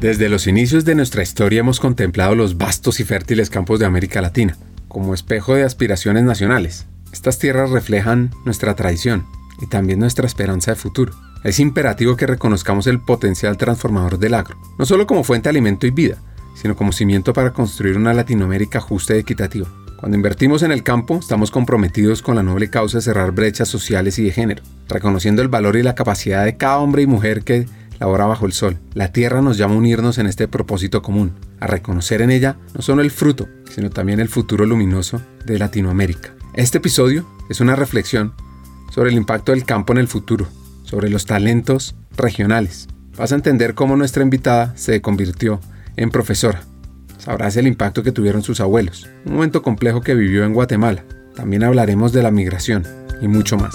Desde 0.00 0.28
los 0.28 0.46
inicios 0.46 0.84
de 0.84 0.94
nuestra 0.94 1.24
historia 1.24 1.58
hemos 1.58 1.80
contemplado 1.80 2.36
los 2.36 2.56
vastos 2.56 3.00
y 3.00 3.04
fértiles 3.04 3.50
campos 3.50 3.80
de 3.80 3.86
América 3.86 4.22
Latina, 4.22 4.56
como 4.86 5.12
espejo 5.12 5.56
de 5.56 5.64
aspiraciones 5.64 6.22
nacionales. 6.22 6.86
Estas 7.12 7.40
tierras 7.40 7.70
reflejan 7.70 8.30
nuestra 8.44 8.76
tradición 8.76 9.26
y 9.60 9.66
también 9.66 9.98
nuestra 9.98 10.24
esperanza 10.24 10.70
de 10.70 10.76
futuro. 10.76 11.14
Es 11.42 11.58
imperativo 11.58 12.16
que 12.16 12.28
reconozcamos 12.28 12.86
el 12.86 13.00
potencial 13.00 13.56
transformador 13.56 14.20
del 14.20 14.34
agro, 14.34 14.56
no 14.78 14.86
solo 14.86 15.08
como 15.08 15.24
fuente 15.24 15.48
de 15.48 15.50
alimento 15.50 15.84
y 15.84 15.90
vida, 15.90 16.18
sino 16.54 16.76
como 16.76 16.92
cimiento 16.92 17.32
para 17.32 17.52
construir 17.52 17.96
una 17.96 18.14
Latinoamérica 18.14 18.80
justa 18.80 19.16
y 19.16 19.18
equitativa. 19.18 19.66
Cuando 19.98 20.16
invertimos 20.16 20.62
en 20.62 20.70
el 20.70 20.84
campo, 20.84 21.18
estamos 21.18 21.50
comprometidos 21.50 22.22
con 22.22 22.36
la 22.36 22.44
noble 22.44 22.70
causa 22.70 22.98
de 22.98 23.02
cerrar 23.02 23.32
brechas 23.32 23.66
sociales 23.66 24.16
y 24.20 24.22
de 24.22 24.30
género, 24.30 24.62
reconociendo 24.88 25.42
el 25.42 25.48
valor 25.48 25.74
y 25.74 25.82
la 25.82 25.96
capacidad 25.96 26.44
de 26.44 26.56
cada 26.56 26.78
hombre 26.78 27.02
y 27.02 27.08
mujer 27.08 27.42
que 27.42 27.66
labora 28.00 28.26
bajo 28.26 28.46
el 28.46 28.52
sol. 28.52 28.78
La 28.94 29.12
tierra 29.12 29.42
nos 29.42 29.56
llama 29.56 29.74
a 29.74 29.78
unirnos 29.78 30.18
en 30.18 30.26
este 30.26 30.48
propósito 30.48 31.02
común, 31.02 31.32
a 31.60 31.66
reconocer 31.66 32.22
en 32.22 32.30
ella 32.30 32.56
no 32.74 32.82
solo 32.82 33.02
el 33.02 33.10
fruto, 33.10 33.48
sino 33.70 33.90
también 33.90 34.20
el 34.20 34.28
futuro 34.28 34.66
luminoso 34.66 35.20
de 35.44 35.58
Latinoamérica. 35.58 36.34
Este 36.54 36.78
episodio 36.78 37.26
es 37.48 37.60
una 37.60 37.76
reflexión 37.76 38.34
sobre 38.90 39.10
el 39.10 39.16
impacto 39.16 39.52
del 39.52 39.64
campo 39.64 39.92
en 39.92 39.98
el 39.98 40.08
futuro, 40.08 40.48
sobre 40.84 41.10
los 41.10 41.26
talentos 41.26 41.94
regionales. 42.16 42.88
Vas 43.16 43.32
a 43.32 43.36
entender 43.36 43.74
cómo 43.74 43.96
nuestra 43.96 44.22
invitada 44.22 44.72
se 44.76 45.00
convirtió 45.00 45.60
en 45.96 46.10
profesora. 46.10 46.62
Sabrás 47.18 47.56
el 47.56 47.66
impacto 47.66 48.02
que 48.02 48.12
tuvieron 48.12 48.42
sus 48.42 48.60
abuelos, 48.60 49.08
un 49.26 49.34
momento 49.34 49.62
complejo 49.62 50.00
que 50.00 50.14
vivió 50.14 50.44
en 50.44 50.54
Guatemala. 50.54 51.04
También 51.34 51.64
hablaremos 51.64 52.12
de 52.12 52.22
la 52.22 52.30
migración 52.30 52.84
y 53.20 53.28
mucho 53.28 53.56
más. 53.56 53.74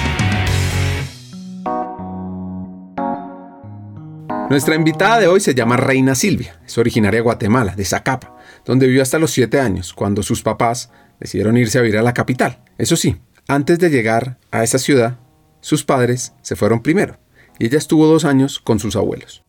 Nuestra 4.51 4.75
invitada 4.75 5.17
de 5.17 5.27
hoy 5.27 5.39
se 5.39 5.55
llama 5.55 5.77
Reina 5.77 6.13
Silvia, 6.13 6.59
es 6.65 6.77
originaria 6.77 7.19
de 7.19 7.23
Guatemala, 7.23 7.73
de 7.73 7.85
Zacapa, 7.85 8.35
donde 8.65 8.85
vivió 8.85 9.01
hasta 9.01 9.17
los 9.17 9.31
7 9.31 9.61
años, 9.61 9.93
cuando 9.93 10.23
sus 10.23 10.43
papás 10.43 10.91
decidieron 11.21 11.55
irse 11.55 11.79
a 11.79 11.81
vivir 11.81 11.97
a 11.97 12.01
la 12.01 12.13
capital. 12.13 12.57
Eso 12.77 12.97
sí, 12.97 13.15
antes 13.47 13.79
de 13.79 13.89
llegar 13.89 14.39
a 14.51 14.61
esa 14.61 14.77
ciudad, 14.77 15.19
sus 15.61 15.85
padres 15.85 16.33
se 16.41 16.57
fueron 16.57 16.81
primero, 16.81 17.15
y 17.59 17.67
ella 17.67 17.77
estuvo 17.77 18.05
dos 18.07 18.25
años 18.25 18.59
con 18.59 18.77
sus 18.79 18.97
abuelos. 18.97 19.41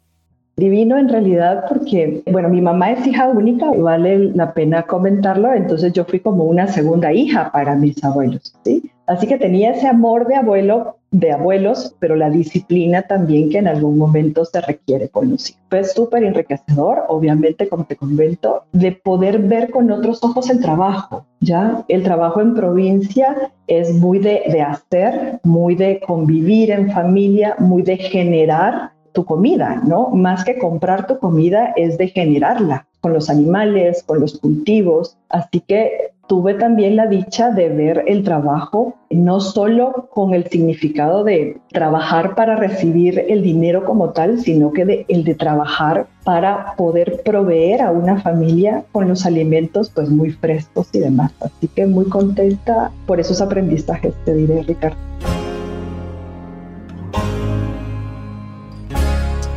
Divino 0.56 0.96
en 0.96 1.08
realidad 1.08 1.64
porque, 1.68 2.22
bueno, 2.30 2.48
mi 2.48 2.60
mamá 2.60 2.92
es 2.92 3.04
hija 3.04 3.26
única, 3.26 3.72
vale 3.76 4.30
la 4.36 4.54
pena 4.54 4.84
comentarlo, 4.84 5.52
entonces 5.52 5.92
yo 5.92 6.04
fui 6.04 6.20
como 6.20 6.44
una 6.44 6.68
segunda 6.68 7.12
hija 7.12 7.50
para 7.50 7.74
mis 7.74 8.04
abuelos, 8.04 8.54
¿sí? 8.64 8.88
Así 9.08 9.26
que 9.26 9.36
tenía 9.36 9.72
ese 9.72 9.88
amor 9.88 10.28
de 10.28 10.36
abuelo, 10.36 10.98
de 11.12 11.30
abuelos, 11.30 11.94
pero 11.98 12.16
la 12.16 12.30
disciplina 12.30 13.02
también 13.02 13.50
que 13.50 13.58
en 13.58 13.68
algún 13.68 13.98
momento 13.98 14.44
se 14.44 14.60
requiere 14.62 15.08
con 15.10 15.30
los 15.30 15.50
hijos. 15.50 15.62
Fue 15.68 15.84
súper 15.84 16.24
enriquecedor, 16.24 17.04
obviamente, 17.08 17.68
como 17.68 17.84
te 17.84 17.96
comento, 17.96 18.64
de 18.72 18.92
poder 18.92 19.38
ver 19.38 19.70
con 19.70 19.90
otros 19.90 20.24
ojos 20.24 20.48
el 20.50 20.60
trabajo, 20.60 21.26
¿ya? 21.40 21.84
El 21.88 22.02
trabajo 22.02 22.40
en 22.40 22.54
provincia 22.54 23.52
es 23.66 23.92
muy 23.94 24.18
de, 24.18 24.42
de 24.50 24.62
hacer, 24.62 25.40
muy 25.44 25.74
de 25.74 26.00
convivir 26.00 26.70
en 26.70 26.90
familia, 26.90 27.56
muy 27.58 27.82
de 27.82 27.98
generar 27.98 28.91
tu 29.12 29.24
comida, 29.24 29.82
¿no? 29.86 30.08
Más 30.08 30.44
que 30.44 30.58
comprar 30.58 31.06
tu 31.06 31.18
comida 31.18 31.72
es 31.76 31.98
de 31.98 32.08
generarla 32.08 32.86
con 33.00 33.12
los 33.12 33.28
animales, 33.28 34.02
con 34.04 34.20
los 34.20 34.38
cultivos. 34.38 35.16
Así 35.28 35.60
que 35.60 36.12
tuve 36.28 36.54
también 36.54 36.96
la 36.96 37.06
dicha 37.06 37.50
de 37.50 37.68
ver 37.68 38.04
el 38.06 38.22
trabajo 38.24 38.94
no 39.10 39.40
solo 39.40 40.08
con 40.14 40.32
el 40.32 40.46
significado 40.46 41.24
de 41.24 41.58
trabajar 41.68 42.34
para 42.34 42.56
recibir 42.56 43.26
el 43.28 43.42
dinero 43.42 43.84
como 43.84 44.10
tal, 44.10 44.40
sino 44.40 44.72
que 44.72 44.86
de, 44.86 45.04
el 45.08 45.24
de 45.24 45.34
trabajar 45.34 46.06
para 46.24 46.74
poder 46.76 47.20
proveer 47.22 47.82
a 47.82 47.90
una 47.90 48.20
familia 48.20 48.84
con 48.92 49.08
los 49.08 49.26
alimentos 49.26 49.90
pues 49.90 50.08
muy 50.08 50.30
frescos 50.30 50.88
y 50.92 51.00
demás. 51.00 51.32
Así 51.40 51.68
que 51.68 51.86
muy 51.86 52.06
contenta 52.06 52.90
por 53.06 53.20
esos 53.20 53.42
aprendizajes, 53.42 54.14
te 54.24 54.32
diré, 54.32 54.62
Ricardo. 54.62 54.96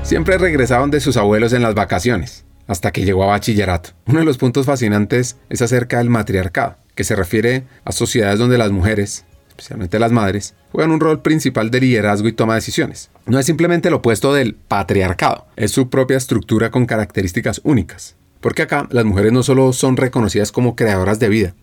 Siempre 0.05 0.37
regresaban 0.37 0.91
de 0.91 0.99
sus 0.99 1.17
abuelos 1.17 1.51
en 1.51 1.63
las 1.63 1.73
vacaciones 1.73 2.45
hasta 2.67 2.91
que 2.91 3.05
llegó 3.05 3.23
a 3.23 3.27
bachillerato. 3.27 3.89
Uno 4.05 4.19
de 4.19 4.25
los 4.25 4.37
puntos 4.37 4.67
fascinantes 4.67 5.37
es 5.49 5.63
acerca 5.63 5.97
del 5.97 6.11
matriarcado, 6.11 6.77
que 6.93 7.03
se 7.03 7.15
refiere 7.15 7.63
a 7.85 7.91
sociedades 7.91 8.37
donde 8.37 8.59
las 8.59 8.69
mujeres, 8.69 9.25
especialmente 9.49 9.97
las 9.97 10.11
madres, 10.11 10.53
juegan 10.71 10.91
un 10.91 10.99
rol 10.99 11.23
principal 11.23 11.71
de 11.71 11.81
liderazgo 11.81 12.27
y 12.27 12.33
toma 12.33 12.53
de 12.53 12.59
decisiones. 12.59 13.09
No 13.25 13.39
es 13.39 13.47
simplemente 13.47 13.89
lo 13.89 13.97
opuesto 13.97 14.31
del 14.31 14.53
patriarcado, 14.53 15.47
es 15.55 15.71
su 15.71 15.89
propia 15.89 16.17
estructura 16.17 16.69
con 16.69 16.85
características 16.85 17.61
únicas. 17.63 18.15
Porque 18.41 18.61
acá 18.61 18.87
las 18.91 19.05
mujeres 19.05 19.31
no 19.31 19.41
solo 19.41 19.73
son 19.73 19.97
reconocidas 19.97 20.51
como 20.51 20.75
creadoras 20.75 21.17
de 21.17 21.29
vida, 21.29 21.55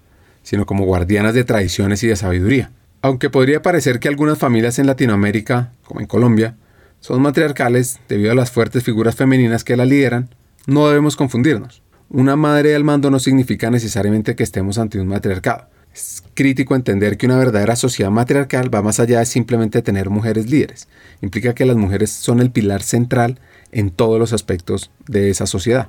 sino 0.42 0.66
como 0.66 0.84
guardianas 0.84 1.34
de 1.34 1.44
tradiciones 1.44 2.03
y 2.03 2.09
de 2.09 2.16
sabiduría. 2.16 2.72
Aunque 3.03 3.30
podría 3.30 3.62
parecer 3.62 4.00
que 4.00 4.09
algunas 4.09 4.38
familias 4.38 4.80
en 4.80 4.88
Latinoamérica, 4.88 5.72
como 5.84 6.00
en 6.00 6.09
Colombia, 6.09 6.56
son 7.03 7.21
matriarcales 7.21 7.99
debido 8.09 8.31
a 8.31 8.37
las 8.37 8.53
fuertes 8.53 8.85
figuras 8.85 9.17
femeninas 9.17 9.65
que 9.65 9.77
la 9.77 9.85
lideran, 9.85 10.29
no 10.69 10.87
debemos 10.87 11.17
confundirnos. 11.17 11.83
Una 12.09 12.37
madre 12.37 12.77
al 12.77 12.85
mando 12.85 13.11
no 13.11 13.19
significa 13.19 13.73
necesariamente 13.73 14.37
que 14.37 14.45
estemos 14.45 14.79
ante 14.79 15.01
un 15.01 15.09
matriarcado. 15.09 15.67
Es 15.93 16.23
crítico 16.35 16.77
entender 16.77 17.17
que 17.17 17.27
una 17.27 17.39
verdadera 17.39 17.75
sociedad 17.75 18.13
matriarcal 18.13 18.73
va 18.73 18.83
más 18.83 19.01
allá 19.01 19.19
de 19.19 19.27
simplemente 19.27 19.83
tener 19.83 20.11
mujeres 20.11 20.49
líderes. 20.49 20.89
Implica 21.23 21.55
que 21.55 21.67
las 21.67 21.77
mujeres 21.77 22.11
son 22.11 22.39
el 22.39 22.53
pilar 22.53 22.83
central 22.83 23.41
en 23.73 23.91
todos 23.91 24.21
los 24.21 24.33
aspectos 24.33 24.93
de 25.09 25.29
esa 25.29 25.47
sociedad. 25.47 25.89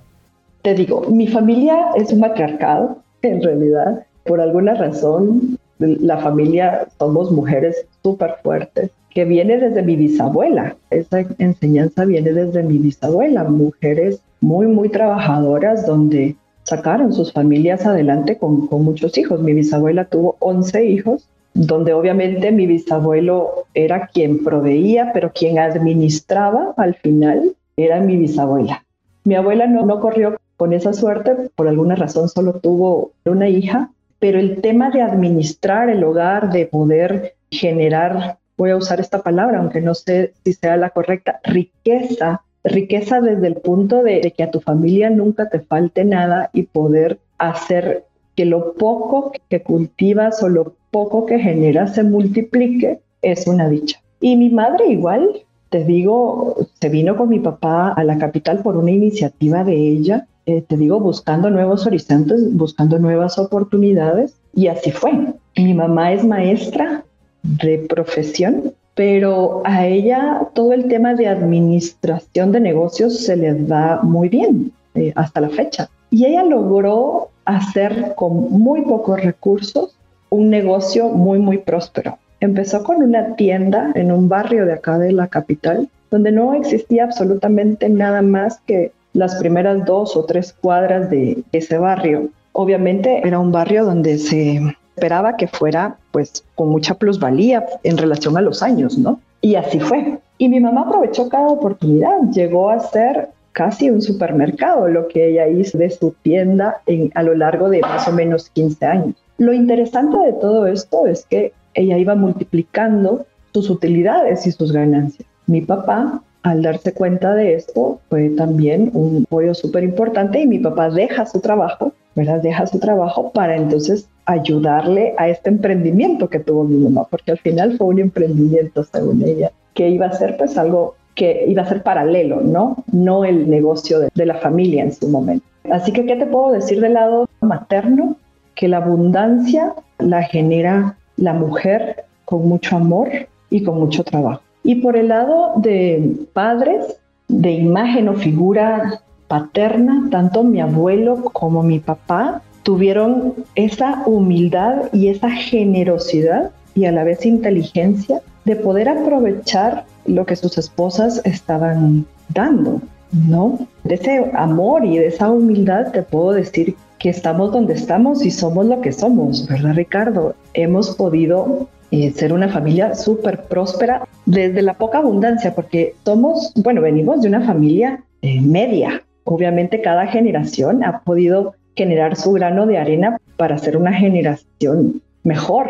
Te 0.64 0.74
digo, 0.74 1.08
mi 1.12 1.28
familia 1.28 1.78
es 1.96 2.12
un 2.12 2.22
matriarcado, 2.22 3.04
en 3.22 3.44
realidad. 3.44 4.08
Por 4.26 4.42
alguna 4.42 4.74
razón, 4.74 5.60
la 5.88 6.18
familia 6.18 6.88
somos 6.98 7.32
mujeres 7.32 7.86
súper 8.02 8.36
fuertes 8.44 8.92
que 9.10 9.26
viene 9.26 9.58
desde 9.58 9.84
mi 9.84 9.96
bisabuela. 9.96 10.76
Esa 10.90 11.26
enseñanza 11.38 12.06
viene 12.06 12.34
desde 12.34 12.64
mi 12.64 12.78
bisabuela, 12.78 13.44
mujeres 13.44 14.20
muy, 14.42 14.68
muy 14.68 14.90
trabajadoras 14.90 15.86
donde 15.86 16.36
sacaron 16.64 17.14
sus 17.14 17.32
familias 17.32 17.86
adelante 17.86 18.38
con, 18.38 18.68
con 18.68 18.84
muchos 18.84 19.18
hijos. 19.18 19.42
Mi 19.42 19.54
bisabuela 19.54 20.06
tuvo 20.06 20.36
11 20.40 20.86
hijos, 20.86 21.30
donde 21.54 21.94
obviamente 21.94 22.52
mi 22.52 22.66
bisabuelo 22.66 23.66
era 23.74 24.08
quien 24.08 24.44
proveía, 24.44 25.12
pero 25.14 25.32
quien 25.32 25.60
administraba 25.60 26.74
al 26.78 26.96
final 26.96 27.54
era 27.78 28.00
mi 28.00 28.18
bisabuela. 28.18 28.84
Mi 29.26 29.36
abuela 29.36 29.68
no, 29.68 29.86
no 29.86 30.00
corrió 30.00 30.36
con 30.58 30.74
esa 30.74 30.94
suerte, 30.94 31.50
por 31.56 31.68
alguna 31.68 31.96
razón 31.96 32.30
solo 32.30 32.54
tuvo 32.54 33.12
una 33.26 33.50
hija, 33.50 33.92
pero 34.24 34.40
el 34.40 34.62
tema 34.62 34.90
de 34.90 35.02
administrar 35.02 35.90
el 35.90 36.02
hogar, 36.02 36.50
de 36.50 36.66
poder 36.66 37.36
generar 37.52 38.38
voy 38.56 38.70
a 38.70 38.78
usar 38.78 39.02
esta 39.02 39.22
palabra, 39.22 39.60
aunque 39.60 39.82
no 39.82 39.94
sé 39.94 40.32
si 40.46 40.54
sea 40.54 40.78
la 40.78 40.92
correcta, 40.92 41.42
riqueza, 41.44 42.42
riqueza 42.64 43.20
desde 43.20 43.48
el 43.48 43.56
punto 43.56 44.02
de, 44.02 44.22
que 44.32 44.44
a 44.44 44.50
tu 44.50 44.62
familia 44.62 45.10
nunca 45.10 45.50
te 45.50 45.60
falte 45.60 46.06
nada 46.06 46.52
y 46.54 46.64
poder 46.64 47.20
hacer 47.38 48.06
que 48.34 48.46
lo 48.46 48.76
poco 48.76 49.34
que 49.50 49.62
cultivas 49.62 50.42
o 50.42 50.48
lo 50.48 50.74
poco 50.90 51.26
que 51.26 51.40
generas 51.40 51.96
se 51.96 52.04
multiplique, 52.04 53.02
es 53.22 53.46
una 53.46 53.68
dicha. 53.68 54.00
Y 54.22 54.38
mi 54.38 54.50
madre 54.50 54.88
igual, 54.88 55.44
te 55.68 55.84
digo, 55.84 56.56
se 56.80 56.88
vino 56.88 57.18
con 57.18 57.28
mi 57.28 57.40
papá 57.40 57.92
a 57.92 58.06
la 58.06 58.18
capital 58.18 58.60
por 58.64 58.78
una 58.78 58.92
iniciativa 58.92 59.66
de 59.66 59.76
ella, 59.76 60.28
eh, 60.46 60.62
te 60.62 60.78
digo, 60.78 61.00
buscando 61.00 61.50
nuevos 61.50 61.86
horizontes, 61.86 62.54
buscando 62.54 63.00
nuevas 63.00 63.38
oportunidades, 63.40 64.36
y 64.54 64.68
así 64.68 64.92
fue. 64.92 65.12
Mi 65.56 65.74
mamá 65.74 66.12
es 66.12 66.26
maestra 66.26 67.04
de 67.44 67.86
profesión, 67.90 68.74
pero 68.96 69.62
a 69.66 69.88
ella 69.88 70.50
todo 70.54 70.74
el 70.74 70.88
tema 70.88 71.14
de 71.16 71.28
administración 71.28 72.52
de 72.52 72.60
negocios 72.60 73.20
se 73.20 73.36
le 73.36 73.54
da 73.54 74.02
muy 74.04 74.30
bien 74.30 74.72
eh, 74.96 75.14
hasta 75.16 75.42
la 75.42 75.50
fecha. 75.50 75.90
Y 76.10 76.26
ella 76.26 76.44
logró 76.44 77.30
hacer 77.46 78.14
con 78.16 78.52
muy 78.52 78.82
pocos 78.82 79.22
recursos 79.22 79.96
un 80.30 80.50
negocio 80.50 81.10
muy, 81.10 81.40
muy 81.40 81.58
próspero. 81.58 82.18
Empezó 82.40 82.84
con 82.84 82.98
una 82.98 83.36
tienda 83.36 83.92
en 83.96 84.12
un 84.12 84.28
barrio 84.28 84.66
de 84.66 84.74
acá 84.74 84.98
de 84.98 85.12
la 85.12 85.28
capital, 85.28 85.90
donde 86.12 86.32
no 86.32 86.54
existía 86.54 87.06
absolutamente 87.06 87.90
nada 87.90 88.22
más 88.22 88.60
que 88.68 88.92
las 89.14 89.36
primeras 89.36 89.86
dos 89.86 90.16
o 90.18 90.26
tres 90.26 90.54
cuadras 90.60 91.10
de 91.10 91.44
ese 91.52 91.78
barrio. 91.78 92.30
Obviamente 92.52 93.26
era 93.26 93.40
un 93.40 93.52
barrio 93.52 93.86
donde 93.86 94.18
se 94.18 94.60
esperaba 94.96 95.38
que 95.38 95.48
fuera 95.48 95.98
pues 96.12 96.44
con 96.56 96.70
mucha 96.70 96.96
plusvalía 96.96 97.66
en 97.84 97.98
relación 97.98 98.38
a 98.38 98.42
los 98.42 98.62
años, 98.62 98.98
¿no? 98.98 99.20
Y 99.42 99.56
así 99.56 99.80
fue. 99.80 100.20
Y 100.38 100.50
mi 100.50 100.60
mamá 100.60 100.82
aprovechó 100.82 101.30
cada 101.30 101.48
oportunidad, 101.48 102.22
llegó 102.32 102.70
a 102.70 102.80
ser 102.80 103.30
casi 103.54 103.90
un 103.90 104.02
supermercado 104.02 104.88
lo 104.88 105.08
que 105.08 105.30
ella 105.30 105.48
hizo 105.48 105.78
de 105.78 105.90
su 105.90 106.16
tienda 106.24 106.82
en, 106.86 107.12
a 107.16 107.24
lo 107.24 107.36
largo 107.36 107.70
de 107.70 107.82
más 107.82 108.08
o 108.08 108.12
menos 108.12 108.50
15 108.50 108.86
años. 108.86 109.16
Lo 109.38 109.54
interesante 109.54 110.18
de 110.18 110.34
todo 110.34 110.68
esto 110.68 111.08
es 111.08 111.26
que 111.26 111.54
ella 111.74 111.98
iba 111.98 112.16
multiplicando 112.16 113.26
sus 113.54 113.70
utilidades 113.70 114.46
y 114.48 114.52
sus 114.52 114.72
ganancias. 114.72 115.28
Mi 115.46 115.62
papá, 115.62 116.22
al 116.44 116.62
darse 116.62 116.94
cuenta 116.94 117.34
de 117.34 117.56
esto, 117.56 118.00
fue 118.10 118.30
también 118.30 118.92
un 118.94 119.24
apoyo 119.26 119.54
súper 119.54 119.84
importante 119.84 120.42
y 120.42 120.48
mi 120.48 120.60
papá 120.60 120.90
deja 120.90 121.26
su 121.26 121.40
trabajo, 121.40 121.94
¿verdad? 122.16 122.42
Deja 122.42 122.68
su 122.68 122.80
trabajo 122.80 123.32
para 123.32 123.56
entonces 123.56 124.08
ayudarle 124.26 125.14
a 125.18 125.30
este 125.30 125.50
emprendimiento 125.50 126.30
que 126.30 126.40
tuvo 126.40 126.66
mi 126.66 126.78
mamá, 126.78 127.08
porque 127.10 127.32
al 127.32 127.40
final 127.40 127.78
fue 127.78 127.88
un 127.88 128.00
emprendimiento, 128.00 128.84
según 128.84 129.24
ella, 129.24 129.52
que 129.74 129.90
iba 129.90 130.08
a 130.08 130.14
ser 130.14 130.38
pues 130.38 130.58
algo 130.58 130.96
que 131.16 131.46
iba 131.48 131.62
a 131.62 131.68
ser 131.68 131.84
paralelo, 131.84 132.42
¿no? 132.42 132.84
No 132.92 133.24
el 133.24 133.50
negocio 133.50 134.00
de, 134.00 134.10
de 134.14 134.26
la 134.26 134.36
familia 134.36 134.84
en 134.84 134.92
su 134.92 135.08
momento. 135.08 135.46
Así 135.72 135.94
que, 135.94 136.06
¿qué 136.06 136.16
te 136.16 136.26
puedo 136.26 136.52
decir 136.52 136.82
del 136.82 136.96
lado 136.96 137.30
materno? 137.40 138.18
Que 138.56 138.68
la 138.68 138.78
abundancia 138.78 139.74
la 140.00 140.24
genera 140.24 140.98
la 141.18 141.34
mujer 141.34 142.06
con 142.26 142.48
mucho 142.48 142.76
amor 142.76 143.10
y 143.50 143.64
con 143.64 143.80
mucho 143.80 144.04
trabajo. 144.04 144.42
Y 144.64 144.76
por 144.76 144.96
el 144.96 145.10
lado 145.10 145.54
de 145.58 146.16
padres, 146.34 146.98
de 147.28 147.52
imagen 147.52 148.10
o 148.10 148.14
figura 148.14 149.02
paterna, 149.28 150.08
tanto 150.12 150.44
mi 150.44 150.62
abuelo 150.62 151.24
como 151.34 151.64
mi 151.64 151.80
papá 151.80 152.42
tuvieron 152.64 153.34
esa 153.56 154.04
humildad 154.06 154.90
y 154.94 155.10
esa 155.10 155.30
generosidad 155.30 156.52
y 156.76 156.86
a 156.86 156.92
la 156.92 157.04
vez 157.04 157.26
inteligencia 157.26 158.22
de 158.46 158.56
poder 158.56 158.90
aprovechar 158.90 159.86
lo 160.06 160.26
que 160.26 160.36
sus 160.36 160.58
esposas 160.58 161.22
estaban 161.26 162.06
dando, 162.30 162.82
¿no? 163.12 163.68
De 163.84 163.96
ese 163.96 164.32
amor 164.34 164.86
y 164.86 164.98
de 164.98 165.08
esa 165.08 165.30
humildad 165.30 165.92
te 165.92 166.04
puedo 166.04 166.32
decir 166.32 166.76
que 167.00 167.10
estamos 167.10 167.52
donde 167.52 167.74
estamos 167.74 168.26
y 168.26 168.32
somos 168.32 168.66
lo 168.66 168.82
que 168.82 168.92
somos, 168.92 169.48
¿verdad, 169.48 169.76
Ricardo? 169.76 170.36
Hemos 170.54 170.96
podido 170.96 171.68
eh, 171.94 172.12
ser 172.12 172.34
una 172.34 172.50
familia 172.50 172.96
súper 172.96 173.44
próspera 173.44 174.08
desde 174.26 174.64
la 174.64 174.74
poca 174.80 174.98
abundancia, 174.98 175.54
porque 175.54 175.94
somos, 176.04 176.52
bueno, 176.56 176.82
venimos 176.82 177.22
de 177.22 177.28
una 177.28 177.46
familia 177.46 178.04
eh, 178.24 178.42
media. 178.42 179.04
Obviamente 179.26 179.80
cada 179.80 180.08
generación 180.08 180.84
ha 180.84 181.02
podido 181.02 181.54
generar 181.76 182.16
su 182.16 182.32
grano 182.32 182.66
de 182.66 182.80
arena 182.80 183.20
para 183.38 183.60
ser 183.60 183.78
una 183.78 183.94
generación 183.94 185.04
mejor, 185.22 185.70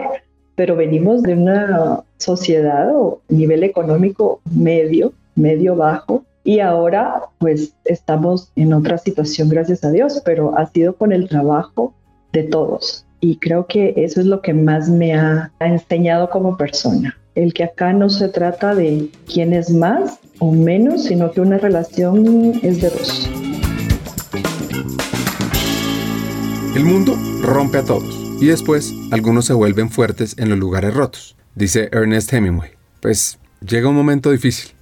pero 0.55 0.77
venimos 0.77 1.23
de 1.23 1.33
una 1.33 2.03
sociedad 2.19 2.89
o 2.95 3.19
nivel 3.27 3.65
económico 3.65 4.39
medio, 4.49 5.11
medio 5.35 5.75
bajo, 5.75 6.23
y 6.45 6.61
ahora 6.61 7.23
pues 7.37 7.75
estamos 7.83 8.49
en 8.55 8.71
otra 8.71 8.97
situación, 8.97 9.49
gracias 9.49 9.83
a 9.83 9.91
Dios, 9.91 10.21
pero 10.23 10.57
ha 10.57 10.67
sido 10.67 10.95
con 10.95 11.11
el 11.11 11.27
trabajo 11.27 11.93
de 12.31 12.43
todos. 12.43 13.05
Y 13.25 13.37
creo 13.37 13.67
que 13.67 13.93
eso 13.95 14.19
es 14.19 14.25
lo 14.25 14.41
que 14.41 14.53
más 14.53 14.89
me 14.89 15.13
ha, 15.13 15.49
enseñado 15.61 16.29
como 16.29 16.57
persona. 16.57 17.17
El 17.35 17.53
que 17.53 17.63
acá 17.63 17.93
no 17.93 18.09
se 18.09 18.27
trata 18.27 18.75
de 18.75 19.07
quién 19.33 19.53
es 19.53 19.69
más 19.69 20.19
o 20.39 20.51
menos, 20.51 21.05
sino 21.05 21.31
que 21.31 21.39
una 21.39 21.57
relación 21.57 22.59
es 22.61 22.81
de 22.81 22.89
dos. 22.89 23.29
El 26.75 26.83
mundo 26.83 27.15
rompe 27.41 27.77
a 27.77 27.85
todos 27.85 28.13
y 28.41 28.47
después 28.47 28.93
algunos 29.13 29.45
se 29.45 29.53
vuelven 29.53 29.89
fuertes 29.89 30.35
en 30.37 30.49
los 30.49 30.59
lugares 30.59 30.93
rotos, 30.93 31.37
dice 31.55 31.87
Ernest 31.93 32.33
Hemingway. 32.33 32.71
Pues 32.99 33.39
llega 33.65 33.87
un 33.87 33.95
momento 33.95 34.31
difícil 34.31 34.73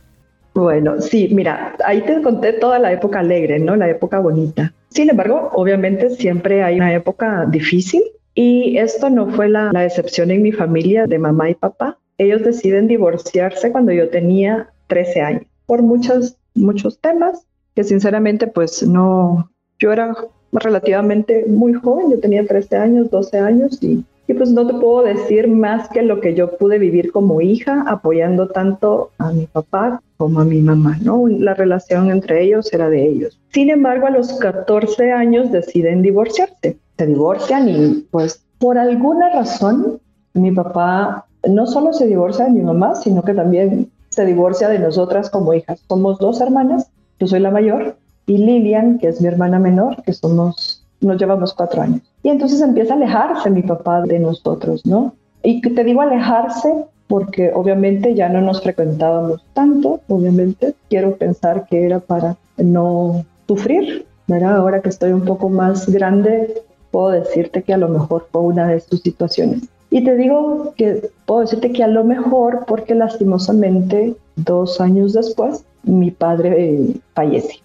bueno, 0.54 1.00
sí, 1.00 1.30
mira, 1.32 1.78
ahí 1.86 2.02
te 2.02 2.22
conté 2.22 2.52
toda 2.52 2.78
la 2.78 2.92
época 2.92 3.20
alegre, 3.20 3.58
¿no? 3.60 3.78
La 3.78 3.90
época 3.90 4.20
bonita. 4.20 4.74
Sin 4.90 5.10
embargo, 5.10 5.50
obviamente 5.54 6.10
siempre 6.10 6.62
hay 6.62 6.76
una 6.76 6.94
época 6.94 7.46
difícil 7.46 8.04
y 8.34 8.78
esto 8.78 9.10
no 9.10 9.30
fue 9.32 9.50
la, 9.50 9.72
excepción 9.86 10.32
en 10.32 10.42
mi 10.42 10.52
familia 10.52 11.08
de 11.08 11.20
mamá 11.20 11.50
y 11.50 11.56
papá. 11.56 11.98
Ellos 12.18 12.44
deciden 12.44 12.88
divorciarse 12.88 13.72
cuando 13.72 13.92
yo 13.92 14.10
tenía 14.10 14.70
13 14.88 15.22
años 15.22 15.46
por 15.66 15.82
muchos, 15.82 16.38
muchos 16.54 17.00
temas 17.00 17.48
que 17.76 17.84
sinceramente 17.84 18.48
pues 18.48 18.84
no, 18.84 19.50
yo 19.80 19.94
era 19.94 20.14
relativamente 20.52 21.46
muy 21.48 21.74
joven, 21.74 22.12
yo 22.12 22.20
tenía 22.20 22.46
13 22.46 22.76
años, 22.76 23.10
12 23.10 23.40
años 23.40 23.82
y 23.82 24.04
y 24.32 24.34
pues 24.34 24.50
no 24.50 24.66
te 24.66 24.74
puedo 24.76 25.04
decir 25.04 25.50
más 25.50 25.90
que 25.90 26.02
lo 26.04 26.22
que 26.22 26.34
yo 26.34 26.56
pude 26.56 26.80
vivir 26.80 27.12
como 27.12 27.42
hija, 27.42 27.84
apoyando 27.86 28.48
tanto 28.48 29.12
a 29.18 29.34
mi 29.34 29.46
papá 29.46 30.02
como 30.16 30.40
a 30.40 30.46
mi 30.46 30.62
mamá, 30.62 30.98
¿no? 31.02 31.28
La 31.28 31.54
relación 31.54 32.10
entre 32.10 32.42
ellos 32.44 32.72
era 32.72 32.90
de 32.90 33.06
ellos. 33.06 33.38
Sin 33.50 33.70
embargo, 33.70 34.08
a 34.08 34.12
los 34.12 34.32
14 34.40 35.12
años 35.12 35.52
deciden 35.52 36.02
divorciarse. 36.02 36.78
Se 37.02 37.08
divorcian 37.08 37.68
y 37.68 38.06
pues 38.12 38.44
por 38.60 38.78
alguna 38.78 39.30
razón 39.30 40.00
mi 40.36 40.52
papá 40.52 41.26
no 41.50 41.66
solo 41.66 41.94
se 41.94 42.06
divorcia 42.06 42.46
de 42.46 42.52
mi 42.52 42.62
mamá, 42.62 42.94
sino 42.94 43.24
que 43.24 43.34
también 43.34 43.90
se 44.10 44.24
divorcia 44.24 44.70
de 44.70 44.78
nosotras 44.78 45.32
como 45.32 45.56
hijas. 45.56 45.82
Somos 45.90 46.20
dos 46.20 46.42
hermanas, 46.42 46.92
yo 47.18 47.26
soy 47.26 47.40
la 47.40 47.50
mayor, 47.50 47.96
y 48.28 48.38
Lilian, 48.38 49.00
que 49.00 49.08
es 49.08 49.20
mi 49.20 49.30
hermana 49.30 49.58
menor, 49.58 50.04
que 50.04 50.14
somos, 50.14 50.86
nos 51.00 51.18
llevamos 51.18 51.56
cuatro 51.56 51.82
años. 51.82 52.02
Y 52.22 52.30
entonces 52.30 52.62
empieza 52.62 52.94
a 52.94 52.98
alejarse 52.98 53.50
mi 53.50 53.64
papá 53.64 54.04
de 54.04 54.20
nosotros, 54.20 54.86
¿no? 54.86 55.16
Y 55.42 55.60
te 55.60 55.84
digo 55.84 56.02
alejarse 56.02 56.86
porque 57.08 57.52
obviamente 57.52 58.14
ya 58.14 58.30
no 58.30 58.42
nos 58.42 58.62
frecuentábamos 58.62 59.44
tanto, 59.54 60.02
obviamente 60.08 60.76
quiero 60.88 61.16
pensar 61.16 61.66
que 61.66 61.84
era 61.84 62.00
para 62.00 62.38
no 62.58 63.26
sufrir, 63.48 64.06
¿verdad? 64.28 64.58
Ahora 64.58 64.84
que 64.84 64.90
estoy 64.90 65.14
un 65.14 65.26
poco 65.26 65.50
más 65.50 65.90
grande, 65.90 66.62
puedo 66.92 67.10
decirte 67.10 67.64
que 67.64 67.74
a 67.74 67.78
lo 67.78 67.90
mejor 67.90 68.28
fue 68.32 68.42
una 68.42 68.68
de 68.68 68.80
sus 68.80 69.02
situaciones. 69.02 69.64
Y 69.90 70.04
te 70.04 70.16
digo 70.16 70.74
que 70.78 71.10
puedo 71.26 71.42
decirte 71.42 71.72
que 71.72 71.84
a 71.84 71.88
lo 71.88 72.04
mejor 72.04 72.66
porque 72.66 72.96
lastimosamente 72.96 74.16
dos 74.38 74.80
años 74.80 75.14
después 75.14 75.66
mi 75.84 76.12
padre 76.12 76.56
eh, 76.58 76.96
fallece. 77.14 77.62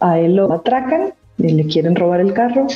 A 0.00 0.18
él 0.18 0.36
lo 0.36 0.52
atracan, 0.52 1.12
le 1.38 1.66
quieren 1.66 1.94
robar 1.94 2.20
el 2.20 2.32
carro, 2.32 2.66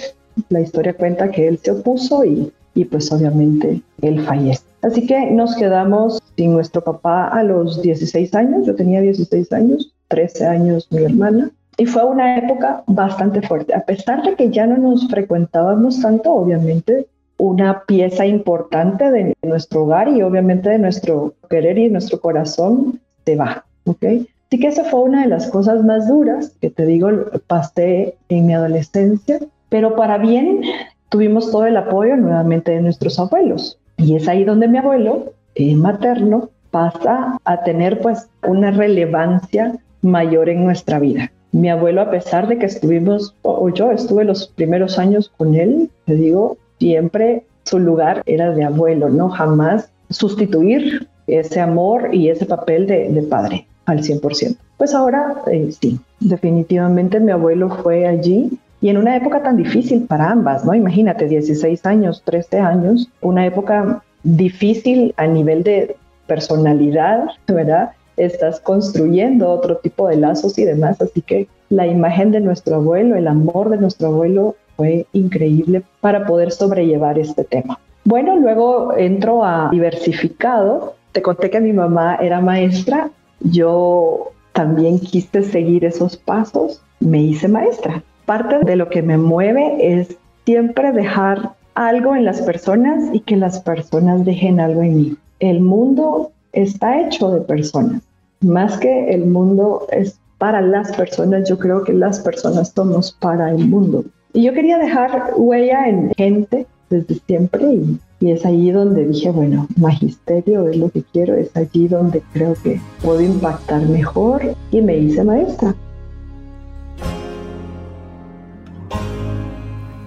la 0.49 0.61
historia 0.61 0.95
cuenta 0.95 1.31
que 1.31 1.49
él 1.49 1.59
se 1.59 1.73
opuso 1.73 2.25
y, 2.25 2.53
y 2.75 2.85
pues 2.85 3.11
obviamente 3.13 3.83
él 4.03 4.21
fallece. 4.25 4.63
Así 4.83 5.07
que 5.07 5.31
nos 5.31 5.55
quedamos 5.57 6.23
sin 6.37 6.53
nuestro 6.53 6.83
papá 6.83 7.29
a 7.29 7.43
los 7.43 7.83
16 7.83 8.35
años, 8.35 8.67
yo 8.67 8.75
tenía 8.75 9.01
16 9.01 9.53
años, 9.53 9.93
13 10.09 10.47
años 10.47 10.89
mi 10.91 11.05
hermana, 11.05 11.51
y 11.81 11.87
fue 11.87 12.05
una 12.05 12.37
época 12.37 12.83
bastante 12.87 13.41
fuerte. 13.41 13.75
A 13.75 13.81
pesar 13.81 14.23
de 14.23 14.35
que 14.35 14.51
ya 14.51 14.67
no 14.67 14.77
nos 14.77 15.09
frecuentábamos 15.09 16.01
tanto, 16.01 16.31
obviamente 16.33 17.07
una 17.39 17.85
pieza 17.85 18.27
importante 18.27 19.11
de 19.11 19.35
nuestro 19.43 19.85
hogar 19.85 20.09
y 20.09 20.21
obviamente 20.21 20.69
de 20.69 20.79
nuestro 20.79 21.33
querer 21.49 21.79
y 21.79 21.89
nuestro 21.89 22.21
corazón 22.21 23.01
se 23.25 23.35
va, 23.35 23.65
¿ok? 23.87 24.05
Así 24.05 24.61
que 24.61 24.67
esa 24.67 24.85
fue 24.85 25.01
una 25.01 25.23
de 25.23 25.29
las 25.29 25.49
cosas 25.49 25.83
más 25.83 26.07
duras 26.07 26.53
que 26.61 26.69
te 26.69 26.85
digo, 26.85 27.09
pasé 27.47 28.17
en 28.29 28.47
mi 28.47 28.53
adolescencia 28.53 29.39
pero 29.71 29.97
para 29.97 30.19
bien, 30.19 30.63
tuvimos 31.09 31.51
todo 31.51 31.65
el 31.65 31.77
apoyo 31.77 32.17
nuevamente 32.17 32.73
de 32.73 32.83
nuestros 32.83 33.19
abuelos. 33.19 33.79
Y 33.97 34.17
es 34.17 34.29
ahí 34.29 34.45
donde 34.45 34.69
mi 34.69 34.79
abuelo 34.79 35.33
eh, 35.55 35.75
materno 35.77 36.51
pasa 36.71 37.39
a 37.45 37.63
tener 37.63 38.01
pues 38.01 38.29
una 38.47 38.71
relevancia 38.71 39.77
mayor 40.03 40.49
en 40.49 40.65
nuestra 40.65 40.99
vida. 40.99 41.31
Mi 41.53 41.69
abuelo, 41.69 42.03
a 42.03 42.11
pesar 42.11 42.47
de 42.47 42.59
que 42.59 42.67
estuvimos, 42.67 43.35
o 43.43 43.69
yo 43.71 43.91
estuve 43.91 44.25
los 44.25 44.47
primeros 44.49 44.99
años 44.99 45.33
con 45.37 45.55
él, 45.55 45.91
te 46.07 46.15
digo, 46.15 46.57
siempre 46.79 47.45
su 47.65 47.79
lugar 47.79 48.23
era 48.27 48.51
de 48.53 48.65
abuelo, 48.65 49.09
no 49.09 49.29
jamás 49.29 49.91
sustituir 50.11 51.09
ese 51.27 51.61
amor 51.61 52.15
y 52.15 52.29
ese 52.29 52.47
papel 52.47 52.87
de, 52.87 53.27
padre. 53.29 53.67
al 53.87 54.03
100%. 54.03 54.57
Pues 54.77 54.95
ahora 54.95 55.43
eh, 55.51 55.71
sí, 55.79 56.01
definitivamente 56.21 57.21
mi 57.21 57.33
abuelo 57.33 57.69
fue 57.83 58.07
allí 58.07 58.59
y 58.81 58.89
en 58.89 58.97
una 58.97 59.17
época 59.17 59.43
tan 59.43 59.57
difícil 59.57 60.07
para 60.07 60.31
ambas, 60.31 60.65
¿no? 60.65 60.75
Imagínate, 60.75 61.29
16 61.29 61.85
años, 61.85 62.23
13 62.25 62.61
años, 62.61 63.11
una 63.21 63.47
época 63.47 64.03
difícil 64.23 65.15
a 65.17 65.27
nivel 65.27 65.63
de 65.63 65.97
personalidad, 66.27 67.25
¿verdad? 67.47 67.91
Estás 68.17 68.61
construyendo 68.61 69.51
otro 69.51 69.77
tipo 69.79 70.09
de 70.09 70.17
lazos 70.17 70.59
y 70.59 70.65
demás, 70.65 71.01
así 71.01 71.23
que 71.23 71.49
la 71.69 71.87
imagen 71.87 72.31
de 72.33 72.41
nuestro 72.41 72.77
abuelo, 72.77 73.17
el 73.17 73.29
amor 73.29 73.71
de 73.71 73.79
nuestro 73.79 74.09
abuelo 74.09 74.57
fue 74.77 75.07
increíble 75.13 75.83
para 76.01 76.27
poder 76.27 76.51
sobrellevar 76.53 77.19
este 77.19 77.45
tema. 77.45 77.79
Bueno, 78.05 78.37
luego 78.37 78.97
entro 78.97 79.45
a 79.45 79.69
diversificado. 79.71 80.95
Te 81.13 81.23
conté 81.23 81.51
que 81.51 81.61
mi 81.61 81.73
mamá 81.73 82.17
era 82.17 82.41
maestra. 82.41 83.11
Yo 83.41 84.33
también 84.53 84.99
quise 84.99 85.43
seguir 85.43 85.85
esos 85.85 86.17
pasos. 86.17 86.83
Me 86.99 87.23
hice 87.23 87.47
maestra 87.47 88.03
parte 88.31 88.61
de 88.61 88.77
lo 88.77 88.89
que 88.89 89.03
me 89.03 89.19
mueve 89.19 89.77
es 89.81 90.17
siempre 90.45 90.93
dejar 90.93 91.55
algo 91.75 92.15
en 92.15 92.25
las 92.25 92.41
personas 92.43 93.13
y 93.13 93.19
que 93.19 93.35
las 93.35 93.59
personas 93.59 94.25
dejen 94.25 94.61
algo 94.61 94.85
en 94.85 94.97
mí. 94.97 95.17
El 95.41 95.61
mundo 95.61 96.31
está 96.53 97.01
hecho 97.01 97.31
de 97.31 97.41
personas. 97.43 98.03
Más 98.41 98.79
que 98.79 99.11
el 99.11 99.27
mundo 99.27 99.87
es 99.93 100.19
para 100.39 100.63
las 100.63 100.97
personas, 100.97 101.49
yo 101.49 101.59
creo 101.59 101.85
que 101.85 101.93
las 101.93 102.21
personas 102.21 102.73
somos 102.75 103.13
para 103.13 103.51
el 103.51 103.59
mundo. 103.69 104.05
Y 104.33 104.45
yo 104.45 104.55
quería 104.55 104.79
dejar 104.79 105.35
huella 105.37 105.87
en 105.89 106.13
gente 106.17 106.67
desde 106.89 107.21
siempre 107.27 107.65
y, 107.65 107.99
es 108.21 108.45
allí 108.45 108.71
donde 108.71 109.07
dije, 109.07 109.31
bueno, 109.31 109.67
magisterio 109.77 110.69
es 110.69 110.77
lo 110.77 110.91
que 110.91 111.03
quiero, 111.03 111.35
es 111.37 111.55
allí 111.57 111.89
donde 111.89 112.23
creo 112.33 112.55
que 112.63 112.79
puedo 113.03 113.23
impactar 113.23 113.83
mejor 113.87 114.43
y 114.71 114.83
me 114.83 114.97
hice 114.99 115.25
maestra. 115.25 115.75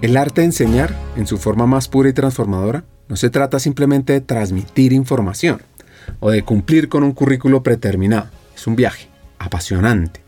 El 0.01 0.17
arte 0.17 0.41
de 0.41 0.45
enseñar, 0.45 0.93
en 1.15 1.25
su 1.25 1.37
forma 1.37 1.65
más 1.65 1.87
pura 1.87 2.09
y 2.09 2.13
transformadora, 2.13 2.83
no 3.07 3.15
se 3.15 3.29
trata 3.29 3.57
simplemente 3.57 4.13
de 4.13 4.21
transmitir 4.21 4.93
información 4.93 5.61
o 6.19 6.31
de 6.31 6.43
cumplir 6.43 6.89
con 6.89 7.03
un 7.03 7.13
currículo 7.13 7.63
predeterminado. 7.63 8.29
Es 8.55 8.67
un 8.67 8.75
viaje 8.75 9.07
apasionante 9.39 10.21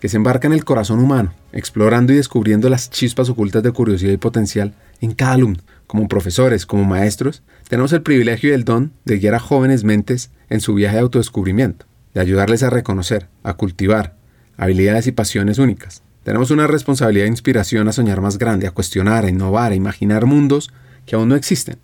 que 0.00 0.08
se 0.08 0.16
embarca 0.16 0.46
en 0.46 0.54
el 0.54 0.64
corazón 0.64 0.98
humano, 0.98 1.34
explorando 1.52 2.12
y 2.12 2.16
descubriendo 2.16 2.68
las 2.70 2.88
chispas 2.88 3.28
ocultas 3.28 3.62
de 3.62 3.72
curiosidad 3.72 4.12
y 4.12 4.16
potencial 4.16 4.74
en 5.00 5.12
cada 5.12 5.32
alumno. 5.32 5.62
Como 5.86 6.08
profesores, 6.08 6.64
como 6.64 6.84
maestros, 6.84 7.42
tenemos 7.68 7.92
el 7.92 8.02
privilegio 8.02 8.50
y 8.50 8.54
el 8.54 8.64
don 8.64 8.92
de 9.04 9.18
guiar 9.18 9.34
a 9.34 9.40
jóvenes 9.40 9.84
mentes 9.84 10.30
en 10.48 10.60
su 10.60 10.74
viaje 10.74 10.96
de 10.96 11.02
autodescubrimiento, 11.02 11.86
de 12.14 12.20
ayudarles 12.20 12.62
a 12.62 12.70
reconocer, 12.70 13.28
a 13.42 13.54
cultivar 13.54 14.16
habilidades 14.56 15.06
y 15.06 15.12
pasiones 15.12 15.58
únicas, 15.58 16.02
tenemos 16.22 16.50
una 16.50 16.66
responsabilidad 16.66 17.24
de 17.24 17.30
inspiración 17.30 17.88
a 17.88 17.92
soñar 17.92 18.20
más 18.20 18.36
grande, 18.36 18.66
a 18.66 18.72
cuestionar, 18.72 19.24
a 19.24 19.30
innovar, 19.30 19.72
a 19.72 19.74
imaginar 19.74 20.26
mundos 20.26 20.70
que 21.06 21.16
aún 21.16 21.30
no 21.30 21.34
existen. 21.34 21.78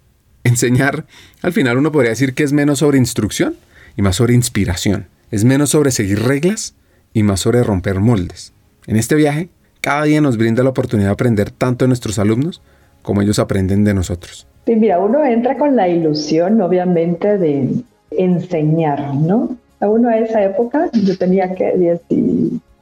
Enseñar, 0.47 1.07
al 1.43 1.53
final 1.53 1.77
uno 1.77 1.91
podría 1.91 2.11
decir 2.11 2.33
que 2.33 2.45
es 2.45 2.53
menos 2.53 2.79
sobre 2.79 2.99
instrucción 2.99 3.57
y 3.97 4.03
más 4.03 4.15
sobre 4.15 4.35
inspiración. 4.35 5.09
Es 5.33 5.45
menos 5.45 5.71
sobre 5.71 5.91
seguir 5.91 6.23
reglas 6.23 6.77
y 7.13 7.25
más 7.25 7.41
sobre 7.41 7.65
romper 7.65 7.99
moldes. 7.99 8.53
En 8.87 8.95
este 8.95 9.17
viaje, 9.17 9.49
cada 9.81 10.05
día 10.05 10.21
nos 10.21 10.37
brinda 10.37 10.63
la 10.63 10.71
oportunidad 10.71 11.09
de 11.09 11.15
aprender 11.15 11.51
tanto 11.51 11.85
de 11.85 11.89
nuestros 11.89 12.21
alumnos 12.21 12.63
como 13.03 13.23
ellos 13.23 13.41
aprenden 13.41 13.83
de 13.83 13.95
nosotros. 13.95 14.47
Sí, 14.67 14.77
mira, 14.77 15.01
uno 15.01 15.25
entra 15.25 15.59
con 15.59 15.75
la 15.75 15.89
ilusión, 15.89 16.61
obviamente, 16.61 17.39
de 17.39 17.83
enseñar, 18.13 19.15
¿no? 19.17 19.57
A 19.81 19.89
uno 19.89 20.09
a 20.09 20.19
esa 20.19 20.45
época, 20.45 20.91
yo 20.93 21.19
tenía 21.19 21.57
que 21.57 22.01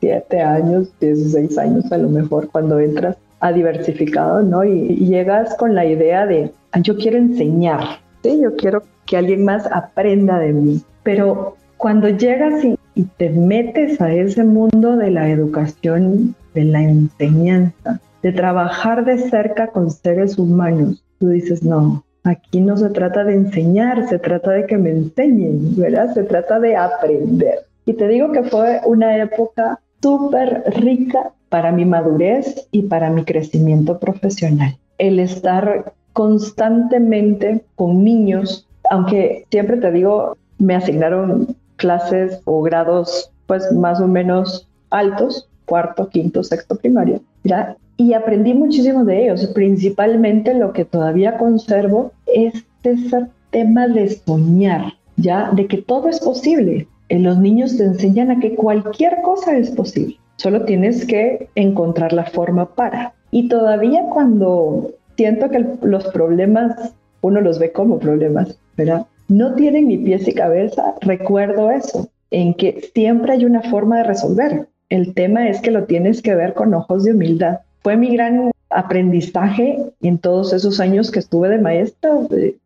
10 0.00 0.22
años, 0.44 0.88
16 1.00 1.56
años 1.56 1.90
a 1.90 1.96
lo 1.96 2.10
mejor 2.10 2.50
cuando 2.50 2.78
entras 2.78 3.16
a 3.44 3.52
diversificado, 3.52 4.42
¿no? 4.42 4.64
Y, 4.64 4.96
llegas 5.06 5.54
con 5.56 5.74
la 5.74 5.84
idea 5.84 6.26
de, 6.26 6.50
ah, 6.72 6.80
yo 6.80 6.96
quiero 6.96 7.18
enseñar, 7.18 8.00
¿sí? 8.22 8.40
Yo 8.42 8.56
quiero 8.56 8.82
que 9.04 9.18
alguien 9.18 9.44
más 9.44 9.66
aprenda 9.70 10.38
de 10.38 10.54
mí. 10.54 10.82
Pero 11.02 11.56
cuando 11.76 12.08
llegas 12.08 12.64
y, 12.64 12.78
y 12.94 13.02
te 13.02 13.28
metes 13.28 14.00
a 14.00 14.10
ese 14.10 14.44
mundo 14.44 14.96
de 14.96 15.10
la 15.10 15.28
educación, 15.28 16.34
de 16.54 16.64
la 16.64 16.82
enseñanza, 16.84 18.00
de 18.22 18.32
trabajar 18.32 19.04
de 19.04 19.18
cerca 19.18 19.66
con 19.66 19.90
seres 19.90 20.38
humanos, 20.38 21.04
tú 21.18 21.28
dices, 21.28 21.62
no, 21.62 22.02
aquí 22.22 22.62
no 22.62 22.78
se 22.78 22.88
trata 22.88 23.24
de 23.24 23.34
enseñar, 23.34 24.08
se 24.08 24.18
trata 24.18 24.52
de 24.52 24.64
que 24.64 24.78
me 24.78 24.88
enseñen, 24.88 25.76
¿verdad? 25.76 26.14
Se 26.14 26.22
trata 26.22 26.58
de 26.60 26.76
aprender. 26.76 27.58
Y 27.84 27.92
te 27.92 28.08
digo 28.08 28.32
que 28.32 28.44
fue 28.44 28.80
una 28.86 29.18
época 29.18 29.80
súper 30.00 30.64
rica 30.78 31.32
para 31.54 31.70
mi 31.70 31.84
madurez 31.84 32.66
y 32.72 32.82
para 32.82 33.10
mi 33.10 33.22
crecimiento 33.22 34.00
profesional. 34.00 34.76
El 34.98 35.20
estar 35.20 35.92
constantemente 36.12 37.64
con 37.76 38.02
niños, 38.02 38.66
aunque 38.90 39.46
siempre 39.52 39.76
te 39.76 39.92
digo, 39.92 40.36
me 40.58 40.74
asignaron 40.74 41.54
clases 41.76 42.40
o 42.44 42.60
grados 42.62 43.30
pues 43.46 43.70
más 43.70 44.00
o 44.00 44.08
menos 44.08 44.66
altos, 44.90 45.48
cuarto, 45.66 46.08
quinto, 46.08 46.42
sexto 46.42 46.74
primaria, 46.74 47.20
¿ya? 47.44 47.76
y 47.98 48.14
aprendí 48.14 48.52
muchísimo 48.52 49.04
de 49.04 49.22
ellos. 49.22 49.46
Principalmente 49.54 50.54
lo 50.54 50.72
que 50.72 50.84
todavía 50.84 51.38
conservo 51.38 52.10
es 52.26 52.64
ese 52.82 53.26
tema 53.50 53.86
de 53.86 54.10
soñar, 54.10 54.94
ya, 55.18 55.52
de 55.52 55.68
que 55.68 55.78
todo 55.78 56.08
es 56.08 56.18
posible, 56.18 56.88
los 57.10 57.38
niños 57.38 57.76
te 57.76 57.84
enseñan 57.84 58.32
a 58.32 58.40
que 58.40 58.56
cualquier 58.56 59.22
cosa 59.22 59.56
es 59.56 59.70
posible. 59.70 60.18
Solo 60.36 60.64
tienes 60.64 61.06
que 61.06 61.48
encontrar 61.54 62.12
la 62.12 62.24
forma 62.24 62.74
para. 62.74 63.14
Y 63.30 63.48
todavía 63.48 64.02
cuando 64.12 64.92
siento 65.16 65.50
que 65.50 65.64
los 65.82 66.06
problemas, 66.08 66.94
uno 67.20 67.40
los 67.40 67.58
ve 67.58 67.72
como 67.72 67.98
problemas, 67.98 68.58
¿verdad? 68.76 69.06
No 69.28 69.54
tienen 69.54 69.88
ni 69.88 69.98
pies 69.98 70.28
y 70.28 70.34
cabeza, 70.34 70.94
recuerdo 71.00 71.70
eso, 71.70 72.08
en 72.30 72.54
que 72.54 72.90
siempre 72.94 73.32
hay 73.32 73.44
una 73.44 73.62
forma 73.62 73.98
de 73.98 74.04
resolver. 74.04 74.68
El 74.90 75.14
tema 75.14 75.48
es 75.48 75.60
que 75.60 75.70
lo 75.70 75.84
tienes 75.84 76.20
que 76.20 76.34
ver 76.34 76.54
con 76.54 76.74
ojos 76.74 77.04
de 77.04 77.12
humildad. 77.12 77.60
Fue 77.82 77.96
mi 77.96 78.14
gran 78.14 78.50
aprendizaje 78.70 79.78
en 80.02 80.18
todos 80.18 80.52
esos 80.52 80.80
años 80.80 81.10
que 81.10 81.20
estuve 81.20 81.48
de 81.48 81.58
maestra. 81.58 82.10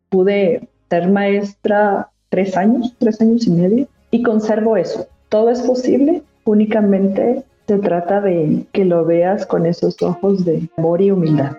Pude 0.09 0.67
ser 0.89 1.07
maestra 1.09 2.09
tres 2.29 2.57
años, 2.57 2.95
tres 2.99 3.21
años 3.21 3.47
y 3.47 3.51
medio 3.51 3.87
y 4.11 4.23
conservo 4.23 4.77
eso. 4.77 5.07
Todo 5.29 5.49
es 5.49 5.61
posible, 5.61 6.23
únicamente 6.45 7.43
se 7.69 7.77
trata 7.77 8.19
de 8.19 8.65
que 8.71 8.83
lo 8.83 9.05
veas 9.05 9.45
con 9.45 9.67
esos 9.67 10.01
ojos 10.01 10.43
de 10.43 10.67
amor 10.75 11.03
y 11.03 11.11
humildad. 11.11 11.51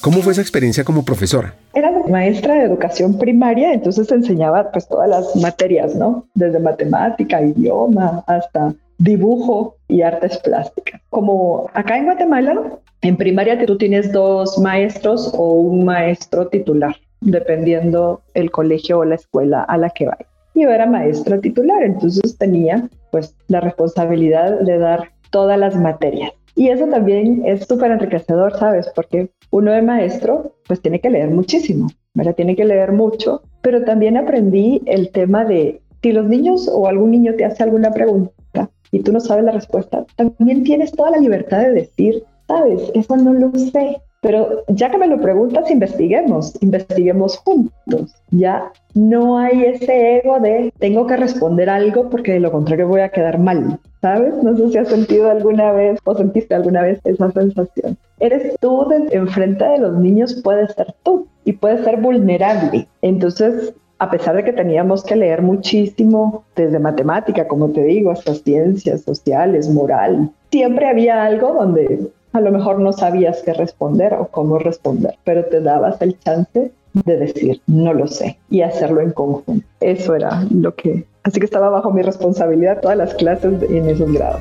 ¿Cómo 0.00 0.22
fue 0.22 0.32
esa 0.32 0.40
experiencia 0.40 0.84
como 0.84 1.04
profesora? 1.04 1.52
Era 1.74 1.92
maestra 2.08 2.54
de 2.54 2.62
educación 2.62 3.18
primaria, 3.18 3.74
entonces 3.74 4.10
enseñaba 4.10 4.72
pues 4.72 4.88
todas 4.88 5.06
las 5.06 5.36
materias, 5.36 5.94
¿no? 5.96 6.26
Desde 6.32 6.58
matemática, 6.60 7.42
idioma, 7.42 8.24
hasta 8.26 8.74
dibujo 8.96 9.76
y 9.86 10.00
artes 10.00 10.38
plásticas. 10.38 11.02
Como 11.10 11.68
acá 11.74 11.98
en 11.98 12.06
Guatemala, 12.06 12.78
en 13.02 13.18
primaria 13.18 13.62
tú 13.66 13.76
tienes 13.76 14.12
dos 14.12 14.58
maestros 14.58 15.30
o 15.34 15.60
un 15.60 15.84
maestro 15.84 16.48
titular 16.48 16.96
dependiendo 17.20 18.22
el 18.32 18.50
colegio 18.50 19.00
o 19.00 19.04
la 19.04 19.16
escuela 19.16 19.62
a 19.64 19.76
la 19.76 19.90
que 19.90 20.06
vaya. 20.06 20.26
Yo 20.58 20.70
era 20.70 20.86
maestra 20.86 21.40
titular, 21.40 21.82
entonces 21.82 22.36
tenía 22.36 22.88
pues 23.10 23.36
la 23.46 23.60
responsabilidad 23.60 24.60
de 24.60 24.78
dar 24.78 25.10
todas 25.30 25.58
las 25.58 25.76
materias. 25.76 26.32
Y 26.54 26.68
eso 26.68 26.86
también 26.86 27.42
es 27.46 27.66
súper 27.66 27.92
enriquecedor, 27.92 28.58
¿sabes? 28.58 28.90
Porque 28.94 29.30
uno 29.50 29.72
de 29.72 29.82
maestro 29.82 30.54
pues 30.66 30.82
tiene 30.82 31.00
que 31.00 31.10
leer 31.10 31.30
muchísimo, 31.30 31.88
¿verdad? 32.14 32.34
Tiene 32.34 32.56
que 32.56 32.64
leer 32.64 32.92
mucho, 32.92 33.42
pero 33.62 33.84
también 33.84 34.16
aprendí 34.16 34.82
el 34.86 35.10
tema 35.10 35.44
de 35.44 35.80
si 36.02 36.12
los 36.12 36.26
niños 36.26 36.68
o 36.72 36.86
algún 36.86 37.12
niño 37.12 37.34
te 37.36 37.44
hace 37.44 37.62
alguna 37.62 37.92
pregunta 37.92 38.70
y 38.90 39.00
tú 39.00 39.12
no 39.12 39.20
sabes 39.20 39.44
la 39.44 39.52
respuesta, 39.52 40.04
también 40.16 40.64
tienes 40.64 40.92
toda 40.92 41.10
la 41.10 41.18
libertad 41.18 41.60
de 41.60 41.72
decir, 41.72 42.24
sabes, 42.46 42.90
eso 42.94 43.16
no 43.16 43.34
lo 43.34 43.52
sé, 43.54 44.00
pero 44.20 44.64
ya 44.68 44.90
que 44.90 44.98
me 44.98 45.06
lo 45.06 45.20
preguntas, 45.20 45.70
investiguemos, 45.70 46.60
investiguemos 46.60 47.38
juntos. 47.38 48.14
Ya 48.30 48.72
no 48.94 49.38
hay 49.38 49.64
ese 49.64 50.18
ego 50.18 50.40
de 50.40 50.72
tengo 50.78 51.06
que 51.06 51.16
responder 51.16 51.70
algo 51.70 52.10
porque 52.10 52.32
de 52.32 52.40
lo 52.40 52.50
contrario 52.50 52.88
voy 52.88 53.00
a 53.00 53.10
quedar 53.10 53.38
mal, 53.38 53.78
¿sabes? 54.02 54.34
No 54.42 54.56
sé 54.56 54.70
si 54.70 54.78
has 54.78 54.88
sentido 54.88 55.30
alguna 55.30 55.72
vez 55.72 56.00
o 56.04 56.16
sentiste 56.16 56.54
alguna 56.54 56.82
vez 56.82 57.00
esa 57.04 57.30
sensación. 57.30 57.96
Eres 58.18 58.56
tú 58.60 58.88
enfrente 59.10 59.64
de 59.64 59.78
los 59.78 59.96
niños, 59.98 60.40
puedes 60.42 60.72
ser 60.72 60.94
tú 61.04 61.28
y 61.44 61.52
puedes 61.52 61.84
ser 61.84 61.98
vulnerable. 61.98 62.88
Entonces, 63.02 63.72
a 64.00 64.10
pesar 64.10 64.36
de 64.36 64.44
que 64.44 64.52
teníamos 64.52 65.04
que 65.04 65.16
leer 65.16 65.42
muchísimo, 65.42 66.44
desde 66.56 66.78
matemática, 66.78 67.46
como 67.46 67.70
te 67.70 67.82
digo, 67.82 68.10
hasta 68.10 68.34
ciencias 68.34 69.02
sociales, 69.02 69.68
moral, 69.68 70.30
siempre 70.50 70.86
había 70.88 71.24
algo 71.24 71.52
donde 71.52 72.10
a 72.32 72.40
lo 72.40 72.52
mejor 72.52 72.78
no 72.78 72.92
sabías 72.92 73.42
qué 73.44 73.52
responder 73.52 74.14
o 74.14 74.28
cómo 74.28 74.58
responder, 74.58 75.16
pero 75.24 75.44
te 75.46 75.60
dabas 75.60 76.00
el 76.02 76.18
chance 76.18 76.72
de 76.92 77.16
decir, 77.16 77.60
no 77.66 77.92
lo 77.92 78.06
sé, 78.06 78.38
y 78.50 78.62
hacerlo 78.62 79.00
en 79.00 79.12
conjunto. 79.12 79.66
Eso 79.80 80.14
era 80.14 80.44
lo 80.50 80.74
que... 80.74 81.06
Así 81.22 81.40
que 81.40 81.46
estaba 81.46 81.68
bajo 81.68 81.92
mi 81.92 82.02
responsabilidad 82.02 82.80
todas 82.80 82.96
las 82.96 83.14
clases 83.14 83.62
en 83.68 83.88
esos 83.88 84.12
grados. 84.12 84.40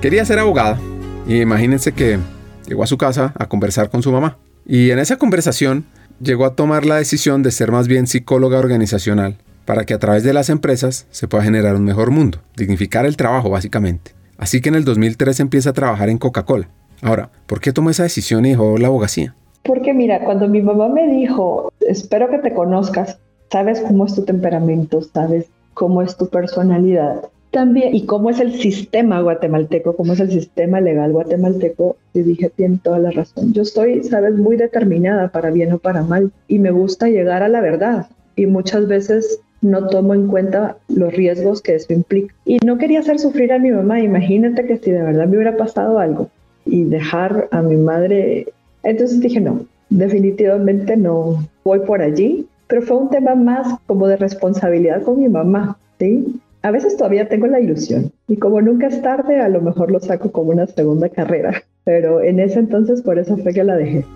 Quería 0.00 0.24
ser 0.24 0.38
abogada 0.38 0.78
y 1.26 1.40
imagínense 1.40 1.92
que 1.92 2.18
llegó 2.66 2.82
a 2.82 2.86
su 2.86 2.98
casa 2.98 3.32
a 3.38 3.48
conversar 3.48 3.90
con 3.90 4.02
su 4.02 4.12
mamá. 4.12 4.38
Y 4.66 4.90
en 4.90 4.98
esa 4.98 5.16
conversación 5.16 5.84
llegó 6.20 6.44
a 6.44 6.54
tomar 6.54 6.86
la 6.86 6.96
decisión 6.96 7.42
de 7.42 7.50
ser 7.50 7.70
más 7.70 7.88
bien 7.88 8.06
psicóloga 8.06 8.58
organizacional 8.58 9.36
para 9.64 9.84
que 9.84 9.94
a 9.94 9.98
través 9.98 10.22
de 10.22 10.34
las 10.34 10.50
empresas 10.50 11.06
se 11.10 11.28
pueda 11.28 11.44
generar 11.44 11.74
un 11.76 11.84
mejor 11.84 12.10
mundo, 12.10 12.38
dignificar 12.56 13.06
el 13.06 13.16
trabajo 13.16 13.50
básicamente. 13.50 14.12
Así 14.38 14.60
que 14.60 14.68
en 14.68 14.74
el 14.74 14.84
2003 14.84 15.40
empieza 15.40 15.70
a 15.70 15.74
trabajar 15.74 16.08
en 16.08 16.18
Coca-Cola. 16.18 16.68
Ahora, 17.02 17.30
¿por 17.46 17.60
qué 17.60 17.72
tomó 17.72 17.90
esa 17.90 18.02
decisión 18.02 18.46
y 18.46 18.50
dejó 18.50 18.78
la 18.78 18.88
abogacía? 18.88 19.34
Porque 19.62 19.94
mira, 19.94 20.24
cuando 20.24 20.48
mi 20.48 20.60
mamá 20.62 20.88
me 20.88 21.08
dijo, 21.08 21.72
espero 21.80 22.28
que 22.28 22.38
te 22.38 22.52
conozcas, 22.52 23.18
sabes 23.50 23.80
cómo 23.80 24.06
es 24.06 24.14
tu 24.14 24.24
temperamento, 24.24 25.00
sabes 25.02 25.46
cómo 25.74 26.02
es 26.02 26.16
tu 26.16 26.28
personalidad, 26.28 27.22
también, 27.54 27.94
y 27.94 28.04
cómo 28.04 28.30
es 28.30 28.40
el 28.40 28.60
sistema 28.60 29.20
guatemalteco, 29.20 29.94
cómo 29.96 30.12
es 30.12 30.20
el 30.20 30.30
sistema 30.30 30.80
legal 30.80 31.12
guatemalteco, 31.12 31.96
y 32.12 32.22
dije, 32.22 32.50
tiene 32.50 32.80
toda 32.82 32.98
la 32.98 33.12
razón. 33.12 33.52
Yo 33.52 33.62
estoy, 33.62 34.02
sabes, 34.02 34.34
muy 34.34 34.56
determinada 34.56 35.28
para 35.28 35.50
bien 35.50 35.72
o 35.72 35.78
para 35.78 36.02
mal, 36.02 36.32
y 36.48 36.58
me 36.58 36.72
gusta 36.72 37.08
llegar 37.08 37.42
a 37.42 37.48
la 37.48 37.60
verdad. 37.60 38.08
Y 38.34 38.46
muchas 38.46 38.88
veces 38.88 39.40
no 39.64 39.88
tomo 39.88 40.14
en 40.14 40.26
cuenta 40.26 40.76
los 40.88 41.12
riesgos 41.14 41.62
que 41.62 41.74
eso 41.74 41.92
implica. 41.92 42.34
Y 42.44 42.58
no 42.64 42.76
quería 42.76 43.00
hacer 43.00 43.18
sufrir 43.18 43.52
a 43.52 43.58
mi 43.58 43.70
mamá. 43.70 44.00
Imagínate 44.00 44.66
que 44.66 44.76
si 44.76 44.90
de 44.90 45.02
verdad 45.02 45.26
me 45.26 45.36
hubiera 45.36 45.56
pasado 45.56 45.98
algo 45.98 46.28
y 46.66 46.84
dejar 46.84 47.48
a 47.50 47.62
mi 47.62 47.76
madre. 47.76 48.46
Entonces 48.82 49.20
dije, 49.20 49.40
no, 49.40 49.64
definitivamente 49.88 50.96
no 50.96 51.48
voy 51.64 51.80
por 51.80 52.02
allí. 52.02 52.46
Pero 52.66 52.82
fue 52.82 52.98
un 52.98 53.10
tema 53.10 53.34
más 53.34 53.78
como 53.86 54.06
de 54.06 54.16
responsabilidad 54.16 55.02
con 55.02 55.20
mi 55.20 55.28
mamá, 55.28 55.78
¿sí? 55.98 56.40
a 56.62 56.70
veces 56.70 56.96
todavía 56.96 57.28
tengo 57.28 57.46
la 57.46 57.60
ilusión 57.60 58.10
y 58.26 58.38
como 58.38 58.58
nunca 58.62 58.86
es 58.86 59.02
tarde, 59.02 59.38
a 59.38 59.50
lo 59.50 59.60
mejor 59.60 59.90
lo 59.90 60.00
saco 60.00 60.32
como 60.32 60.50
una 60.50 60.66
segunda 60.66 61.10
carrera, 61.10 61.62
pero 61.84 62.22
en 62.22 62.40
ese 62.40 62.58
entonces 62.58 63.02
por 63.02 63.18
eso 63.18 63.36
fue 63.36 63.52
que 63.52 63.62
la 63.62 63.76
dejé. 63.76 64.06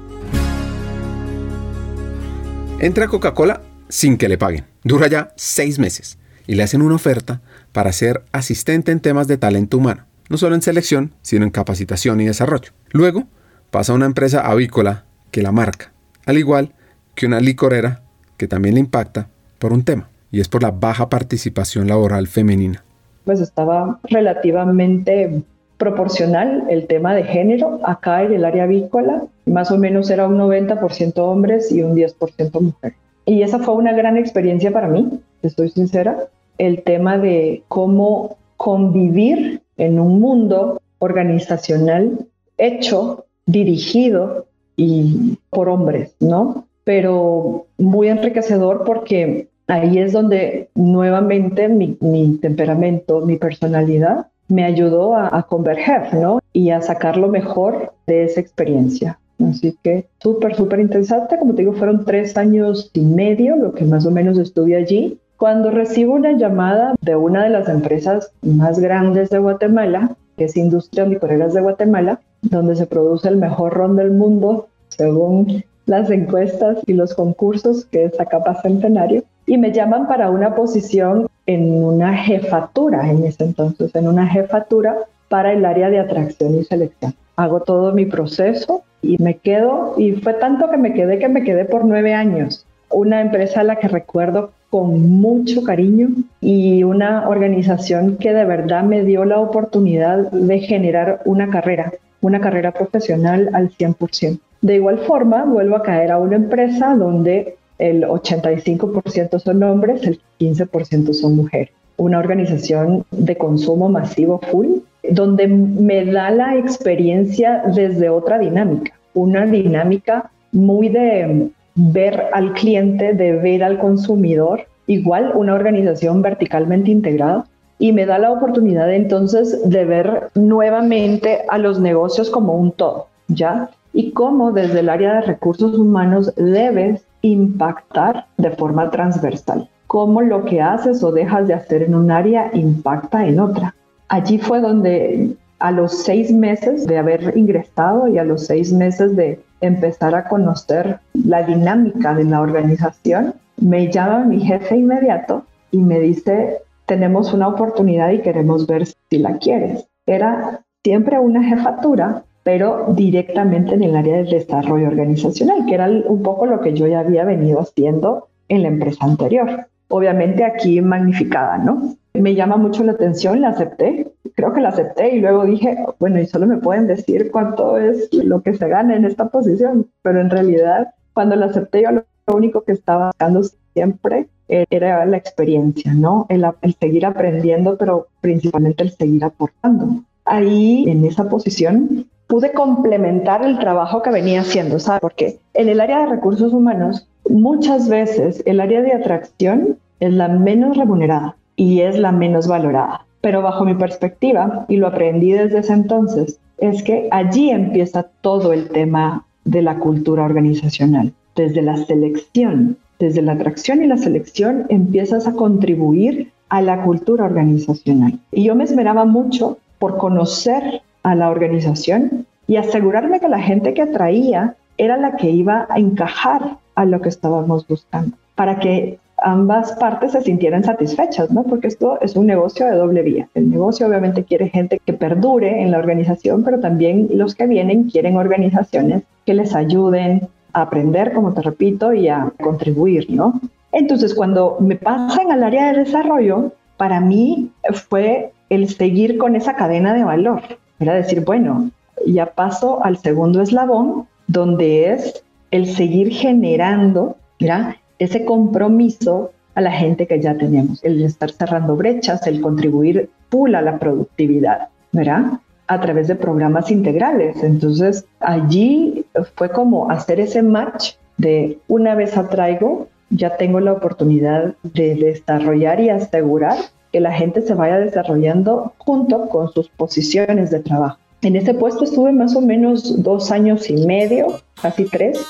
Entra 2.81 3.07
Coca-Cola 3.07 3.61
sin 3.89 4.17
que 4.17 4.31
le 4.31 4.39
paguen. 4.39 4.65
Dura 4.89 5.07
ya 5.07 5.29
seis 5.37 5.79
meses 5.79 6.17
y 6.47 6.55
le 6.55 6.63
hacen 6.63 6.81
una 6.81 6.95
oferta 6.95 7.43
para 7.73 7.93
ser 7.93 8.23
asistente 8.33 8.91
en 8.91 9.01
temas 9.01 9.29
de 9.29 9.37
talento 9.37 9.77
humano, 9.77 10.07
no 10.31 10.39
solo 10.39 10.55
en 10.55 10.63
selección, 10.63 11.13
sino 11.21 11.45
en 11.45 11.51
capacitación 11.51 12.23
y 12.23 12.25
desarrollo. 12.25 12.71
Luego 12.91 13.25
pasa 13.71 13.93
a 13.93 13.97
una 13.97 14.07
empresa 14.07 14.41
avícola 14.41 15.05
que 15.31 15.43
la 15.43 15.53
marca, 15.53 15.93
al 16.25 16.39
igual 16.39 16.73
que 17.15 17.27
una 17.27 17.39
licorera 17.39 18.01
que 18.39 18.49
también 18.49 18.77
le 18.77 18.81
impacta 18.81 19.29
por 19.59 19.75
un 19.75 19.85
tema 19.85 20.09
y 20.31 20.41
es 20.41 20.49
por 20.49 20.63
la 20.63 20.71
baja 20.71 21.11
participación 21.11 21.87
laboral 21.87 22.27
femenina. 22.27 22.83
Pues 23.27 23.41
estaba 23.41 24.01
relativamente 24.05 25.43
proporcional 25.77 26.65
el 26.71 26.87
tema 26.87 27.15
de 27.15 27.25
género 27.25 27.79
acá 27.87 28.23
en 28.23 28.33
el 28.33 28.47
área 28.47 28.65
avícola, 28.65 29.25
más 29.45 29.71
o 29.71 29.77
menos 29.77 30.09
era 30.09 30.27
un 30.27 30.39
90% 30.39 31.13
hombres 31.19 31.71
y 31.73 31.83
un 31.83 31.95
10% 31.95 32.59
mujeres. 32.59 32.97
Y 33.29 33.43
esa 33.43 33.59
fue 33.59 33.75
una 33.75 33.93
gran 33.93 34.17
experiencia 34.17 34.73
para 34.73 34.89
mí, 34.89 35.21
estoy 35.43 35.69
sincera, 35.69 36.29
el 36.57 36.83
tema 36.83 37.19
de 37.19 37.63
cómo 37.69 38.39
convivir 38.57 39.61
en 39.77 40.01
un 40.01 40.19
mundo 40.19 40.81
organizacional 40.99 42.27
hecho, 42.57 43.27
dirigido 43.45 44.47
y 44.79 45.37
por 45.51 45.69
hombres, 45.69 46.15
¿no? 46.21 46.65
Pero 46.85 47.67
muy 47.77 48.09
enriquecedor 48.09 48.85
porque 48.87 49.49
ahí 49.67 49.99
es 49.99 50.15
donde 50.15 50.71
nuevamente 50.75 51.69
mi, 51.69 51.99
temperamento, 52.41 53.21
mi 53.27 53.37
personalidad 53.37 54.29
me 54.49 54.65
ayudó 54.65 55.15
a, 55.15 55.43
converger, 55.43 56.15
¿no? 56.15 56.41
Y 56.55 56.71
a 56.71 56.81
sacar 56.81 57.19
lo 57.19 57.29
mejor 57.29 57.93
de 58.07 58.25
esa 58.25 58.41
experiencia. 58.41 59.19
Así 59.45 59.77
que 59.83 60.07
súper, 60.21 60.57
súper 60.57 60.81
interesante. 60.81 61.39
Como 61.39 61.55
te 61.55 61.63
digo, 61.63 61.75
fueron 61.75 62.05
tres 62.05 62.37
años 62.37 62.91
y 62.93 63.01
medio 63.01 63.57
lo 63.57 63.73
que 63.73 63.85
más 63.85 64.05
o 64.07 64.11
menos 64.11 64.39
estuve 64.39 64.77
allí. 64.77 65.19
Cuando 65.37 65.71
recibo 65.71 66.15
una 66.15 66.33
llamada 66.33 66.95
de 67.01 67.15
una 67.15 67.45
de 67.45 67.51
las 67.51 67.69
empresas 67.69 68.33
más 68.43 68.81
grandes 68.81 69.31
de 69.31 69.39
Guatemala, 69.39 70.17
que 70.37 70.45
es 70.45 70.57
Industrias 70.57 71.09
Licoreras 71.09 71.55
de 71.55 71.61
Guatemala, 71.61 72.21
donde 72.43 72.75
se 72.75 72.87
produce 72.87 73.29
el 73.29 73.37
mejor 73.37 73.75
ron 73.75 73.97
del 73.97 74.11
mundo, 74.11 74.69
según 74.89 75.63
las 75.87 76.11
encuestas 76.11 76.79
y 76.87 76.93
los 76.93 77.15
concursos, 77.15 77.87
que 77.87 78.05
es 78.05 78.21
Acapa 78.21 78.61
Centenario, 78.63 79.23
y 79.47 79.57
me 79.59 79.73
llaman 79.73 80.07
para 80.07 80.31
una 80.31 80.55
posición 80.55 81.29
en 81.47 81.83
una 81.83 82.15
jefatura 82.15 83.11
en 83.11 83.25
ese 83.25 83.45
entonces, 83.45 83.95
en 83.95 84.07
una 84.07 84.27
jefatura 84.27 84.97
para 85.29 85.53
el 85.53 85.65
área 85.65 85.89
de 85.89 85.99
atracción 85.99 86.57
y 86.57 86.65
selección. 86.65 87.15
Hago 87.39 87.61
todo 87.61 87.93
mi 87.93 88.05
proceso 88.05 88.83
y 89.01 89.17
me 89.23 89.37
quedo, 89.37 89.95
y 89.97 90.11
fue 90.11 90.35
tanto 90.35 90.69
que 90.69 90.77
me 90.77 90.93
quedé 90.93 91.21
que 91.21 91.29
me 91.29 91.45
quedé 91.45 91.65
por 91.65 91.85
nueve 91.85 92.13
años. 92.13 92.67
Una 92.91 93.21
empresa 93.21 93.61
a 93.61 93.63
la 93.63 93.77
que 93.77 93.87
recuerdo 93.87 94.51
con 94.71 95.09
mucho 95.09 95.63
cariño 95.63 96.09
y 96.41 96.83
una 96.83 97.29
organización 97.29 98.17
que 98.17 98.33
de 98.33 98.45
verdad 98.45 98.83
me 98.83 99.05
dio 99.05 99.25
la 99.25 99.39
oportunidad 99.39 100.33
de 100.33 100.59
generar 100.59 101.23
una 101.27 101.49
carrera, 101.49 101.93
una 102.23 102.41
carrera 102.41 102.73
profesional 102.73 103.51
al 103.53 103.71
100%. 103.71 104.41
De 104.61 104.75
igual 104.75 104.99
forma, 104.99 105.45
vuelvo 105.45 105.77
a 105.77 105.85
caer 105.85 106.11
a 106.11 106.19
una 106.19 106.35
empresa 106.35 106.97
donde 106.97 107.57
el 107.79 108.03
85% 108.03 109.39
son 109.39 109.63
hombres, 109.63 110.03
el 110.03 110.21
15% 110.41 111.13
son 111.13 111.37
mujeres. 111.37 111.71
Una 111.99 112.19
organización 112.19 113.05
de 113.13 113.37
consumo 113.37 113.89
masivo 113.89 114.41
full, 114.51 114.79
donde 115.11 115.49
me 115.49 116.05
da 116.05 116.31
la 116.31 116.57
experiencia 116.57 117.63
desde 117.75 118.09
otra 118.09 118.39
dinámica, 118.39 118.93
una 119.15 119.47
dinámica 119.47 120.31
muy 120.53 120.89
de 120.89 121.51
ver 121.75 122.25
al 122.33 122.53
cliente, 122.55 123.13
de 123.13 123.33
ver 123.33 123.63
al 123.63 123.79
consumidor, 123.79 124.67
igual 124.87 125.33
una 125.35 125.55
organización 125.55 126.23
verticalmente 126.23 126.91
integrada, 126.91 127.45
y 127.79 127.93
me 127.93 128.07
da 128.07 128.19
la 128.19 128.33
oportunidad 128.33 128.93
entonces 128.93 129.69
de 129.69 129.85
ver 129.85 130.31
nuevamente 130.35 131.43
a 131.49 131.59
los 131.59 131.81
negocios 131.81 132.29
como 132.31 132.55
un 132.55 132.73
todo, 132.73 133.07
¿ya? 133.29 133.71
Y 133.93 134.11
cómo 134.13 134.53
desde 134.53 134.81
el 134.81 134.89
área 134.89 135.15
de 135.15 135.21
recursos 135.23 135.79
humanos 135.79 136.33
debes 136.37 137.05
impactar 137.23 138.27
de 138.37 138.51
forma 138.51 138.91
transversal, 138.91 139.69
cómo 139.87 140.23
lo 140.23 140.45
que 140.45 140.61
haces 140.61 141.03
o 141.03 141.13
dejas 141.13 141.47
de 141.47 141.55
hacer 141.55 141.83
en 141.83 141.95
un 141.95 142.11
área 142.11 142.51
impacta 142.53 143.27
en 143.27 143.41
otra. 143.41 143.75
Allí 144.09 144.39
fue 144.39 144.61
donde 144.61 145.37
a 145.59 145.71
los 145.71 146.05
seis 146.05 146.33
meses 146.33 146.87
de 146.87 146.99
haber 146.99 147.37
ingresado 147.37 148.09
y 148.09 148.19
a 148.19 148.25
los 148.25 148.47
seis 148.47 148.73
meses 148.73 149.17
de 149.17 149.41
empezar 149.61 150.15
a 150.15 150.29
conocer 150.29 151.01
la 151.13 151.43
dinámica 151.43 152.15
de 152.15 152.25
la 152.25 152.41
organización, 152.41 153.35
me 153.57 153.91
llama 153.91 154.25
mi 154.25 154.41
jefe 154.41 154.77
inmediato 154.77 155.45
y 155.71 155.79
me 155.79 155.99
dice, 156.01 156.59
tenemos 156.87 157.35
una 157.35 157.49
oportunidad 157.49 158.11
y 158.11 158.21
queremos 158.21 158.67
ver 158.67 158.87
si 158.87 159.19
la 159.19 159.37
quieres. 159.39 159.87
Era 160.07 160.61
siempre 160.85 161.19
una 161.19 161.43
jefatura, 161.43 162.23
pero 162.45 162.87
directamente 162.95 163.75
en 163.75 163.83
el 163.83 163.97
área 163.97 164.19
del 164.19 164.31
desarrollo 164.31 164.87
organizacional, 164.87 165.67
que 165.67 165.75
era 165.75 165.87
un 165.87 166.23
poco 166.23 166.47
lo 166.47 166.61
que 166.61 166.73
yo 166.73 166.87
ya 166.87 167.01
había 167.01 167.25
venido 167.25 167.61
haciendo 167.61 168.29
en 168.49 168.63
la 168.63 168.69
empresa 168.69 169.05
anterior. 169.05 169.67
Obviamente 169.89 170.45
aquí 170.45 170.81
magnificada, 170.81 171.59
¿no? 171.59 171.97
Me 172.15 172.35
llama 172.35 172.57
mucho 172.57 172.83
la 172.85 172.93
atención, 172.93 173.41
la 173.41 173.51
acepté, 173.51 174.11
creo 174.35 174.53
que 174.53 174.61
la 174.61 174.71
acepté 174.71 175.15
y 175.15 175.21
luego 175.21 175.45
dije, 175.45 175.77
bueno, 175.99 176.21
y 176.21 176.27
solo 176.27 176.47
me 176.47 176.57
pueden 176.57 176.87
decir 176.87 177.31
cuánto 177.31 177.79
es 177.79 178.13
lo 178.13 178.43
que 178.43 178.55
se 178.55 178.69
gana 178.69 178.97
en 178.97 179.05
esta 179.05 179.29
posición, 179.29 179.87
pero 180.03 180.21
en 180.21 180.31
realidad 180.31 180.95
cuando 181.13 181.37
la 181.37 181.47
acepté 181.47 181.83
yo 181.83 181.91
lo 181.91 182.05
único 182.37 182.63
que 182.63 182.73
estaba 182.73 183.09
buscando 183.09 183.43
siempre 183.75 184.29
era 184.49 185.05
la 185.05 185.17
experiencia, 185.17 185.93
¿no? 185.93 186.27
El, 186.29 186.45
el 186.63 186.75
seguir 186.75 187.05
aprendiendo, 187.07 187.77
pero 187.77 188.09
principalmente 188.21 188.83
el 188.83 188.91
seguir 188.93 189.25
aportando. 189.25 190.03
Ahí, 190.25 190.85
en 190.89 191.05
esa 191.05 191.29
posición, 191.29 192.07
pude 192.27 192.53
complementar 192.53 193.45
el 193.45 193.59
trabajo 193.59 194.03
que 194.03 194.11
venía 194.11 194.41
haciendo, 194.41 194.79
¿sabes? 194.79 195.01
Porque 195.01 195.39
en 195.55 195.69
el 195.69 195.81
área 195.81 196.01
de 196.01 196.07
recursos 196.07 196.53
humanos, 196.53 197.09
muchas 197.29 197.89
veces 197.89 198.43
el 198.47 198.61
área 198.61 198.83
de 198.83 198.93
atracción 198.93 199.79
es 200.01 200.13
la 200.13 200.29
menos 200.29 200.77
remunerada 200.77 201.37
y 201.59 201.81
es 201.81 201.99
la 201.99 202.13
menos 202.13 202.47
valorada. 202.47 203.05
Pero 203.21 203.43
bajo 203.43 203.65
mi 203.65 203.75
perspectiva, 203.75 204.65
y 204.69 204.77
lo 204.77 204.87
aprendí 204.87 205.33
desde 205.33 205.59
ese 205.59 205.73
entonces, 205.73 206.39
es 206.59 206.85
que 206.85 207.09
allí 207.11 207.51
empieza 207.51 208.07
todo 208.21 208.53
el 208.53 208.69
tema 208.69 209.27
de 209.45 209.61
la 209.63 209.79
cultura 209.79 210.25
organizacional, 210.25 211.13
desde 211.35 211.63
la 211.63 211.77
selección, 211.77 212.77
desde 213.01 213.23
la 213.23 213.33
atracción 213.33 213.83
y 213.83 213.87
la 213.87 213.97
selección 213.97 214.67
empiezas 214.69 215.27
a 215.27 215.33
contribuir 215.33 216.31
a 216.49 216.63
la 216.63 216.83
cultura 216.85 217.25
organizacional. 217.25 218.19
Y 218.31 218.45
yo 218.45 218.55
me 218.55 218.65
esmeraba 218.65 219.05
mucho 219.05 219.59
por 219.81 219.99
conocer 219.99 220.83
a 221.03 221.17
la 221.17 221.29
organización 221.29 222.25
y 222.47 222.57
asegurarme 222.57 223.19
que 223.19 223.29
la 223.29 223.41
gente 223.41 223.75
que 223.75 223.83
atraía 223.83 224.55
era 224.77 224.97
la 224.97 225.17
que 225.17 225.31
iba 225.31 225.67
a 225.69 225.79
encajar 225.79 226.57
a 226.77 226.85
lo 226.85 227.01
que 227.01 227.09
estábamos 227.09 227.67
buscando, 227.67 228.17
para 228.37 228.61
que 228.61 229.01
ambas 229.23 229.73
partes 229.73 230.13
se 230.13 230.23
sintieran 230.23 230.65
satisfechas, 230.65 231.31
¿no? 231.31 231.43
Porque 231.43 231.69
esto 231.69 231.99
es 232.01 232.17
un 232.17 232.27
negocio 232.27 232.67
de 232.67 232.77
doble 232.77 233.03
vía. 233.03 233.29
El 233.35 233.51
negocio 233.51 233.87
obviamente 233.87 234.25
quiere 234.25 234.49
gente 234.49 234.81
que 234.85 234.93
perdure 234.93 235.63
en 235.63 235.71
la 235.71 235.79
organización, 235.79 236.45
pero 236.45 236.61
también 236.61 237.09
los 237.13 237.35
que 237.35 237.47
vienen 237.47 237.91
quieren 237.91 238.17
organizaciones 238.17 239.03
que 239.27 239.35
les 239.35 239.55
ayuden 239.55 240.29
a 240.53 240.63
aprender, 240.63 241.13
como 241.13 241.35
te 241.35 241.43
repito, 241.43 241.93
y 241.93 242.09
a 242.09 242.33
contribuir, 242.41 243.11
¿no? 243.11 243.41
Entonces, 243.73 244.15
cuando 244.15 244.57
me 244.61 244.77
pasan 244.77 245.31
al 245.31 245.43
área 245.43 245.73
de 245.73 245.81
desarrollo, 245.81 246.53
para 246.77 247.01
mí 247.01 247.51
fue 247.89 248.33
el 248.49 248.69
seguir 248.69 249.19
con 249.19 249.37
esa 249.37 249.57
cadena 249.57 249.93
de 249.95 250.05
valor. 250.05 250.43
Era 250.81 250.95
decir, 250.95 251.25
bueno, 251.25 251.71
ya 252.07 252.27
paso 252.27 252.83
al 252.85 252.97
segundo 252.97 253.43
eslabón, 253.43 254.07
donde 254.27 254.93
es 254.93 255.23
el 255.51 255.67
seguir 255.67 256.13
generando 256.13 257.17
¿ya? 257.39 257.77
Ese 257.99 258.25
compromiso 258.25 259.33
a 259.55 259.61
la 259.61 259.73
gente 259.73 260.07
que 260.07 260.21
ya 260.21 260.37
tenemos, 260.37 260.83
el 260.85 261.03
estar 261.03 261.31
cerrando 261.33 261.77
brechas, 261.77 262.27
el 262.27 262.41
contribuir 262.41 263.11
full 263.29 263.55
a 263.55 263.63
la 263.63 263.79
productividad, 263.79 264.69
¿verdad? 264.93 265.41
A 265.67 265.81
través 265.81 266.07
de 266.07 266.15
programas 266.15 266.71
integrales. 266.71 267.43
Entonces, 267.43 268.05
allí 268.21 269.05
fue 269.35 269.51
como 269.51 269.91
hacer 269.91 270.21
ese 270.21 270.43
match 270.43 270.93
de 271.17 271.59
una 271.67 271.97
vez 271.97 272.17
atraigo, 272.17 272.87
ya 273.11 273.37
tengo 273.37 273.59
la 273.59 273.73
oportunidad 273.73 274.55
de 274.63 274.95
desarrollar 274.95 275.81
y 275.81 275.91
asegurar 275.91 276.57
que 276.93 277.01
la 277.01 277.13
gente 277.13 277.43
se 277.43 277.55
vaya 277.55 277.79
desarrollando 277.79 278.73
junto 278.79 279.29
con 279.29 279.53
sus 279.53 279.69
posiciones 279.69 280.51
de 280.51 280.61
trabajo. 280.61 280.99
En 281.23 281.35
ese 281.35 281.53
puesto 281.53 281.83
estuve 281.83 282.13
más 282.13 282.37
o 282.37 282.41
menos 282.41 283.03
dos 283.03 283.33
años 283.33 283.69
y 283.69 283.85
medio, 283.85 284.29
casi 284.63 284.85
tres. 284.85 285.21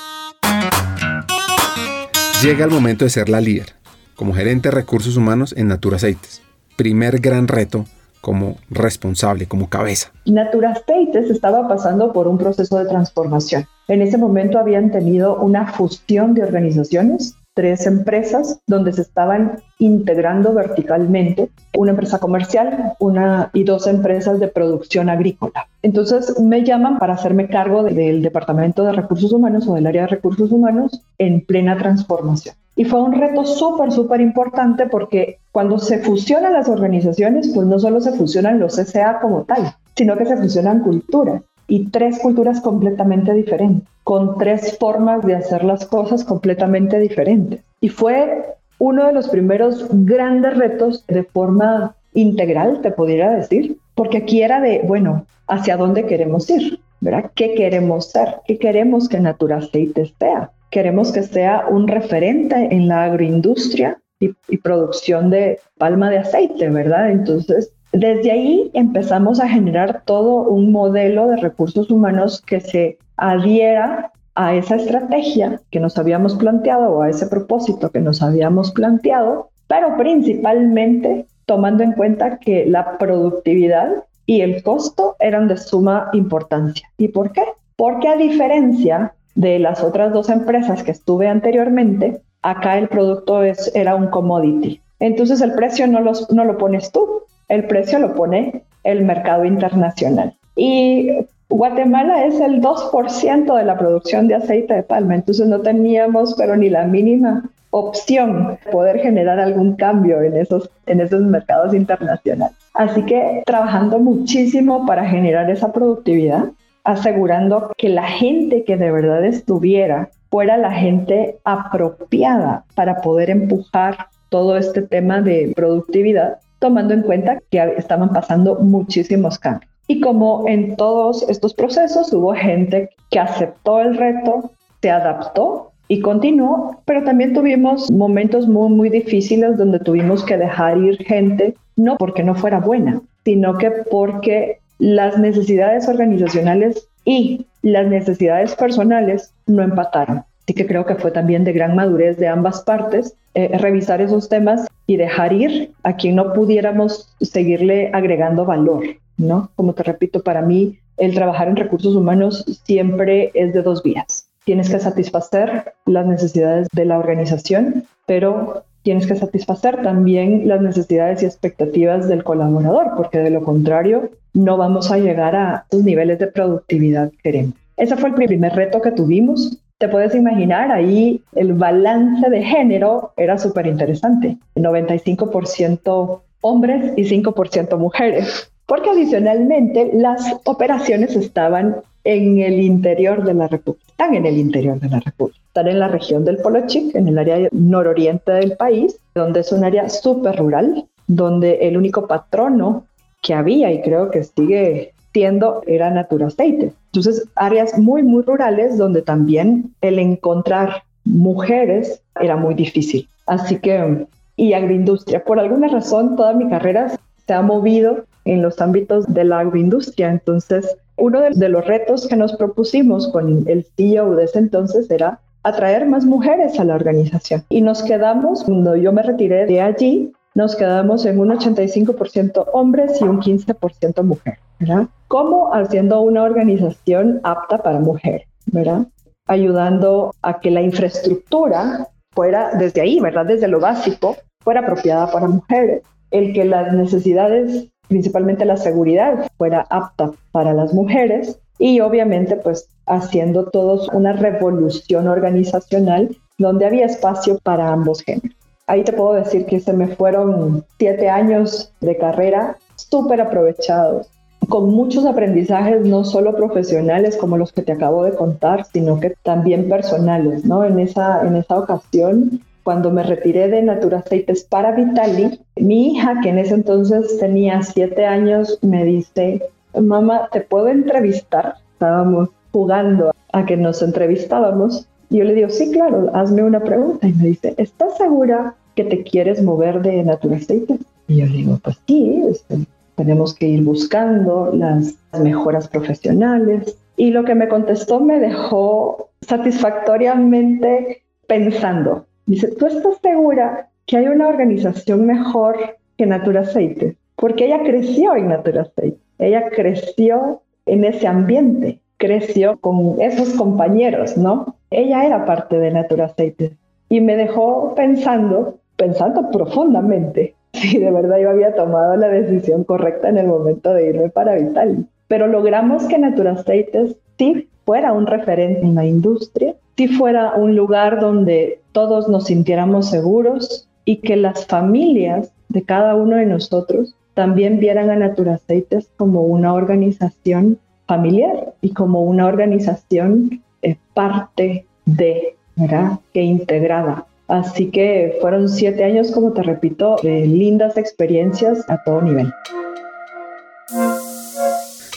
Llega 2.41 2.63
el 2.63 2.71
momento 2.71 3.03
de 3.03 3.09
ser 3.09 3.27
la 3.27 3.41
líder, 3.41 3.73
como 4.15 4.33
gerente 4.33 4.69
de 4.69 4.75
recursos 4.75 5.17
humanos 5.17 5.53
en 5.57 5.67
Natura 5.67 5.97
Aceites. 5.97 6.41
Primer 6.77 7.19
gran 7.19 7.49
reto 7.49 7.83
como 8.21 8.55
responsable, 8.69 9.45
como 9.45 9.69
cabeza. 9.69 10.13
Natura 10.25 10.71
Aceites 10.71 11.29
estaba 11.29 11.67
pasando 11.67 12.13
por 12.13 12.29
un 12.29 12.37
proceso 12.37 12.79
de 12.79 12.85
transformación. 12.85 13.65
En 13.89 14.01
ese 14.01 14.17
momento 14.17 14.57
habían 14.57 14.89
tenido 14.89 15.35
una 15.35 15.73
fusión 15.73 16.33
de 16.33 16.43
organizaciones 16.43 17.35
tres 17.59 17.85
empresas 17.87 18.61
donde 18.67 18.93
se 18.93 19.01
estaban 19.01 19.59
integrando 19.79 20.53
verticalmente, 20.53 21.49
una 21.75 21.91
empresa 21.91 22.17
comercial 22.17 22.93
una, 22.99 23.49
y 23.51 23.65
dos 23.65 23.85
empresas 23.85 24.39
de 24.39 24.47
producción 24.47 25.09
agrícola. 25.09 25.67
Entonces 25.81 26.39
me 26.39 26.63
llaman 26.63 26.99
para 26.99 27.15
hacerme 27.15 27.49
cargo 27.49 27.83
del 27.83 28.21
Departamento 28.21 28.85
de 28.85 28.93
Recursos 28.93 29.33
Humanos 29.33 29.67
o 29.67 29.73
del 29.73 29.87
área 29.87 30.03
de 30.03 30.07
recursos 30.07 30.53
humanos 30.53 31.01
en 31.17 31.41
plena 31.41 31.77
transformación. 31.77 32.55
Y 32.77 32.85
fue 32.85 33.01
un 33.01 33.11
reto 33.11 33.43
súper, 33.43 33.91
súper 33.91 34.21
importante 34.21 34.85
porque 34.85 35.39
cuando 35.51 35.79
se 35.79 35.97
fusionan 35.99 36.53
las 36.53 36.69
organizaciones, 36.69 37.51
pues 37.53 37.67
no 37.67 37.77
solo 37.77 37.99
se 37.99 38.13
fusionan 38.13 38.57
los 38.57 38.75
SA 38.75 39.19
como 39.19 39.43
tal, 39.43 39.75
sino 39.97 40.15
que 40.15 40.25
se 40.25 40.37
fusionan 40.37 40.79
culturas 40.79 41.41
y 41.69 41.85
tres 41.89 42.19
culturas 42.19 42.59
completamente 42.59 43.33
diferentes, 43.33 43.87
con 44.03 44.37
tres 44.37 44.77
formas 44.77 45.25
de 45.25 45.35
hacer 45.35 45.63
las 45.63 45.85
cosas 45.85 46.25
completamente 46.25 46.99
diferentes. 46.99 47.61
Y 47.79 47.89
fue 47.89 48.43
uno 48.79 49.05
de 49.05 49.13
los 49.13 49.29
primeros 49.29 49.87
grandes 49.91 50.57
retos 50.57 51.05
de 51.07 51.23
forma 51.23 51.95
integral, 52.13 52.81
te 52.81 52.91
podría 52.91 53.29
decir, 53.29 53.77
porque 53.93 54.17
aquí 54.17 54.41
era 54.41 54.59
de, 54.59 54.81
bueno, 54.83 55.25
¿hacia 55.47 55.77
dónde 55.77 56.05
queremos 56.05 56.49
ir? 56.49 56.79
¿Verdad? 57.01 57.31
¿Qué 57.35 57.53
queremos 57.53 58.11
ser? 58.11 58.35
¿Qué 58.45 58.57
queremos 58.57 59.07
que 59.07 59.19
Natura 59.19 59.57
Aceite 59.57 60.11
sea? 60.19 60.51
Queremos 60.69 61.11
que 61.11 61.23
sea 61.23 61.65
un 61.69 61.87
referente 61.87 62.55
en 62.71 62.87
la 62.87 63.05
agroindustria 63.05 64.01
y, 64.19 64.31
y 64.49 64.57
producción 64.57 65.29
de 65.29 65.59
palma 65.77 66.09
de 66.09 66.17
aceite, 66.17 66.69
¿verdad? 66.69 67.11
Entonces, 67.11 67.71
desde 67.91 68.31
ahí 68.31 68.71
empezamos 68.73 69.39
a 69.39 69.49
generar 69.49 70.03
todo 70.05 70.43
un 70.43 70.71
modelo 70.71 71.27
de 71.27 71.37
recursos 71.37 71.89
humanos 71.89 72.41
que 72.41 72.59
se 72.61 72.97
adhiera 73.17 74.11
a 74.35 74.55
esa 74.55 74.75
estrategia 74.75 75.59
que 75.71 75.79
nos 75.79 75.97
habíamos 75.97 76.35
planteado 76.35 76.91
o 76.91 77.01
a 77.01 77.09
ese 77.09 77.27
propósito 77.27 77.89
que 77.89 77.99
nos 77.99 78.21
habíamos 78.21 78.71
planteado, 78.71 79.49
pero 79.67 79.97
principalmente 79.97 81.25
tomando 81.45 81.83
en 81.83 81.93
cuenta 81.93 82.37
que 82.37 82.65
la 82.65 82.97
productividad 82.97 84.03
y 84.25 84.41
el 84.41 84.61
costo 84.61 85.15
eran 85.19 85.47
de 85.47 85.57
suma 85.57 86.09
importancia. 86.13 86.87
¿Y 86.97 87.07
por 87.07 87.31
qué? 87.31 87.43
Porque 87.75 88.07
a 88.07 88.15
diferencia 88.15 89.13
de 89.33 89.57
las 89.57 89.83
otras 89.83 90.13
dos 90.13 90.29
empresas 90.29 90.83
que 90.83 90.91
estuve 90.91 91.27
anteriormente, 91.27 92.21
acá 92.41 92.77
el 92.77 92.87
producto 92.87 93.41
es, 93.41 93.71
era 93.73 93.95
un 93.95 94.07
commodity. 94.07 94.81
Entonces 94.99 95.41
el 95.41 95.53
precio 95.53 95.87
no, 95.87 96.01
lo 96.01 96.57
pones 96.57 96.91
tú, 96.91 97.23
el 97.49 97.65
precio 97.65 97.99
lo 97.99 98.15
pone 98.15 98.63
el 98.83 99.03
mercado 99.03 99.43
internacional. 99.45 100.33
Y 100.55 101.09
Guatemala 101.49 102.25
es 102.25 102.39
el 102.39 102.61
2% 102.61 103.57
de 103.57 103.63
la 103.65 103.77
producción 103.77 104.27
de 104.27 104.35
aceite 104.35 104.75
de 104.75 104.83
palma, 104.83 105.15
entonces 105.15 105.47
no 105.47 105.59
teníamos 105.61 106.35
pero 106.37 106.55
ni 106.55 106.69
la 106.69 106.85
mínima 106.85 107.49
opción 107.71 108.57
de 108.63 108.71
poder 108.71 108.99
generar 108.99 109.39
algún 109.39 109.75
cambio 109.75 110.21
en 110.21 110.37
esos, 110.37 110.69
en 110.85 111.01
esos 111.01 111.21
mercados 111.21 111.73
internacionales. 111.73 112.55
Así 112.73 113.03
que 113.03 113.43
trabajando 113.45 113.99
muchísimo 113.99 114.85
para 114.85 115.05
generar 115.05 115.49
esa 115.49 115.71
productividad, 115.71 116.45
asegurando 116.83 117.71
que 117.77 117.89
la 117.89 118.03
gente 118.03 118.63
que 118.63 118.77
de 118.77 118.91
verdad 118.91 119.25
estuviera 119.25 120.09
fuera 120.29 120.57
la 120.57 120.71
gente 120.71 121.37
apropiada 121.43 122.63
para 122.75 123.01
poder 123.01 123.29
empujar 123.29 124.07
todo 124.29 124.57
este 124.57 124.83
tema 124.83 125.21
de 125.21 125.51
productividad 125.55 126.37
tomando 126.59 126.93
en 126.93 127.01
cuenta 127.01 127.39
que 127.49 127.73
estaban 127.77 128.13
pasando 128.13 128.55
muchísimos 128.55 129.39
cambios. 129.39 129.71
Y 129.87 130.01
como 130.01 130.47
en 130.47 130.75
todos 130.75 131.27
estos 131.27 131.53
procesos 131.53 132.13
hubo 132.13 132.33
gente 132.33 132.89
que 133.09 133.19
aceptó 133.19 133.81
el 133.81 133.97
reto, 133.97 134.51
se 134.81 134.91
adaptó 134.91 135.71
y 135.87 136.01
continuó, 136.01 136.79
pero 136.85 137.03
también 137.03 137.33
tuvimos 137.33 137.89
momentos 137.91 138.47
muy, 138.47 138.69
muy 138.69 138.89
difíciles 138.89 139.57
donde 139.57 139.79
tuvimos 139.79 140.23
que 140.23 140.37
dejar 140.37 140.77
ir 140.77 141.03
gente, 141.03 141.55
no 141.75 141.97
porque 141.97 142.23
no 142.23 142.35
fuera 142.35 142.59
buena, 142.59 143.01
sino 143.25 143.57
que 143.57 143.71
porque 143.89 144.59
las 144.77 145.17
necesidades 145.17 145.89
organizacionales 145.89 146.87
y 147.05 147.47
las 147.63 147.87
necesidades 147.87 148.55
personales 148.55 149.33
no 149.47 149.63
empataron. 149.63 150.23
Así 150.49 150.55
que 150.55 150.65
creo 150.65 150.83
que 150.83 150.95
fue 150.95 151.11
también 151.11 151.43
de 151.43 151.53
gran 151.53 151.75
madurez 151.75 152.17
de 152.17 152.27
ambas 152.27 152.61
partes 152.61 153.13
eh, 153.35 153.55
revisar 153.59 154.01
esos 154.01 154.29
temas 154.29 154.65
y 154.87 154.97
dejar 154.97 155.31
ir 155.31 155.73
a 155.83 155.95
quien 155.95 156.15
no 156.15 156.33
pudiéramos 156.33 157.07
seguirle 157.21 157.91
agregando 157.93 158.45
valor, 158.45 158.83
¿no? 159.17 159.51
Como 159.55 159.73
te 159.73 159.83
repito, 159.83 160.23
para 160.23 160.41
mí 160.41 160.79
el 160.97 161.13
trabajar 161.13 161.49
en 161.49 161.55
recursos 161.55 161.95
humanos 161.95 162.43
siempre 162.65 163.29
es 163.35 163.53
de 163.53 163.61
dos 163.61 163.83
vías. 163.83 164.27
Tienes 164.43 164.71
que 164.71 164.79
satisfacer 164.79 165.75
las 165.85 166.07
necesidades 166.07 166.67
de 166.73 166.85
la 166.85 166.97
organización, 166.97 167.83
pero 168.07 168.63
tienes 168.81 169.05
que 169.05 169.17
satisfacer 169.17 169.83
también 169.83 170.47
las 170.47 170.61
necesidades 170.61 171.21
y 171.21 171.27
expectativas 171.27 172.07
del 172.07 172.23
colaborador, 172.23 172.93
porque 172.97 173.19
de 173.19 173.29
lo 173.29 173.43
contrario 173.43 174.09
no 174.33 174.57
vamos 174.57 174.91
a 174.91 174.97
llegar 174.97 175.35
a 175.35 175.67
los 175.71 175.83
niveles 175.83 176.17
de 176.17 176.25
productividad 176.25 177.11
que 177.11 177.17
queremos. 177.17 177.53
Ese 177.77 177.95
fue 177.97 178.09
el 178.09 178.15
primer 178.15 178.53
reto 178.53 178.81
que 178.81 178.91
tuvimos 178.91 179.59
te 179.79 179.87
puedes 179.87 180.13
imaginar, 180.13 180.71
ahí 180.71 181.21
el 181.35 181.53
balance 181.53 182.29
de 182.29 182.43
género 182.43 183.13
era 183.15 183.37
súper 183.37 183.65
interesante. 183.65 184.37
95% 184.55 186.21
hombres 186.41 186.93
y 186.97 187.03
5% 187.03 187.77
mujeres. 187.77 188.51
Porque 188.65 188.89
adicionalmente 188.89 189.89
las 189.93 190.21
operaciones 190.43 191.15
estaban 191.15 191.77
en 192.03 192.39
el 192.39 192.59
interior 192.59 193.23
de 193.23 193.33
la 193.33 193.47
República, 193.47 193.85
están 193.87 194.15
en 194.15 194.25
el 194.25 194.37
interior 194.37 194.79
de 194.79 194.89
la 194.89 194.99
República. 194.99 195.39
Están 195.47 195.67
en 195.69 195.79
la 195.79 195.87
región 195.87 196.25
del 196.25 196.37
Polo 196.37 196.67
Chic, 196.67 196.93
en 196.95 197.07
el 197.07 197.17
área 197.17 197.47
nororiente 197.51 198.33
del 198.33 198.57
país, 198.57 198.99
donde 199.15 199.39
es 199.39 199.51
un 199.51 199.63
área 199.63 199.89
súper 199.89 200.35
rural, 200.35 200.85
donde 201.07 201.67
el 201.67 201.77
único 201.77 202.05
patrono 202.05 202.85
que 203.21 203.33
había, 203.33 203.71
y 203.71 203.81
creo 203.81 204.11
que 204.11 204.23
sigue 204.23 204.93
siendo, 205.13 205.63
era 205.65 205.89
Natura 205.89 206.27
Aceite. 206.27 206.73
Entonces, 206.91 207.27
áreas 207.35 207.77
muy, 207.77 208.03
muy 208.03 208.23
rurales 208.23 208.77
donde 208.77 209.01
también 209.01 209.73
el 209.81 209.99
encontrar 209.99 210.83
mujeres 211.05 212.01
era 212.19 212.35
muy 212.35 212.55
difícil. 212.55 213.07
Así 213.27 213.59
que, 213.59 214.07
y 214.35 214.53
agroindustria, 214.53 215.23
por 215.23 215.39
alguna 215.39 215.67
razón, 215.67 216.15
toda 216.15 216.33
mi 216.33 216.49
carrera 216.49 216.97
se 217.27 217.33
ha 217.33 217.41
movido 217.41 218.05
en 218.25 218.41
los 218.41 218.59
ámbitos 218.59 219.05
de 219.13 219.23
la 219.23 219.39
agroindustria. 219.39 220.09
Entonces, 220.09 220.77
uno 220.97 221.21
de, 221.21 221.49
los 221.49 221.65
retos 221.65 222.07
que 222.07 222.15
nos 222.15 222.35
propusimos 222.35 223.07
con 223.09 223.47
el 223.47 223.65
CEO 223.77 224.15
de 224.15 224.25
ese 224.25 224.39
entonces 224.39 224.89
era 224.91 225.19
atraer 225.43 225.87
más 225.87 226.05
mujeres 226.05 226.59
a 226.59 226.63
la 226.63 226.75
organización. 226.75 227.43
Y 227.49 227.61
nos 227.61 227.83
quedamos, 227.83 228.43
cuando 228.43 228.75
yo 228.75 228.91
me 228.91 229.03
retiré 229.03 229.45
de 229.45 229.61
allí, 229.61 230.11
nos 230.35 230.55
quedamos 230.55 231.05
en 231.05 231.19
un 231.19 231.29
85% 231.29 232.47
hombres 232.53 232.99
y 232.99 233.03
un 233.03 233.19
15% 233.21 234.03
mujeres. 234.03 234.39
¿verdad? 234.59 234.87
¿Cómo 235.09 235.53
haciendo 235.53 235.99
una 235.99 236.23
organización 236.23 237.19
apta 237.23 237.57
para 237.57 237.79
mujeres, 237.79 238.27
verdad? 238.45 238.87
ayudando 239.29 240.11
a 240.23 240.39
que 240.39 240.49
la 240.51 240.61
infraestructura 240.61 241.87
fuera 242.11 242.51
desde 242.57 242.81
ahí, 242.81 242.99
¿verdad? 242.99 243.27
Desde 243.27 243.47
lo 243.47 243.59
básico, 243.59 244.17
fuera 244.43 244.61
apropiada 244.61 245.09
para 245.11 245.27
mujeres, 245.27 245.83
el 246.09 246.33
que 246.33 246.43
las 246.45 246.73
necesidades, 246.73 247.67
principalmente 247.87 248.43
la 248.43 248.57
seguridad, 248.57 249.29
fuera 249.37 249.65
apta 249.69 250.11
para 250.31 250.53
las 250.53 250.73
mujeres 250.73 251.39
y 251.59 251.79
obviamente 251.79 252.37
pues 252.37 252.67
haciendo 252.87 253.45
todos 253.51 253.87
una 253.89 254.13
revolución 254.13 255.07
organizacional 255.07 256.17
donde 256.39 256.65
había 256.65 256.87
espacio 256.87 257.37
para 257.43 257.71
ambos 257.71 258.01
géneros. 258.01 258.35
Ahí 258.65 258.83
te 258.83 258.93
puedo 258.93 259.13
decir 259.13 259.45
que 259.45 259.59
se 259.59 259.73
me 259.73 259.87
fueron 259.89 260.65
siete 260.79 261.07
años 261.07 261.71
de 261.81 261.97
carrera 261.97 262.57
súper 262.75 263.21
aprovechados, 263.21 264.09
con 264.47 264.71
muchos 264.71 265.05
aprendizajes, 265.05 265.85
no 265.85 266.03
solo 266.03 266.35
profesionales 266.35 267.17
como 267.17 267.37
los 267.37 267.51
que 267.51 267.61
te 267.61 267.73
acabo 267.73 268.03
de 268.03 268.13
contar, 268.13 268.65
sino 268.71 268.99
que 268.99 269.15
también 269.23 269.69
personales, 269.69 270.45
¿no? 270.45 270.63
En 270.63 270.79
esa, 270.79 271.25
en 271.27 271.35
esa 271.35 271.59
ocasión, 271.59 272.41
cuando 272.63 272.91
me 272.91 273.03
retiré 273.03 273.47
de 273.49 273.61
Natura 273.61 273.99
Aceites 273.99 274.43
para 274.43 274.71
Vitali, 274.71 275.39
mi 275.55 275.91
hija, 275.93 276.19
que 276.21 276.29
en 276.29 276.39
ese 276.39 276.53
entonces 276.53 277.17
tenía 277.19 277.61
siete 277.63 278.05
años, 278.05 278.57
me 278.61 278.85
dice, 278.85 279.41
mamá, 279.79 280.29
¿te 280.31 280.41
puedo 280.41 280.67
entrevistar? 280.69 281.55
Estábamos 281.73 282.29
jugando 282.51 283.11
a 283.31 283.45
que 283.45 283.57
nos 283.57 283.81
entrevistábamos. 283.81 284.87
Y 285.09 285.17
yo 285.17 285.23
le 285.23 285.33
digo, 285.33 285.49
sí, 285.49 285.71
claro, 285.71 286.11
hazme 286.13 286.43
una 286.43 286.59
pregunta. 286.59 287.07
Y 287.07 287.13
me 287.13 287.27
dice, 287.27 287.53
¿estás 287.57 287.97
segura 287.97 288.55
que 288.75 288.83
te 288.83 289.03
quieres 289.03 289.41
mover 289.41 289.81
de 289.81 290.03
Natura 290.03 290.37
Aceites? 290.37 290.79
Y 291.07 291.17
yo 291.17 291.25
le 291.25 291.31
digo, 291.31 291.59
pues 291.63 291.79
sí, 291.87 292.23
este, 292.29 292.59
tenemos 292.99 293.33
que 293.33 293.47
ir 293.47 293.63
buscando 293.63 294.51
las 294.53 294.95
mejoras 295.17 295.69
profesionales. 295.69 296.77
Y 296.97 297.11
lo 297.11 297.23
que 297.23 297.33
me 297.33 297.47
contestó 297.47 298.01
me 298.01 298.19
dejó 298.19 299.09
satisfactoriamente 299.21 301.03
pensando. 301.25 302.05
Dice, 302.25 302.49
¿tú 302.57 302.65
estás 302.65 302.97
segura 303.01 303.69
que 303.85 303.95
hay 303.95 304.07
una 304.07 304.27
organización 304.27 305.05
mejor 305.05 305.77
que 305.97 306.05
Natura 306.05 306.41
Aceites? 306.41 306.97
Porque 307.15 307.45
ella 307.45 307.63
creció 307.63 308.17
en 308.17 308.27
Natura 308.27 308.63
Aceites. 308.63 308.99
Ella 309.17 309.49
creció 309.49 310.41
en 310.65 310.83
ese 310.83 311.07
ambiente, 311.07 311.79
creció 311.95 312.57
con 312.57 312.99
esos 312.99 313.29
compañeros, 313.35 314.17
¿no? 314.17 314.57
Ella 314.71 315.05
era 315.05 315.25
parte 315.25 315.57
de 315.57 315.71
Natura 315.71 316.05
Aceites 316.05 316.51
y 316.89 316.99
me 316.99 317.15
dejó 317.15 317.73
pensando 317.75 318.59
pensando 318.75 319.29
profundamente 319.29 320.35
si 320.53 320.77
de 320.79 320.91
verdad 320.91 321.19
yo 321.19 321.29
había 321.29 321.55
tomado 321.55 321.95
la 321.95 322.07
decisión 322.07 322.63
correcta 322.63 323.09
en 323.09 323.17
el 323.17 323.27
momento 323.27 323.73
de 323.73 323.89
irme 323.89 324.09
para 324.09 324.35
Vitali. 324.35 324.85
Pero 325.07 325.27
logramos 325.27 325.85
que 325.85 325.97
Natura 325.97 326.33
Aceites 326.33 326.95
sí 327.17 327.47
fuera 327.65 327.93
un 327.93 328.07
referente 328.07 328.61
en 328.61 328.75
la 328.75 328.85
industria, 328.85 329.55
sí 329.77 329.87
fuera 329.87 330.35
un 330.35 330.55
lugar 330.55 330.99
donde 330.99 331.61
todos 331.71 332.09
nos 332.09 332.25
sintiéramos 332.25 332.89
seguros 332.89 333.67
y 333.85 333.97
que 333.97 334.15
las 334.15 334.45
familias 334.45 335.31
de 335.49 335.63
cada 335.63 335.95
uno 335.95 336.15
de 336.15 336.25
nosotros 336.25 336.95
también 337.13 337.59
vieran 337.59 337.89
a 337.89 337.95
Natura 337.95 338.35
Aceites 338.35 338.89
como 338.97 339.23
una 339.23 339.53
organización 339.53 340.59
familiar 340.85 341.53
y 341.61 341.73
como 341.73 342.03
una 342.03 342.25
organización 342.25 343.43
eh, 343.61 343.77
parte 343.93 344.65
de, 344.85 345.35
¿verdad? 345.55 345.99
Que 346.13 346.21
integraba 346.21 347.05
Así 347.29 347.69
que 347.69 348.17
fueron 348.19 348.49
siete 348.49 348.83
años, 348.83 349.11
como 349.11 349.33
te 349.33 349.43
repito, 349.43 349.97
de 350.01 350.25
lindas 350.25 350.77
experiencias 350.77 351.63
a 351.69 351.83
todo 351.83 352.01
nivel. 352.01 352.33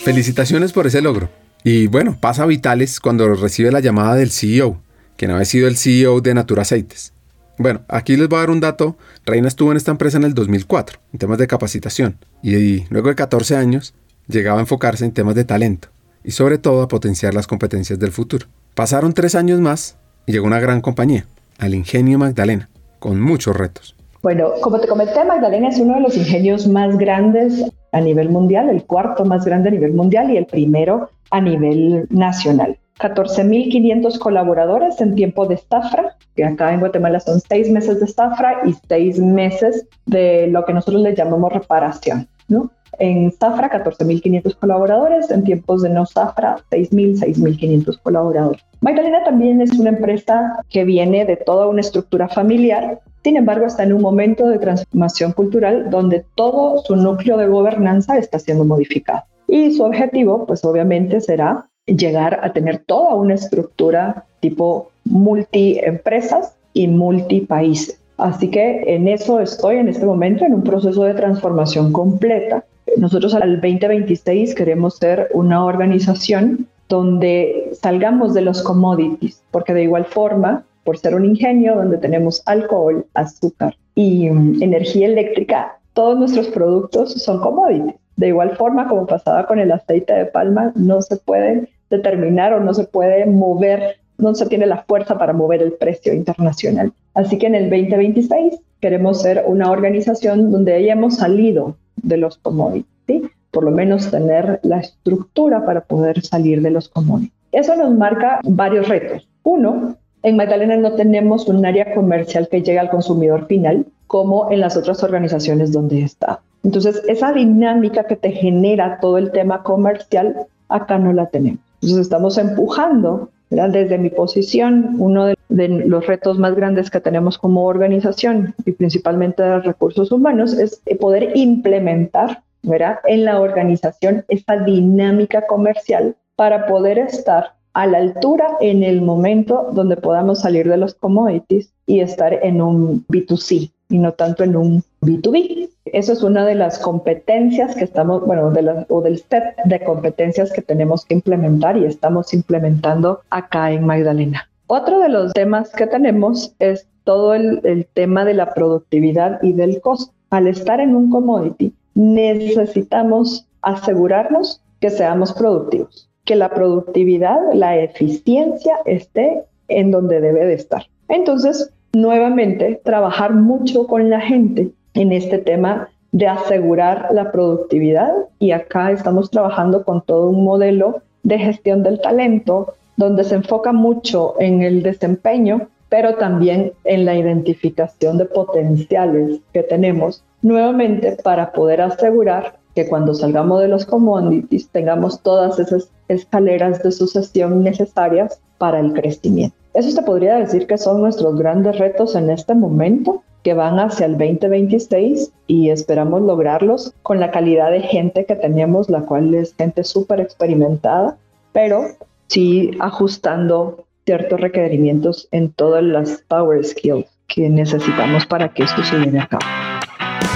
Felicitaciones 0.02 0.72
por 0.72 0.86
ese 0.86 1.02
logro. 1.02 1.28
Y 1.62 1.86
bueno, 1.88 2.16
pasa 2.18 2.46
Vitales 2.46 3.00
cuando 3.00 3.32
recibe 3.34 3.70
la 3.70 3.80
llamada 3.80 4.14
del 4.14 4.30
CEO, 4.30 4.80
que 5.16 5.28
no 5.28 5.34
había 5.34 5.44
sido 5.44 5.68
el 5.68 5.76
CEO 5.76 6.22
de 6.22 6.34
Natura 6.34 6.62
Aceites. 6.62 7.12
Bueno, 7.58 7.82
aquí 7.86 8.16
les 8.16 8.28
voy 8.28 8.38
a 8.38 8.40
dar 8.40 8.50
un 8.50 8.60
dato. 8.60 8.96
Reina 9.26 9.46
estuvo 9.46 9.70
en 9.70 9.76
esta 9.76 9.90
empresa 9.90 10.16
en 10.16 10.24
el 10.24 10.32
2004, 10.32 10.98
en 11.12 11.18
temas 11.18 11.38
de 11.38 11.46
capacitación, 11.46 12.16
y 12.42 12.84
luego 12.88 13.10
de 13.10 13.14
14 13.14 13.56
años 13.56 13.94
llegaba 14.26 14.58
a 14.58 14.62
enfocarse 14.62 15.04
en 15.04 15.12
temas 15.12 15.34
de 15.34 15.44
talento, 15.44 15.88
y 16.24 16.30
sobre 16.30 16.56
todo 16.56 16.82
a 16.82 16.88
potenciar 16.88 17.34
las 17.34 17.46
competencias 17.46 17.98
del 17.98 18.10
futuro. 18.10 18.46
Pasaron 18.74 19.12
tres 19.12 19.34
años 19.34 19.60
más 19.60 19.98
y 20.26 20.32
llegó 20.32 20.46
una 20.46 20.60
gran 20.60 20.80
compañía, 20.80 21.26
al 21.62 21.74
ingenio 21.74 22.18
Magdalena, 22.18 22.68
con 22.98 23.20
muchos 23.20 23.56
retos. 23.56 23.94
Bueno, 24.20 24.50
como 24.60 24.80
te 24.80 24.88
comenté, 24.88 25.24
Magdalena 25.24 25.68
es 25.68 25.78
uno 25.78 25.94
de 25.94 26.00
los 26.00 26.16
ingenios 26.16 26.66
más 26.66 26.98
grandes 26.98 27.64
a 27.92 28.00
nivel 28.00 28.30
mundial, 28.30 28.68
el 28.68 28.84
cuarto 28.84 29.24
más 29.24 29.44
grande 29.44 29.68
a 29.68 29.72
nivel 29.72 29.92
mundial 29.92 30.30
y 30.30 30.36
el 30.36 30.46
primero 30.46 31.10
a 31.30 31.40
nivel 31.40 32.06
nacional. 32.10 32.78
14.500 32.98 34.18
colaboradores 34.18 35.00
en 35.00 35.14
tiempo 35.14 35.46
de 35.46 35.54
estafra, 35.54 36.16
que 36.34 36.44
acá 36.44 36.72
en 36.72 36.80
Guatemala 36.80 37.20
son 37.20 37.40
seis 37.40 37.70
meses 37.70 38.00
de 38.00 38.06
estafra 38.06 38.62
y 38.64 38.74
seis 38.88 39.18
meses 39.20 39.86
de 40.06 40.48
lo 40.48 40.64
que 40.64 40.72
nosotros 40.72 41.02
le 41.02 41.14
llamamos 41.14 41.52
reparación. 41.52 42.28
¿no? 42.48 42.70
En 42.98 43.32
Zafra, 43.32 43.70
14.500 43.70 44.56
colaboradores, 44.56 45.30
en 45.30 45.44
tiempos 45.44 45.82
de 45.82 45.90
no 45.90 46.06
Zafra, 46.06 46.58
6.000, 46.70 47.20
6.500 47.20 47.98
colaboradores. 48.02 48.62
Magdalena 48.80 49.24
también 49.24 49.60
es 49.60 49.72
una 49.78 49.90
empresa 49.90 50.64
que 50.68 50.84
viene 50.84 51.24
de 51.24 51.36
toda 51.36 51.68
una 51.68 51.80
estructura 51.80 52.28
familiar, 52.28 53.00
sin 53.22 53.36
embargo 53.36 53.66
está 53.66 53.84
en 53.84 53.92
un 53.92 54.02
momento 54.02 54.48
de 54.48 54.58
transformación 54.58 55.32
cultural 55.32 55.88
donde 55.90 56.24
todo 56.34 56.82
su 56.82 56.96
núcleo 56.96 57.36
de 57.36 57.46
gobernanza 57.46 58.18
está 58.18 58.38
siendo 58.38 58.64
modificado. 58.64 59.22
Y 59.46 59.72
su 59.72 59.84
objetivo, 59.84 60.46
pues 60.46 60.64
obviamente 60.64 61.20
será 61.20 61.66
llegar 61.86 62.40
a 62.42 62.52
tener 62.52 62.78
toda 62.86 63.14
una 63.14 63.34
estructura 63.34 64.24
tipo 64.40 64.90
multi-empresas 65.04 66.56
y 66.72 66.88
multi-países. 66.88 68.00
Así 68.18 68.50
que 68.50 68.82
en 68.86 69.08
eso 69.08 69.40
estoy 69.40 69.76
en 69.76 69.88
este 69.88 70.06
momento, 70.06 70.44
en 70.44 70.54
un 70.54 70.62
proceso 70.62 71.04
de 71.04 71.14
transformación 71.14 71.92
completa. 71.92 72.64
Nosotros 72.96 73.34
al 73.34 73.60
2026 73.60 74.54
queremos 74.54 74.96
ser 74.96 75.28
una 75.32 75.64
organización 75.64 76.66
donde 76.88 77.70
salgamos 77.72 78.34
de 78.34 78.42
los 78.42 78.62
commodities, 78.62 79.42
porque 79.50 79.72
de 79.72 79.84
igual 79.84 80.04
forma, 80.04 80.64
por 80.84 80.98
ser 80.98 81.14
un 81.14 81.24
ingenio 81.24 81.74
donde 81.74 81.98
tenemos 81.98 82.42
alcohol, 82.46 83.06
azúcar 83.14 83.76
y 83.94 84.28
mm, 84.28 84.62
energía 84.62 85.06
eléctrica, 85.06 85.78
todos 85.94 86.18
nuestros 86.18 86.48
productos 86.48 87.14
son 87.14 87.40
commodities. 87.40 87.94
De 88.16 88.28
igual 88.28 88.56
forma, 88.56 88.88
como 88.88 89.06
pasaba 89.06 89.46
con 89.46 89.58
el 89.58 89.72
aceite 89.72 90.12
de 90.12 90.26
palma, 90.26 90.72
no 90.74 91.00
se 91.00 91.16
puede 91.16 91.68
determinar 91.88 92.52
o 92.52 92.60
no 92.60 92.74
se 92.74 92.84
puede 92.84 93.24
mover, 93.26 93.96
no 94.18 94.34
se 94.34 94.46
tiene 94.46 94.66
la 94.66 94.84
fuerza 94.84 95.16
para 95.16 95.32
mover 95.32 95.62
el 95.62 95.72
precio 95.72 96.12
internacional. 96.12 96.92
Así 97.14 97.38
que 97.38 97.46
en 97.46 97.54
el 97.54 97.70
2026 97.70 98.60
queremos 98.82 99.22
ser 99.22 99.44
una 99.46 99.70
organización 99.70 100.50
donde 100.50 100.74
hayamos 100.74 101.16
salido 101.16 101.76
de 102.02 102.16
los 102.16 102.36
commodities, 102.38 103.30
por 103.52 103.64
lo 103.64 103.70
menos 103.70 104.10
tener 104.10 104.58
la 104.64 104.80
estructura 104.80 105.64
para 105.64 105.82
poder 105.82 106.20
salir 106.22 106.60
de 106.60 106.70
los 106.70 106.88
commodities. 106.88 107.32
Eso 107.52 107.76
nos 107.76 107.94
marca 107.94 108.40
varios 108.42 108.88
retos. 108.88 109.28
Uno, 109.44 109.96
en 110.24 110.36
Magdalena 110.36 110.76
no 110.76 110.94
tenemos 110.94 111.48
un 111.48 111.64
área 111.64 111.94
comercial 111.94 112.48
que 112.50 112.62
llegue 112.62 112.80
al 112.80 112.90
consumidor 112.90 113.46
final 113.46 113.86
como 114.08 114.50
en 114.50 114.60
las 114.60 114.76
otras 114.76 115.02
organizaciones 115.04 115.72
donde 115.72 116.02
está. 116.02 116.40
Entonces, 116.64 117.02
esa 117.08 117.32
dinámica 117.32 118.04
que 118.04 118.16
te 118.16 118.32
genera 118.32 118.98
todo 119.00 119.16
el 119.16 119.30
tema 119.30 119.62
comercial, 119.62 120.46
acá 120.68 120.98
no 120.98 121.12
la 121.12 121.26
tenemos. 121.26 121.60
Entonces, 121.80 122.00
estamos 122.02 122.36
empujando, 122.36 123.30
desde 123.52 123.98
mi 123.98 124.10
posición, 124.10 124.96
uno 124.98 125.26
de 125.48 125.68
los 125.68 126.06
retos 126.06 126.38
más 126.38 126.54
grandes 126.54 126.90
que 126.90 127.00
tenemos 127.00 127.38
como 127.38 127.66
organización 127.66 128.54
y 128.64 128.72
principalmente 128.72 129.42
de 129.42 129.60
recursos 129.60 130.10
humanos 130.10 130.54
es 130.54 130.80
poder 130.98 131.36
implementar 131.36 132.42
¿verdad? 132.62 132.98
en 133.04 133.24
la 133.24 133.40
organización 133.40 134.24
esta 134.28 134.56
dinámica 134.58 135.46
comercial 135.46 136.16
para 136.36 136.66
poder 136.66 136.98
estar 136.98 137.54
a 137.74 137.86
la 137.86 137.98
altura 137.98 138.56
en 138.60 138.82
el 138.82 139.02
momento 139.02 139.68
donde 139.72 139.96
podamos 139.96 140.40
salir 140.40 140.68
de 140.68 140.76
los 140.76 140.94
commodities 140.94 141.72
y 141.86 142.00
estar 142.00 142.32
en 142.32 142.60
un 142.60 143.06
B2C 143.06 143.71
y 143.92 143.98
no 143.98 144.12
tanto 144.12 144.42
en 144.42 144.56
un 144.56 144.82
B2B. 145.02 145.68
Eso 145.84 146.12
es 146.12 146.22
una 146.22 146.46
de 146.46 146.54
las 146.54 146.78
competencias 146.78 147.76
que 147.76 147.84
estamos, 147.84 148.24
bueno, 148.24 148.50
de 148.50 148.86
o 148.88 149.00
del 149.02 149.18
set 149.18 149.54
de 149.66 149.84
competencias 149.84 150.50
que 150.50 150.62
tenemos 150.62 151.04
que 151.04 151.14
implementar 151.14 151.76
y 151.76 151.84
estamos 151.84 152.32
implementando 152.32 153.20
acá 153.28 153.70
en 153.70 153.84
Magdalena. 153.84 154.48
Otro 154.66 155.00
de 155.00 155.10
los 155.10 155.34
temas 155.34 155.70
que 155.70 155.86
tenemos 155.86 156.54
es 156.58 156.86
todo 157.04 157.34
el, 157.34 157.86
tema 157.92 158.24
de 158.24 158.32
la 158.32 158.54
productividad 158.54 159.42
y 159.42 159.52
del 159.52 159.80
costo. 159.82 160.14
Al 160.30 160.46
estar 160.46 160.80
en 160.80 160.96
un 160.96 161.10
commodity, 161.10 161.74
necesitamos 161.94 163.46
asegurarnos 163.60 164.62
que 164.80 164.88
seamos 164.88 165.34
productivos, 165.34 166.08
que 166.24 166.36
la 166.36 166.48
productividad, 166.48 167.38
la 167.52 167.76
eficiencia 167.76 168.76
esté 168.86 169.44
en 169.68 169.90
donde 169.90 170.22
debe 170.22 170.46
de 170.46 170.54
estar. 170.54 170.86
Entonces, 171.08 171.70
nuevamente, 171.92 172.80
trabajar 172.84 173.34
mucho 173.34 173.86
con 173.86 174.10
la 174.10 174.20
gente 174.20 174.70
en 174.94 175.12
este 175.12 175.38
tema 175.38 175.88
de 176.12 176.26
asegurar 176.26 177.08
la 177.12 177.32
productividad 177.32 178.12
y 178.38 178.50
acá 178.50 178.90
estamos 178.90 179.30
trabajando 179.30 179.84
con 179.84 180.02
todo 180.02 180.28
un 180.28 180.44
modelo 180.44 181.02
de 181.22 181.38
gestión 181.38 181.82
del 181.82 182.00
talento 182.00 182.74
donde 182.96 183.24
se 183.24 183.36
enfoca 183.36 183.72
mucho 183.72 184.34
en 184.38 184.62
el 184.62 184.82
desempeño, 184.82 185.68
pero 185.88 186.14
también 186.16 186.72
en 186.84 187.04
la 187.04 187.14
identificación 187.14 188.18
de 188.18 188.26
potenciales 188.26 189.40
que 189.52 189.62
tenemos, 189.62 190.22
nuevamente 190.42 191.16
para 191.22 191.52
poder 191.52 191.80
asegurar 191.80 192.58
que 192.74 192.88
cuando 192.88 193.14
salgamos 193.14 193.60
de 193.60 193.68
los 193.68 193.84
commodities 193.84 194.68
tengamos 194.68 195.20
todas 195.22 195.58
esas 195.58 195.90
escaleras 196.08 196.82
de 196.82 196.92
sucesión 196.92 197.62
necesarias 197.62 198.40
para 198.58 198.80
el 198.80 198.92
crecimiento. 198.92 199.61
Eso 199.74 199.90
se 199.90 200.02
podría 200.02 200.36
decir 200.36 200.66
que 200.66 200.76
son 200.76 201.00
nuestros 201.00 201.38
grandes 201.38 201.78
retos 201.78 202.14
en 202.14 202.30
este 202.30 202.54
momento, 202.54 203.22
que 203.42 203.54
van 203.54 203.80
hacia 203.80 204.06
el 204.06 204.18
2026 204.18 205.32
y 205.46 205.70
esperamos 205.70 206.22
lograrlos 206.22 206.94
con 207.02 207.18
la 207.20 207.30
calidad 207.30 207.70
de 207.70 207.80
gente 207.80 208.26
que 208.26 208.36
tenemos, 208.36 208.90
la 208.90 209.00
cual 209.02 209.34
es 209.34 209.54
gente 209.54 209.82
súper 209.82 210.20
experimentada, 210.20 211.16
pero 211.52 211.86
sí 212.28 212.70
ajustando 212.80 213.84
ciertos 214.04 214.40
requerimientos 214.40 215.28
en 215.32 215.52
todas 215.52 215.82
las 215.82 216.22
power 216.28 216.64
skills 216.64 217.06
que 217.26 217.48
necesitamos 217.48 218.26
para 218.26 218.52
que 218.52 218.64
esto 218.64 218.82
se 218.82 218.98
lleve 218.98 219.20
a 219.20 219.26
cabo. 219.26 219.71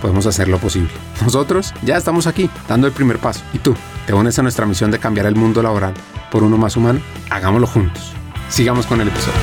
podemos 0.00 0.26
hacer 0.26 0.48
lo 0.48 0.58
posible. 0.58 0.90
Nosotros 1.22 1.74
ya 1.82 1.96
estamos 1.96 2.26
aquí, 2.26 2.50
dando 2.68 2.86
el 2.86 2.92
primer 2.92 3.18
paso. 3.18 3.42
¿Y 3.52 3.58
tú? 3.58 3.74
¿Te 4.06 4.14
unes 4.14 4.38
a 4.38 4.42
nuestra 4.42 4.66
misión 4.66 4.90
de 4.90 4.98
cambiar 4.98 5.26
el 5.26 5.34
mundo 5.36 5.62
laboral 5.62 5.94
por 6.30 6.42
uno 6.42 6.56
más 6.56 6.76
humano? 6.76 7.00
Hagámoslo 7.30 7.66
juntos. 7.66 8.12
Sigamos 8.48 8.86
con 8.86 9.00
el 9.00 9.08
episodio. 9.08 9.40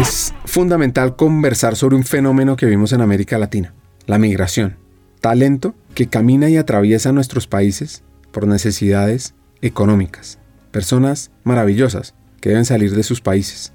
Es 0.00 0.34
fundamental 0.44 1.16
conversar 1.16 1.76
sobre 1.76 1.96
un 1.96 2.04
fenómeno 2.04 2.56
que 2.56 2.66
vimos 2.66 2.92
en 2.92 3.00
América 3.00 3.38
Latina, 3.38 3.74
la 4.06 4.18
migración. 4.18 4.76
Talento 5.20 5.74
que 5.94 6.08
camina 6.08 6.48
y 6.48 6.56
atraviesa 6.56 7.12
nuestros 7.12 7.46
países 7.46 8.04
por 8.30 8.46
necesidades 8.46 9.34
económicas. 9.62 10.38
Personas 10.70 11.30
maravillosas 11.44 12.14
que 12.40 12.50
deben 12.50 12.66
salir 12.66 12.94
de 12.94 13.02
sus 13.02 13.20
países 13.20 13.72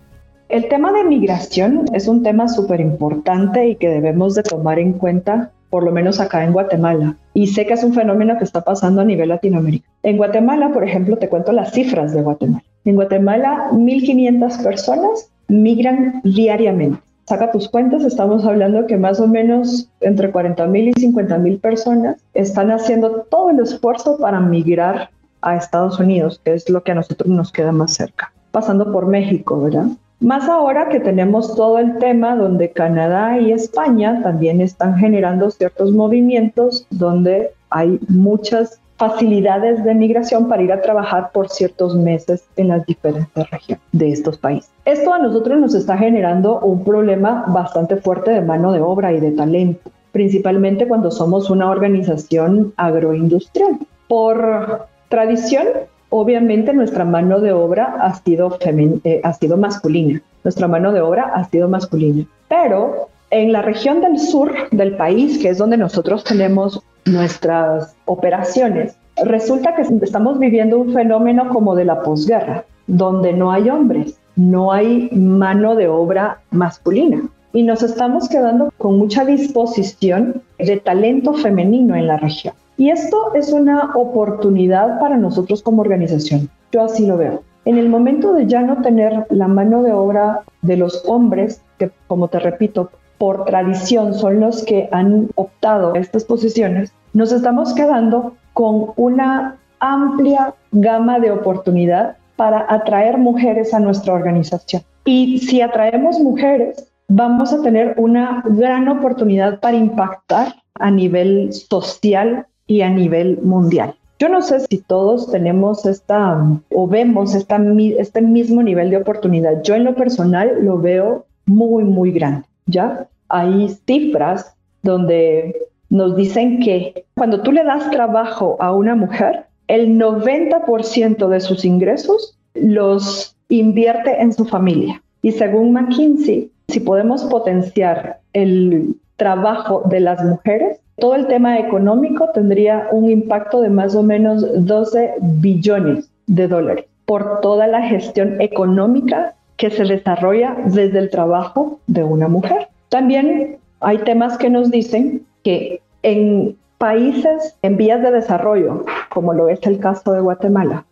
el 0.52 0.68
tema 0.68 0.92
de 0.92 1.06
migración 1.06 1.86
es 1.94 2.10
un 2.10 2.24
tema 2.24 2.50
súper 2.50 2.82
importante 2.82 3.70
y 3.70 3.76
que 3.78 3.88
debemos 3.88 4.36
de 4.36 4.44
tomar 4.44 4.80
en 4.80 4.94
cuenta, 4.94 5.52
por 5.70 5.84
lo 5.84 5.92
menos 5.92 6.20
acá 6.20 6.44
en 6.44 6.52
Guatemala. 6.52 7.16
Y 7.34 7.48
sé 7.48 7.66
que 7.66 7.74
es 7.74 7.84
un 7.86 7.94
fenómeno 7.94 8.38
que 8.38 8.44
está 8.44 8.62
pasando 8.62 9.00
a 9.00 9.06
nivel 9.06 9.30
Latinoamérica. 9.30 9.88
En 10.04 10.18
Guatemala, 10.18 10.74
por 10.74 10.84
ejemplo, 10.84 11.18
te 11.18 11.30
cuento 11.30 11.54
las 11.54 11.72
cifras 11.72 12.14
de 12.14 12.22
Guatemala. 12.22 12.64
En 12.84 12.96
Guatemala, 12.96 13.70
1.500 13.72 14.62
personas 14.62 15.32
migran 15.48 16.20
diariamente. 16.26 17.00
Saca 17.26 17.52
tus 17.52 17.70
cuentas, 17.70 18.04
estamos 18.04 18.44
hablando 18.44 18.88
que 18.88 18.98
más 18.98 19.22
o 19.22 19.28
menos 19.28 19.90
entre 20.02 20.34
40.000 20.34 20.90
y 20.90 21.14
50.000 21.14 21.62
personas 21.62 22.18
están 22.34 22.72
haciendo 22.72 23.26
todo 23.30 23.52
el 23.52 23.60
esfuerzo 23.60 24.18
para 24.18 24.42
migrar 24.42 25.12
a 25.42 25.56
Estados 25.56 25.98
Unidos, 25.98 26.42
que 26.44 26.54
es 26.54 26.70
lo 26.70 26.84
que 26.84 26.92
a 26.92 26.96
nosotros 26.96 27.30
nos 27.30 27.54
queda 27.54 27.72
más 27.72 27.94
cerca, 27.94 28.34
pasando 28.52 28.92
por 28.92 29.08
México, 29.08 29.62
¿verdad? 29.62 29.86
Más 30.22 30.48
ahora 30.48 30.88
que 30.90 31.00
tenemos 31.00 31.56
todo 31.56 31.80
el 31.80 31.98
tema 31.98 32.36
donde 32.36 32.70
Canadá 32.70 33.40
y 33.40 33.52
España 33.52 34.22
también 34.22 34.62
están 34.62 34.96
generando 34.96 35.50
ciertos 35.50 35.92
movimientos 35.94 36.86
donde 36.92 37.50
hay 37.72 38.00
muchas 38.08 38.80
facilidades 38.98 39.84
de 39.84 39.96
migración 39.96 40.48
para 40.48 40.62
ir 40.62 40.72
a 40.72 40.82
trabajar 40.84 41.32
por 41.34 41.50
ciertos 41.50 41.96
meses 41.96 42.44
en 42.56 42.68
las 42.68 42.86
diferentes 42.86 43.50
regiones 43.50 43.84
de 43.94 44.12
estos 44.12 44.38
países. 44.38 44.70
Esto 44.86 45.12
a 45.12 45.18
nosotros 45.18 45.60
nos 45.60 45.74
está 45.74 45.98
generando 45.98 46.60
un 46.60 46.84
problema 46.84 47.46
bastante 47.48 47.96
fuerte 47.96 48.30
de 48.30 48.42
mano 48.42 48.74
de 48.74 48.80
obra 48.80 49.12
y 49.14 49.20
de 49.20 49.32
talento, 49.32 49.90
principalmente 50.12 50.88
cuando 50.88 51.10
somos 51.10 51.50
una 51.50 51.68
organización 51.68 52.74
agroindustrial. 52.78 53.80
Por 54.08 54.86
tradición, 55.10 55.66
obviamente 56.12 56.74
nuestra 56.74 57.06
mano 57.06 57.40
de 57.40 57.54
obra 57.54 57.96
ha 58.00 58.14
sido, 58.16 58.60
eh, 59.04 59.22
ha 59.24 59.34
sido 59.34 59.58
masculina. 59.58 60.22
Nuestra 60.44 60.68
mano 60.68 60.92
de 60.92 61.02
obra 61.02 61.32
ha 61.34 61.46
sido 61.46 61.68
masculina. 61.68 62.26
Pero 62.48 63.10
en 63.32 63.52
la 63.52 63.64
región 63.64 64.02
del 64.02 64.20
sur 64.20 64.54
del 64.72 64.96
país, 64.98 65.40
que 65.40 65.50
es 65.50 65.58
donde 65.58 65.78
nosotros 65.78 66.24
tenemos 66.24 66.84
nuestras 67.06 67.96
operaciones, 68.06 68.96
resulta 69.24 69.76
que 69.76 69.84
estamos 70.04 70.38
viviendo 70.38 70.78
un 70.78 70.94
fenómeno 70.94 71.50
como 71.50 71.76
de 71.76 71.86
la 71.86 72.04
posguerra, 72.04 72.66
donde 72.88 73.34
no 73.34 73.52
hay 73.52 73.70
hombres, 73.70 74.20
no 74.36 74.72
hay 74.72 75.10
mano 75.14 75.76
de 75.76 75.88
obra 75.88 76.42
masculina. 76.52 77.22
Y 77.54 77.64
nos 77.64 77.84
estamos 77.84 78.30
quedando 78.30 78.72
con 78.78 78.98
mucha 78.98 79.26
disposición 79.26 80.42
de 80.58 80.78
talento 80.78 81.34
femenino 81.34 81.96
en 81.96 82.08
la 82.08 82.18
región. 82.18 82.54
Y 82.82 82.90
esto 82.90 83.36
es 83.36 83.54
una 83.54 83.92
oportunidad 83.94 85.00
para 85.00 85.16
nosotros 85.16 85.62
como 85.62 85.84
organización. 85.84 86.50
Yo 86.72 86.82
así 86.82 87.06
lo 87.06 87.16
veo. 87.16 87.44
En 87.66 87.78
el 87.78 87.90
momento 87.90 88.34
de 88.34 88.48
ya 88.48 88.64
no 88.64 88.82
tener 88.82 89.28
la 89.30 89.48
mano 89.48 89.84
de 89.84 89.92
obra 89.92 90.42
de 90.64 90.78
los 90.78 91.04
hombres, 91.06 91.62
que 91.78 91.92
como 92.08 92.28
te 92.28 92.40
repito, 92.40 92.90
por 93.20 93.46
tradición 93.46 94.16
son 94.16 94.40
los 94.40 94.64
que 94.64 94.90
han 94.92 95.30
optado 95.36 95.94
a 95.94 96.00
estas 96.00 96.24
posiciones, 96.24 96.92
nos 97.14 97.32
estamos 97.32 97.72
quedando 97.76 98.34
con 98.54 98.94
una 98.96 99.58
amplia 99.80 100.56
gama 100.72 101.20
de 101.20 101.30
oportunidad 101.30 102.18
para 102.36 102.66
atraer 102.68 103.20
mujeres 103.20 103.76
a 103.76 103.80
nuestra 103.80 104.16
organización. 104.16 104.82
Y 105.06 105.38
si 105.38 105.62
atraemos 105.62 106.20
mujeres, 106.20 106.92
vamos 107.10 107.54
a 107.54 107.62
tener 107.62 107.94
una 107.98 108.44
gran 108.44 108.90
oportunidad 108.90 109.60
para 109.60 109.78
impactar 109.78 110.56
a 110.80 110.90
nivel 110.90 111.54
social 111.54 112.48
y 112.72 112.84
a 112.84 112.90
nivel 112.90 113.38
mundial. 113.42 113.96
Yo 114.18 114.30
no 114.30 114.42
sé 114.42 114.62
si 114.62 114.78
todos 114.78 115.30
tenemos 115.30 115.86
esta 115.86 116.42
o 116.74 116.88
vemos 116.88 117.36
esta, 117.36 117.60
este 117.98 118.22
mismo 118.22 118.64
nivel 118.64 118.92
de 118.92 118.98
oportunidad. 118.98 119.62
Yo 119.64 119.76
en 119.76 119.84
lo 119.84 119.94
personal 119.94 120.60
lo 120.62 120.78
veo 120.78 121.26
muy, 121.46 121.84
muy 121.84 122.12
grande. 122.12 122.48
¿Ya? 122.68 123.10
Hay 123.28 123.76
cifras 123.86 124.56
donde 124.84 125.68
nos 125.90 126.16
dicen 126.16 126.62
que 126.62 127.04
cuando 127.14 127.42
tú 127.42 127.52
le 127.52 127.66
das 127.66 127.92
trabajo 127.92 128.56
a 128.62 128.74
una 128.74 128.96
mujer, 128.96 129.48
el 129.68 130.00
90% 130.00 131.28
de 131.28 131.40
sus 131.42 131.66
ingresos 131.66 132.38
los 132.54 133.36
invierte 133.50 134.22
en 134.22 134.32
su 134.32 134.46
familia. 134.46 135.04
Y 135.22 135.34
según 135.34 135.74
McKinsey, 135.74 136.50
si 136.70 136.80
podemos 136.80 137.26
potenciar 137.26 138.22
el 138.32 138.96
trabajo 139.18 139.84
de 139.90 140.00
las 140.00 140.24
mujeres, 140.24 140.80
todo 140.98 141.16
el 141.16 141.28
tema 141.28 141.58
económico 141.60 142.30
tendría 142.34 142.88
un 142.92 143.10
impacto 143.10 143.62
de 143.62 143.70
más 143.70 143.96
o 143.96 144.04
menos 144.04 144.46
12 144.66 145.16
billones 145.22 146.10
de 146.28 146.48
dólares 146.48 146.86
por 147.06 147.42
toda 147.42 147.68
la 147.68 147.82
gestión 147.82 148.40
económica 148.40 149.36
que 149.58 149.70
se 149.70 149.84
desarrolla 149.84 150.56
desde 150.66 151.00
el 151.00 151.10
trabajo 151.10 151.80
de 151.88 152.04
una 152.04 152.28
mujer. 152.28 152.70
También 152.90 153.58
hay 153.80 153.98
temas 154.00 154.38
que 154.38 154.50
nos 154.50 154.72
dicen 154.72 155.26
que 155.44 155.82
en 156.04 156.56
países 156.78 157.58
en 157.62 157.78
vías 157.78 158.02
de 158.02 158.12
desarrollo, 158.12 158.86
como 159.10 159.34
lo 159.34 159.50
es 159.50 159.60
el 159.68 159.80
caso 159.80 160.14
de 160.14 160.22
Guatemala. 160.22 160.86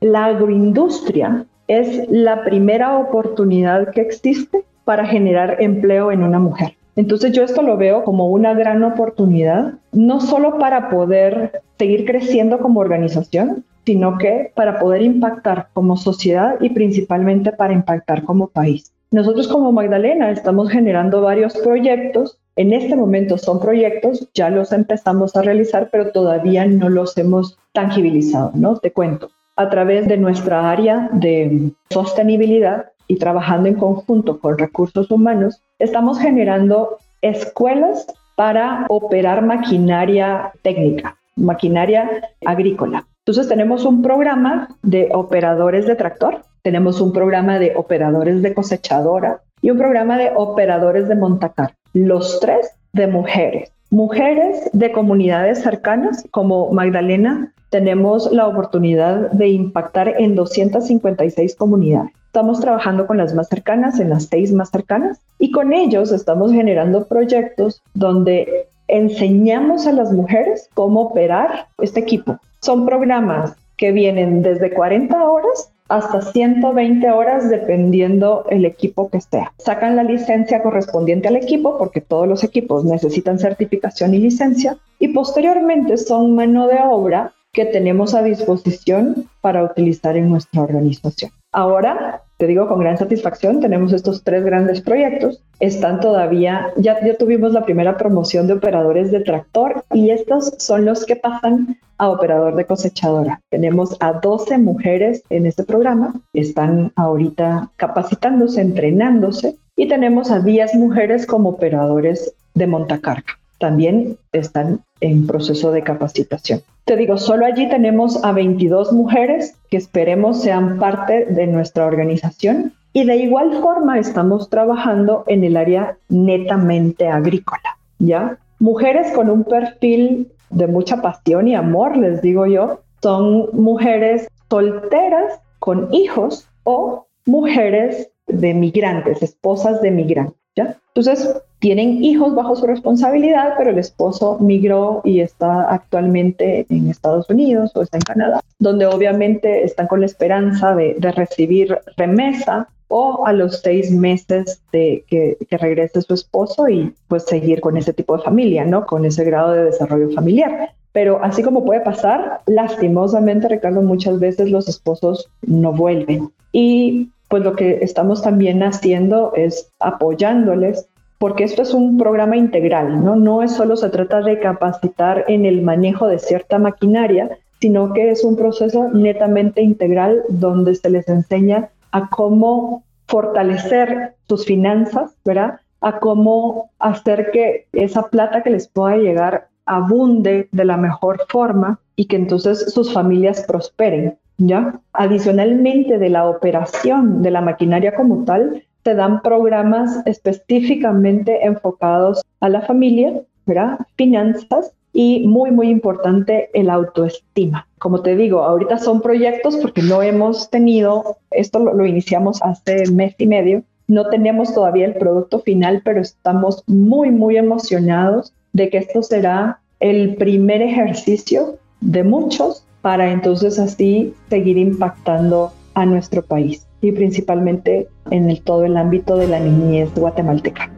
La 0.00 0.24
agroindustria 0.24 1.44
es 1.68 2.08
la 2.08 2.42
primera 2.42 2.98
oportunidad 2.98 3.90
que 3.92 4.00
existe 4.00 4.64
para 4.84 5.04
generar 5.04 5.56
empleo 5.60 6.10
en 6.10 6.22
una 6.22 6.38
mujer. 6.38 6.76
Entonces 6.96 7.32
yo 7.32 7.42
esto 7.44 7.62
lo 7.62 7.76
veo 7.76 8.04
como 8.04 8.28
una 8.28 8.54
gran 8.54 8.82
oportunidad, 8.84 9.74
no 9.92 10.20
solo 10.20 10.58
para 10.58 10.90
poder 10.90 11.62
seguir 11.78 12.04
creciendo 12.04 12.58
como 12.58 12.80
organización, 12.80 13.64
sino 13.86 14.18
que 14.18 14.52
para 14.54 14.78
poder 14.78 15.02
impactar 15.02 15.68
como 15.72 15.96
sociedad 15.96 16.56
y 16.60 16.70
principalmente 16.70 17.52
para 17.52 17.72
impactar 17.72 18.24
como 18.24 18.48
país. 18.48 18.92
Nosotros 19.10 19.48
como 19.48 19.72
Magdalena 19.72 20.30
estamos 20.30 20.70
generando 20.70 21.20
varios 21.22 21.56
proyectos. 21.56 22.38
En 22.54 22.72
este 22.72 22.94
momento 22.94 23.38
son 23.38 23.58
proyectos, 23.58 24.28
ya 24.34 24.50
los 24.50 24.70
empezamos 24.72 25.34
a 25.34 25.42
realizar, 25.42 25.88
pero 25.90 26.12
todavía 26.12 26.66
no 26.66 26.88
los 26.88 27.16
hemos 27.18 27.58
tangibilizado, 27.72 28.52
¿no? 28.54 28.76
Te 28.76 28.92
cuento. 28.92 29.30
a 29.56 29.68
través 29.68 30.08
de 30.08 30.16
nuestra 30.16 30.70
área 30.70 31.10
de 31.12 31.70
sostenibilidad 31.90 32.86
y 33.10 33.16
trabajando 33.16 33.68
en 33.68 33.74
conjunto 33.74 34.38
con 34.38 34.56
recursos 34.56 35.10
humanos, 35.10 35.60
estamos 35.80 36.20
generando 36.20 36.98
escuelas 37.22 38.06
para 38.36 38.86
operar 38.88 39.44
maquinaria 39.44 40.52
técnica, 40.62 41.16
maquinaria 41.34 42.08
agrícola. 42.46 43.04
Entonces 43.26 43.48
tenemos 43.48 43.84
un 43.84 44.00
programa 44.00 44.68
de 44.82 45.08
operadores 45.12 45.88
de 45.88 45.96
tractor, 45.96 46.42
tenemos 46.62 47.00
un 47.00 47.12
programa 47.12 47.58
de 47.58 47.72
operadores 47.74 48.42
de 48.42 48.54
cosechadora 48.54 49.40
y 49.60 49.70
un 49.72 49.78
programa 49.78 50.16
de 50.16 50.30
operadores 50.36 51.08
de 51.08 51.16
montacar. 51.16 51.74
Los 51.92 52.38
tres 52.38 52.70
de 52.92 53.08
mujeres. 53.08 53.72
Mujeres 53.90 54.70
de 54.72 54.92
comunidades 54.92 55.64
cercanas 55.64 56.24
como 56.30 56.70
Magdalena, 56.70 57.52
tenemos 57.70 58.30
la 58.30 58.46
oportunidad 58.46 59.32
de 59.32 59.48
impactar 59.48 60.14
en 60.20 60.36
256 60.36 61.56
comunidades. 61.56 62.12
Estamos 62.30 62.60
trabajando 62.60 63.08
con 63.08 63.16
las 63.16 63.34
más 63.34 63.48
cercanas, 63.48 63.98
en 63.98 64.08
las 64.08 64.26
seis 64.26 64.52
más 64.52 64.70
cercanas, 64.70 65.18
y 65.40 65.50
con 65.50 65.72
ellos 65.72 66.12
estamos 66.12 66.52
generando 66.52 67.08
proyectos 67.08 67.82
donde 67.94 68.68
enseñamos 68.86 69.88
a 69.88 69.92
las 69.92 70.12
mujeres 70.12 70.68
cómo 70.74 71.00
operar 71.00 71.66
este 71.78 71.98
equipo. 71.98 72.38
Son 72.60 72.86
programas 72.86 73.56
que 73.76 73.90
vienen 73.90 74.42
desde 74.42 74.70
40 74.70 75.28
horas 75.28 75.72
hasta 75.88 76.22
120 76.22 77.10
horas 77.10 77.50
dependiendo 77.50 78.46
el 78.48 78.64
equipo 78.64 79.10
que 79.10 79.20
sea. 79.20 79.52
Sacan 79.58 79.96
la 79.96 80.04
licencia 80.04 80.62
correspondiente 80.62 81.26
al 81.26 81.34
equipo 81.34 81.78
porque 81.78 82.00
todos 82.00 82.28
los 82.28 82.44
equipos 82.44 82.84
necesitan 82.84 83.40
certificación 83.40 84.14
y 84.14 84.18
licencia 84.18 84.78
y 85.00 85.08
posteriormente 85.08 85.96
son 85.96 86.36
mano 86.36 86.68
de 86.68 86.78
obra 86.80 87.32
que 87.52 87.64
tenemos 87.64 88.14
a 88.14 88.22
disposición 88.22 89.28
para 89.40 89.64
utilizar 89.64 90.16
en 90.16 90.28
nuestra 90.28 90.62
organización. 90.62 91.32
Ahora, 91.52 92.22
te 92.36 92.46
digo 92.46 92.68
con 92.68 92.80
gran 92.80 92.96
satisfacción, 92.96 93.60
tenemos 93.60 93.92
estos 93.92 94.22
tres 94.22 94.44
grandes 94.44 94.80
proyectos. 94.80 95.42
Están 95.58 96.00
todavía, 96.00 96.72
ya, 96.76 97.04
ya 97.04 97.16
tuvimos 97.16 97.52
la 97.52 97.64
primera 97.64 97.96
promoción 97.98 98.46
de 98.46 98.54
operadores 98.54 99.10
de 99.10 99.20
tractor 99.20 99.84
y 99.92 100.10
estos 100.10 100.54
son 100.58 100.84
los 100.84 101.04
que 101.04 101.16
pasan 101.16 101.76
a 101.98 102.08
operador 102.08 102.54
de 102.54 102.64
cosechadora. 102.64 103.40
Tenemos 103.50 103.96
a 104.00 104.14
12 104.14 104.56
mujeres 104.58 105.22
en 105.28 105.44
este 105.44 105.64
programa, 105.64 106.14
están 106.32 106.92
ahorita 106.96 107.70
capacitándose, 107.76 108.60
entrenándose 108.60 109.56
y 109.76 109.88
tenemos 109.88 110.30
a 110.30 110.40
10 110.40 110.76
mujeres 110.76 111.26
como 111.26 111.50
operadores 111.50 112.32
de 112.54 112.66
montacarga. 112.66 113.38
También 113.58 114.16
están 114.32 114.80
en 115.00 115.26
proceso 115.26 115.72
de 115.72 115.82
capacitación. 115.82 116.62
Te 116.90 116.96
digo, 116.96 117.18
solo 117.18 117.46
allí 117.46 117.68
tenemos 117.68 118.24
a 118.24 118.32
22 118.32 118.92
mujeres 118.92 119.56
que 119.70 119.76
esperemos 119.76 120.42
sean 120.42 120.80
parte 120.80 121.24
de 121.26 121.46
nuestra 121.46 121.86
organización 121.86 122.72
y 122.92 123.04
de 123.04 123.14
igual 123.14 123.52
forma 123.62 124.00
estamos 124.00 124.50
trabajando 124.50 125.22
en 125.28 125.44
el 125.44 125.56
área 125.56 125.98
netamente 126.08 127.06
agrícola, 127.06 127.78
¿ya? 128.00 128.38
Mujeres 128.58 129.12
con 129.12 129.30
un 129.30 129.44
perfil 129.44 130.32
de 130.50 130.66
mucha 130.66 131.00
pasión 131.00 131.46
y 131.46 131.54
amor, 131.54 131.96
les 131.96 132.22
digo 132.22 132.46
yo, 132.46 132.80
son 133.00 133.50
mujeres 133.52 134.26
solteras 134.48 135.38
con 135.60 135.94
hijos 135.94 136.48
o 136.64 137.06
mujeres 137.24 138.10
de 138.26 138.52
migrantes, 138.52 139.22
esposas 139.22 139.80
de 139.80 139.92
migrantes, 139.92 140.39
¿ya? 140.56 140.76
Entonces, 140.94 141.42
tienen 141.60 142.02
hijos 142.02 142.34
bajo 142.34 142.56
su 142.56 142.66
responsabilidad, 142.66 143.54
pero 143.56 143.70
el 143.70 143.78
esposo 143.78 144.38
migró 144.40 145.02
y 145.04 145.20
está 145.20 145.70
actualmente 145.70 146.66
en 146.70 146.88
Estados 146.88 147.28
Unidos 147.28 147.70
o 147.74 147.82
está 147.82 147.98
en 147.98 148.02
Canadá, 148.02 148.40
donde 148.58 148.86
obviamente 148.86 149.62
están 149.62 149.86
con 149.86 150.00
la 150.00 150.06
esperanza 150.06 150.74
de, 150.74 150.96
recibir 151.14 151.78
remesa 151.96 152.68
o 152.88 153.26
a 153.26 153.32
los 153.32 153.60
seis 153.60 153.90
meses 153.90 154.62
de 154.72 155.04
que, 155.06 155.36
regrese 155.50 156.00
su 156.00 156.14
esposo 156.14 156.68
y 156.68 156.94
pues 157.08 157.24
seguir 157.24 157.60
con 157.60 157.76
ese 157.76 157.92
tipo 157.92 158.16
de 158.16 158.24
familia, 158.24 158.64
¿no? 158.64 158.86
Con 158.86 159.04
ese 159.04 159.22
grado 159.24 159.52
de 159.52 159.64
desarrollo 159.64 160.10
familiar. 160.10 160.72
Pero 160.92 161.22
así 161.22 161.42
como 161.42 161.64
puede 161.64 161.80
pasar, 161.80 162.40
lastimosamente, 162.46 163.48
Ricardo, 163.48 163.82
muchas 163.82 164.18
veces 164.18 164.50
los 164.50 164.66
esposos 164.66 165.28
no 165.42 165.72
vuelven. 165.72 166.32
Y 166.52 167.10
pues 167.30 167.44
lo 167.44 167.54
que 167.54 167.78
estamos 167.80 168.22
también 168.22 168.62
haciendo 168.64 169.32
es 169.36 169.72
apoyándoles 169.78 170.88
porque 171.18 171.44
esto 171.44 171.62
es 171.62 171.74
un 171.74 171.96
programa 171.96 172.36
integral, 172.36 173.04
¿no? 173.04 173.14
No 173.14 173.42
es 173.42 173.52
solo 173.52 173.76
se 173.76 173.88
trata 173.90 174.20
de 174.20 174.40
capacitar 174.40 175.26
en 175.28 175.46
el 175.46 175.62
manejo 175.62 176.08
de 176.08 176.18
cierta 176.18 176.58
maquinaria, 176.58 177.38
sino 177.60 177.92
que 177.92 178.10
es 178.10 178.24
un 178.24 178.36
proceso 178.36 178.88
netamente 178.88 179.62
integral 179.62 180.22
donde 180.28 180.74
se 180.74 180.90
les 180.90 181.08
enseña 181.08 181.68
a 181.92 182.08
cómo 182.08 182.82
fortalecer 183.06 184.14
sus 184.28 184.44
finanzas, 184.44 185.12
¿verdad? 185.24 185.60
A 185.82 186.00
cómo 186.00 186.70
hacer 186.80 187.30
que 187.32 187.66
esa 187.72 188.08
plata 188.08 188.42
que 188.42 188.50
les 188.50 188.66
pueda 188.66 188.96
llegar 188.96 189.48
abunde 189.66 190.48
de 190.50 190.64
la 190.64 190.78
mejor 190.78 191.20
forma 191.28 191.78
y 191.94 192.06
que 192.06 192.16
entonces 192.16 192.72
sus 192.72 192.92
familias 192.92 193.44
prosperen, 193.46 194.18
¿ya? 194.40 194.80
Adicionalmente 194.92 195.98
de 195.98 196.08
la 196.08 196.28
operación 196.28 197.22
de 197.22 197.30
la 197.30 197.40
maquinaria 197.40 197.94
como 197.94 198.24
tal, 198.24 198.64
se 198.84 198.94
dan 198.94 199.20
programas 199.22 200.02
específicamente 200.06 201.44
enfocados 201.44 202.22
a 202.40 202.48
la 202.48 202.62
familia, 202.62 203.20
¿verdad? 203.46 203.78
Finanzas 203.96 204.72
y 204.92 205.26
muy, 205.26 205.50
muy 205.50 205.68
importante 205.68 206.50
el 206.54 206.70
autoestima. 206.70 207.68
Como 207.78 208.00
te 208.00 208.16
digo, 208.16 208.40
ahorita 208.40 208.78
son 208.78 209.02
proyectos 209.02 209.56
porque 209.58 209.82
no 209.82 210.02
hemos 210.02 210.50
tenido, 210.50 211.18
esto 211.30 211.58
lo, 211.58 211.84
iniciamos 211.84 212.42
hace 212.42 212.90
mes 212.90 213.14
y 213.18 213.26
medio, 213.26 213.62
no 213.88 214.08
tenemos 214.08 214.54
todavía 214.54 214.86
el 214.86 214.94
producto 214.94 215.40
final, 215.40 215.82
pero 215.84 216.00
estamos 216.00 216.64
muy, 216.66 217.10
muy 217.10 217.36
emocionados 217.36 218.32
de 218.52 218.70
que 218.70 218.78
esto 218.78 219.02
será 219.02 219.60
el 219.80 220.16
primer 220.16 220.62
ejercicio 220.62 221.58
de 221.80 222.04
muchos 222.04 222.64
para 222.82 223.10
entonces 223.10 223.58
así 223.58 224.14
seguir 224.28 224.58
impactando 224.58 225.52
a 225.74 225.86
nuestro 225.86 226.22
país 226.22 226.66
y 226.80 226.92
principalmente 226.92 227.88
en 228.10 228.34
todo 228.42 228.64
el 228.64 228.76
ámbito 228.76 229.16
de 229.16 229.28
la 229.28 229.40
niñez 229.40 229.90
guatemalteca. 229.94 230.70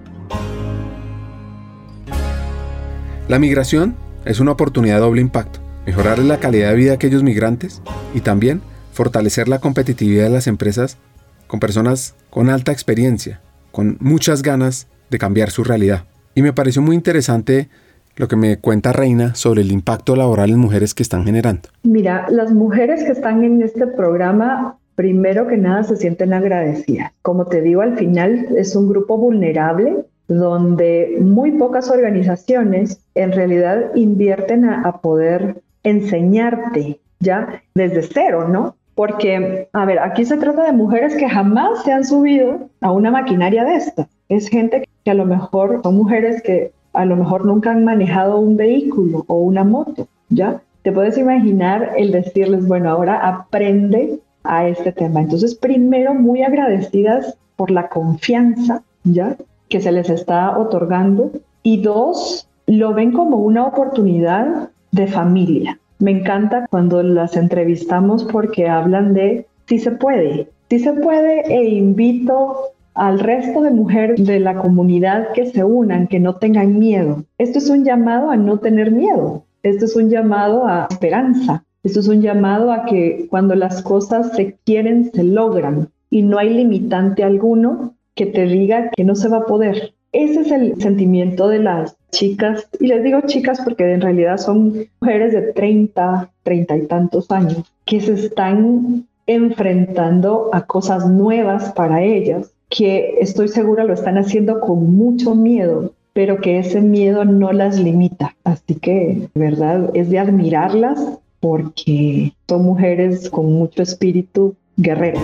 La 3.29 3.39
migración 3.39 3.95
es 4.25 4.41
una 4.41 4.53
oportunidad 4.53 4.97
de 4.97 5.01
doble 5.01 5.21
impacto, 5.21 5.61
mejorar 5.87 6.19
la 6.19 6.39
calidad 6.39 6.71
de 6.71 6.77
vida 6.77 6.91
de 6.91 6.97
aquellos 6.97 7.23
migrantes 7.23 7.83
y 8.15 8.21
también 8.21 8.61
fortalecer 8.93 9.49
la 9.49 9.59
competitividad 9.59 10.25
de 10.25 10.31
las 10.31 10.47
empresas 10.47 10.99
con 11.47 11.61
personas 11.61 12.15
con 12.31 12.51
alta 12.51 12.73
experiencia, 12.73 13.41
con 13.71 13.97
muchas 14.01 14.43
ganas 14.43 14.89
de 15.11 15.19
cambiar 15.19 15.51
su 15.51 15.65
realidad. 15.65 16.05
Y 16.35 16.43
me 16.43 16.53
pareció 16.53 16.83
muy 16.83 16.97
interesante 16.97 17.69
lo 18.17 18.29
que 18.29 18.37
me 18.37 18.59
cuenta 18.59 18.93
Reina 18.93 19.35
sobre 19.35 19.63
el 19.63 19.73
impacto 19.73 20.17
laboral 20.17 20.51
en 20.51 20.59
mujeres 20.59 20.95
que 20.95 21.03
están 21.03 21.25
generando. 21.25 21.69
Mira, 21.83 22.27
las 22.31 22.53
mujeres 22.53 23.05
que 23.05 23.13
están 23.13 23.45
en 23.45 23.63
este 23.63 23.87
programa 23.87 24.77
primero 24.95 25.47
que 25.47 25.57
nada 25.57 25.85
se 25.85 25.97
sienten 25.97 26.33
agradecidas. 26.33 27.13
Como 27.23 27.47
te 27.47 27.61
digo, 27.61 27.81
al 27.83 27.97
final 27.97 28.49
es 28.57 28.77
un 28.77 28.89
grupo 28.89 29.17
vulnerable 29.17 30.05
donde 30.29 31.19
muy 31.21 31.53
pocas 31.53 31.91
organizaciones 31.91 33.01
en 33.15 33.33
realidad 33.33 33.95
invierten 33.95 34.65
a, 34.65 35.01
poder 35.01 35.63
enseñarte 35.83 37.01
ya 37.21 37.63
desde 37.75 38.03
cero, 38.03 38.49
¿no? 38.49 38.77
Porque, 38.95 39.69
a 39.73 39.85
ver, 39.85 39.99
aquí 39.99 40.25
se 40.25 40.37
trata 40.37 40.65
de 40.65 40.73
mujeres 40.73 41.17
que 41.17 41.29
jamás 41.29 41.83
se 41.83 41.93
han 41.93 42.05
subido 42.05 42.69
a 42.81 42.93
una 42.93 43.11
maquinaria 43.11 43.65
de 43.65 43.77
esta. 43.77 44.09
Es 44.29 44.49
gente 44.49 44.87
que 45.05 45.11
a 45.11 45.15
lo 45.15 45.25
mejor 45.25 45.81
son 45.83 45.97
mujeres 45.97 46.43
que 46.43 46.73
a 46.93 47.05
lo 47.05 47.17
mejor 47.17 47.45
nunca 47.45 47.71
han 47.71 47.85
manejado 47.85 48.39
un 48.39 48.57
vehículo 48.57 49.25
o 49.29 49.37
una 49.37 49.65
moto, 49.65 50.07
¿ya? 50.29 50.63
Te 50.83 50.93
puedes 50.93 51.17
imaginar 51.17 51.93
el 51.97 52.11
decirles, 52.11 52.67
bueno, 52.67 52.91
ahora 52.91 53.27
aprende 53.27 54.19
a 54.45 54.67
este 54.67 54.93
tema. 54.93 55.21
Entonces, 55.21 55.55
primero, 55.55 56.15
muy 56.15 56.43
agradecidas 56.43 57.37
por 57.57 57.71
la 57.71 57.89
confianza, 57.89 58.83
¿ya? 59.05 59.37
Que 59.69 59.81
se 59.81 59.93
les 59.93 60.11
está 60.11 60.59
otorgando. 60.59 61.31
Y 61.63 61.83
dos, 61.83 62.49
lo 62.67 62.93
ven 62.93 63.13
como 63.13 63.39
una 63.39 63.65
oportunidad 63.65 64.71
de 64.91 65.07
familia. 65.07 65.79
Me 65.99 66.11
encanta 66.11 66.67
cuando 66.69 67.03
las 67.03 67.37
entrevistamos 67.37 68.25
porque 68.25 68.69
hablan 68.69 69.15
de 69.15 69.47
si 69.67 69.79
se 69.79 69.93
puede, 69.93 70.49
si 70.69 70.81
se 70.81 70.93
puede 70.93 71.43
e 71.43 71.69
invito 71.69 72.73
al 72.95 73.19
resto 73.19 73.63
de 73.63 73.71
mujeres 73.71 74.27
de 74.27 74.41
la 74.41 74.55
comunidad 74.55 75.33
que 75.33 75.47
se 75.47 75.65
unan, 75.65 76.09
que 76.09 76.21
no 76.21 76.37
tengan 76.37 76.79
miedo. 76.79 77.25
Esto 77.39 77.59
es 77.59 77.69
un 77.71 77.85
llamado 77.85 78.31
a 78.31 78.37
no 78.37 78.59
tener 78.59 78.91
miedo. 78.91 79.45
Esto 79.63 79.85
es 79.85 79.97
un 79.97 80.11
llamado 80.11 80.67
a 80.67 80.89
esperanza. 80.91 81.65
Esto 81.83 82.01
es 82.01 82.09
un 82.09 82.23
llamado 82.23 82.73
a 82.73 82.85
que 82.85 83.27
cuando 83.31 83.55
las 83.55 83.83
cosas 83.83 84.37
se 84.37 84.57
quieren, 84.65 85.11
se 85.13 85.25
logran 85.25 85.89
y 86.11 86.23
no 86.23 86.39
hay 86.39 86.51
limitante 86.51 87.25
alguno 87.25 87.95
que 88.15 88.27
te 88.27 88.47
diga 88.47 88.91
que 88.91 89.05
no 89.05 89.15
se 89.15 89.29
va 89.29 89.39
a 89.39 89.47
poder. 89.47 89.95
ese 90.13 90.41
es 90.41 90.51
el 90.53 90.81
sentimiento 90.81 91.49
de 91.49 91.59
las 91.59 91.97
chicas, 92.11 92.69
y 92.79 92.87
les 92.87 93.03
digo 93.03 93.23
chicas 93.23 93.63
porque 93.65 93.91
en 93.91 94.03
realidad 94.03 94.37
son 94.37 94.87
mujeres 95.01 95.33
de 95.33 95.53
30, 95.53 96.31
30 96.43 96.77
y 96.77 96.87
tantos 96.87 97.31
años, 97.31 97.73
que 97.87 98.01
se 98.01 98.13
están 98.13 99.07
enfrentando 99.27 100.51
a 100.53 100.67
cosas 100.67 101.09
nuevas 101.09 101.73
para 101.73 102.03
ellas, 102.03 102.53
que 102.75 103.17
estoy 103.21 103.49
segura 103.49 103.85
lo 103.85 103.93
están 103.93 104.17
haciendo 104.17 104.61
con 104.61 104.97
mucho 104.97 105.35
miedo, 105.35 105.93
pero 106.15 106.39
que 106.39 106.59
ese 106.59 106.81
miedo 106.81 107.25
no 107.25 107.53
las 107.53 107.79
limita. 107.79 108.35
Así 108.45 108.77
que, 108.77 109.29
¿verdad? 109.35 109.91
Es 109.95 110.09
de 110.11 110.19
admirarlas 110.19 111.19
porque 111.41 112.33
son 112.49 112.65
mujeres 112.65 113.29
con 113.29 113.53
mucho 113.53 113.83
espíritu 113.83 114.57
guerrero. 114.77 115.21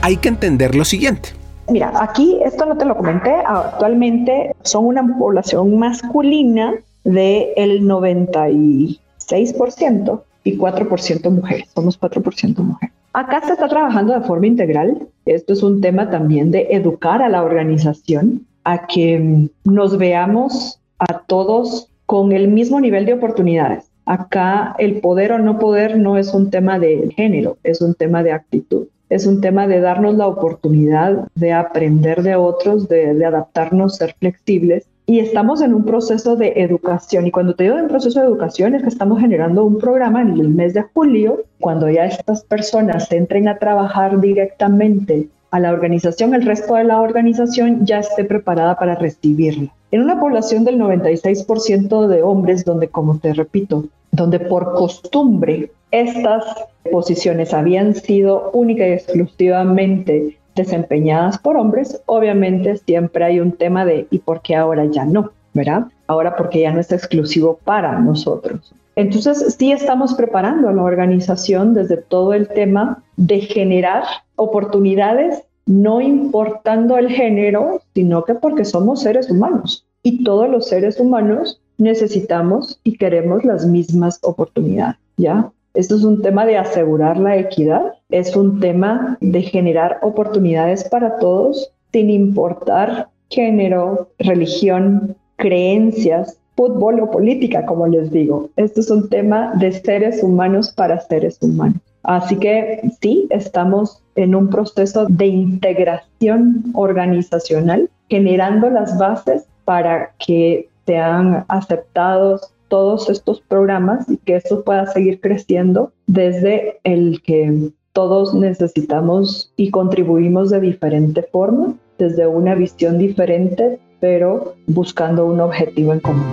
Hay 0.00 0.16
que 0.16 0.28
entender 0.28 0.74
lo 0.74 0.84
siguiente. 0.84 1.30
Mira, 1.68 1.92
aquí 2.02 2.38
esto 2.44 2.66
no 2.66 2.76
te 2.76 2.84
lo 2.84 2.96
comenté, 2.96 3.32
actualmente 3.46 4.54
son 4.62 4.86
una 4.86 5.18
población 5.18 5.78
masculina 5.78 6.74
del 7.04 7.82
96% 7.82 10.22
y 10.44 10.58
4% 10.58 11.30
mujeres, 11.30 11.68
somos 11.74 11.98
4% 11.98 12.58
mujeres. 12.58 12.93
Acá 13.14 13.40
se 13.46 13.52
está 13.52 13.68
trabajando 13.68 14.12
de 14.12 14.26
forma 14.26 14.48
integral, 14.48 15.06
esto 15.24 15.52
es 15.52 15.62
un 15.62 15.80
tema 15.80 16.10
también 16.10 16.50
de 16.50 16.66
educar 16.70 17.22
a 17.22 17.28
la 17.28 17.44
organización 17.44 18.44
a 18.64 18.88
que 18.88 19.48
nos 19.62 19.98
veamos 19.98 20.80
a 20.98 21.20
todos 21.20 21.92
con 22.06 22.32
el 22.32 22.48
mismo 22.48 22.80
nivel 22.80 23.06
de 23.06 23.14
oportunidades. 23.14 23.88
Acá 24.04 24.74
el 24.78 25.00
poder 25.00 25.30
o 25.30 25.38
no 25.38 25.60
poder 25.60 25.96
no 25.96 26.18
es 26.18 26.34
un 26.34 26.50
tema 26.50 26.80
de 26.80 27.08
género, 27.14 27.56
es 27.62 27.80
un 27.80 27.94
tema 27.94 28.24
de 28.24 28.32
actitud. 28.32 28.88
Es 29.10 29.26
un 29.26 29.40
tema 29.40 29.68
de 29.68 29.80
darnos 29.80 30.16
la 30.16 30.26
oportunidad 30.26 31.28
de 31.36 31.52
aprender 31.52 32.22
de 32.24 32.34
otros, 32.34 32.88
de, 32.88 33.14
de 33.14 33.24
adaptarnos, 33.24 33.96
ser 33.96 34.16
flexibles 34.18 34.88
y 35.06 35.18
estamos 35.18 35.60
en 35.60 35.74
un 35.74 35.84
proceso 35.84 36.36
de 36.36 36.54
educación. 36.56 37.26
Y 37.26 37.30
cuando 37.30 37.54
te 37.54 37.64
digo 37.64 37.78
en 37.78 37.88
proceso 37.88 38.20
de 38.20 38.26
educación 38.26 38.74
es 38.74 38.82
que 38.82 38.88
estamos 38.88 39.20
generando 39.20 39.64
un 39.64 39.78
programa 39.78 40.22
en 40.22 40.30
el 40.40 40.48
mes 40.48 40.74
de 40.74 40.82
julio, 40.82 41.44
cuando 41.60 41.90
ya 41.90 42.06
estas 42.06 42.44
personas 42.44 43.10
entren 43.12 43.48
a 43.48 43.58
trabajar 43.58 44.20
directamente 44.20 45.28
a 45.50 45.60
la 45.60 45.72
organización, 45.72 46.34
el 46.34 46.42
resto 46.42 46.74
de 46.74 46.84
la 46.84 47.00
organización 47.00 47.84
ya 47.84 48.00
esté 48.00 48.24
preparada 48.24 48.76
para 48.76 48.96
recibirla. 48.96 49.68
En 49.90 50.02
una 50.02 50.18
población 50.18 50.64
del 50.64 50.80
96% 50.80 52.08
de 52.08 52.22
hombres, 52.22 52.64
donde, 52.64 52.88
como 52.88 53.18
te 53.18 53.34
repito, 53.34 53.84
donde 54.10 54.40
por 54.40 54.74
costumbre 54.74 55.70
estas 55.90 56.44
posiciones 56.90 57.54
habían 57.54 57.94
sido 57.94 58.50
única 58.52 58.88
y 58.88 58.92
exclusivamente 58.92 60.36
desempeñadas 60.54 61.38
por 61.38 61.56
hombres, 61.56 62.02
obviamente 62.06 62.76
siempre 62.76 63.24
hay 63.24 63.40
un 63.40 63.52
tema 63.52 63.84
de 63.84 64.06
¿y 64.10 64.18
por 64.18 64.42
qué 64.42 64.56
ahora 64.56 64.84
ya 64.86 65.04
no? 65.04 65.32
¿Verdad? 65.52 65.86
Ahora 66.06 66.36
porque 66.36 66.60
ya 66.60 66.72
no 66.72 66.80
es 66.80 66.90
exclusivo 66.90 67.58
para 67.64 67.98
nosotros. 68.00 68.74
Entonces, 68.96 69.56
sí 69.58 69.72
estamos 69.72 70.14
preparando 70.14 70.68
a 70.68 70.72
la 70.72 70.82
organización 70.82 71.74
desde 71.74 71.96
todo 71.96 72.32
el 72.32 72.48
tema 72.48 73.02
de 73.16 73.40
generar 73.40 74.04
oportunidades, 74.36 75.42
no 75.66 76.00
importando 76.00 76.96
el 76.98 77.08
género, 77.08 77.80
sino 77.94 78.24
que 78.24 78.34
porque 78.34 78.64
somos 78.64 79.02
seres 79.02 79.30
humanos 79.30 79.84
y 80.02 80.22
todos 80.22 80.48
los 80.48 80.68
seres 80.68 81.00
humanos 81.00 81.60
necesitamos 81.78 82.78
y 82.84 82.96
queremos 82.96 83.44
las 83.44 83.66
mismas 83.66 84.20
oportunidades, 84.22 84.96
¿ya? 85.16 85.50
Esto 85.72 85.96
es 85.96 86.04
un 86.04 86.22
tema 86.22 86.46
de 86.46 86.56
asegurar 86.56 87.18
la 87.18 87.36
equidad, 87.36 87.94
es 88.14 88.36
un 88.36 88.60
tema 88.60 89.18
de 89.20 89.42
generar 89.42 89.98
oportunidades 90.02 90.88
para 90.88 91.18
todos 91.18 91.72
sin 91.92 92.10
importar 92.10 93.08
género, 93.28 94.08
religión, 94.20 95.16
creencias, 95.34 96.38
fútbol 96.56 97.00
o 97.00 97.10
política, 97.10 97.66
como 97.66 97.88
les 97.88 98.12
digo. 98.12 98.50
Esto 98.54 98.80
es 98.80 98.90
un 98.90 99.08
tema 99.08 99.52
de 99.56 99.72
seres 99.72 100.22
humanos 100.22 100.70
para 100.70 101.00
seres 101.00 101.38
humanos. 101.40 101.80
Así 102.04 102.36
que 102.36 102.88
sí, 103.00 103.26
estamos 103.30 104.00
en 104.14 104.36
un 104.36 104.48
proceso 104.48 105.06
de 105.08 105.26
integración 105.26 106.66
organizacional, 106.74 107.90
generando 108.08 108.70
las 108.70 108.96
bases 108.96 109.44
para 109.64 110.12
que 110.24 110.68
sean 110.86 111.44
aceptados 111.48 112.52
todos 112.68 113.10
estos 113.10 113.40
programas 113.40 114.08
y 114.08 114.18
que 114.18 114.36
esto 114.36 114.62
pueda 114.62 114.86
seguir 114.86 115.20
creciendo 115.20 115.92
desde 116.06 116.78
el 116.84 117.20
que 117.22 117.72
todos 117.94 118.34
necesitamos 118.34 119.52
y 119.56 119.70
contribuimos 119.70 120.50
de 120.50 120.60
diferente 120.60 121.22
forma, 121.22 121.74
desde 121.96 122.26
una 122.26 122.56
visión 122.56 122.98
diferente, 122.98 123.78
pero 124.00 124.56
buscando 124.66 125.24
un 125.24 125.40
objetivo 125.40 125.92
en 125.92 126.00
común. 126.00 126.26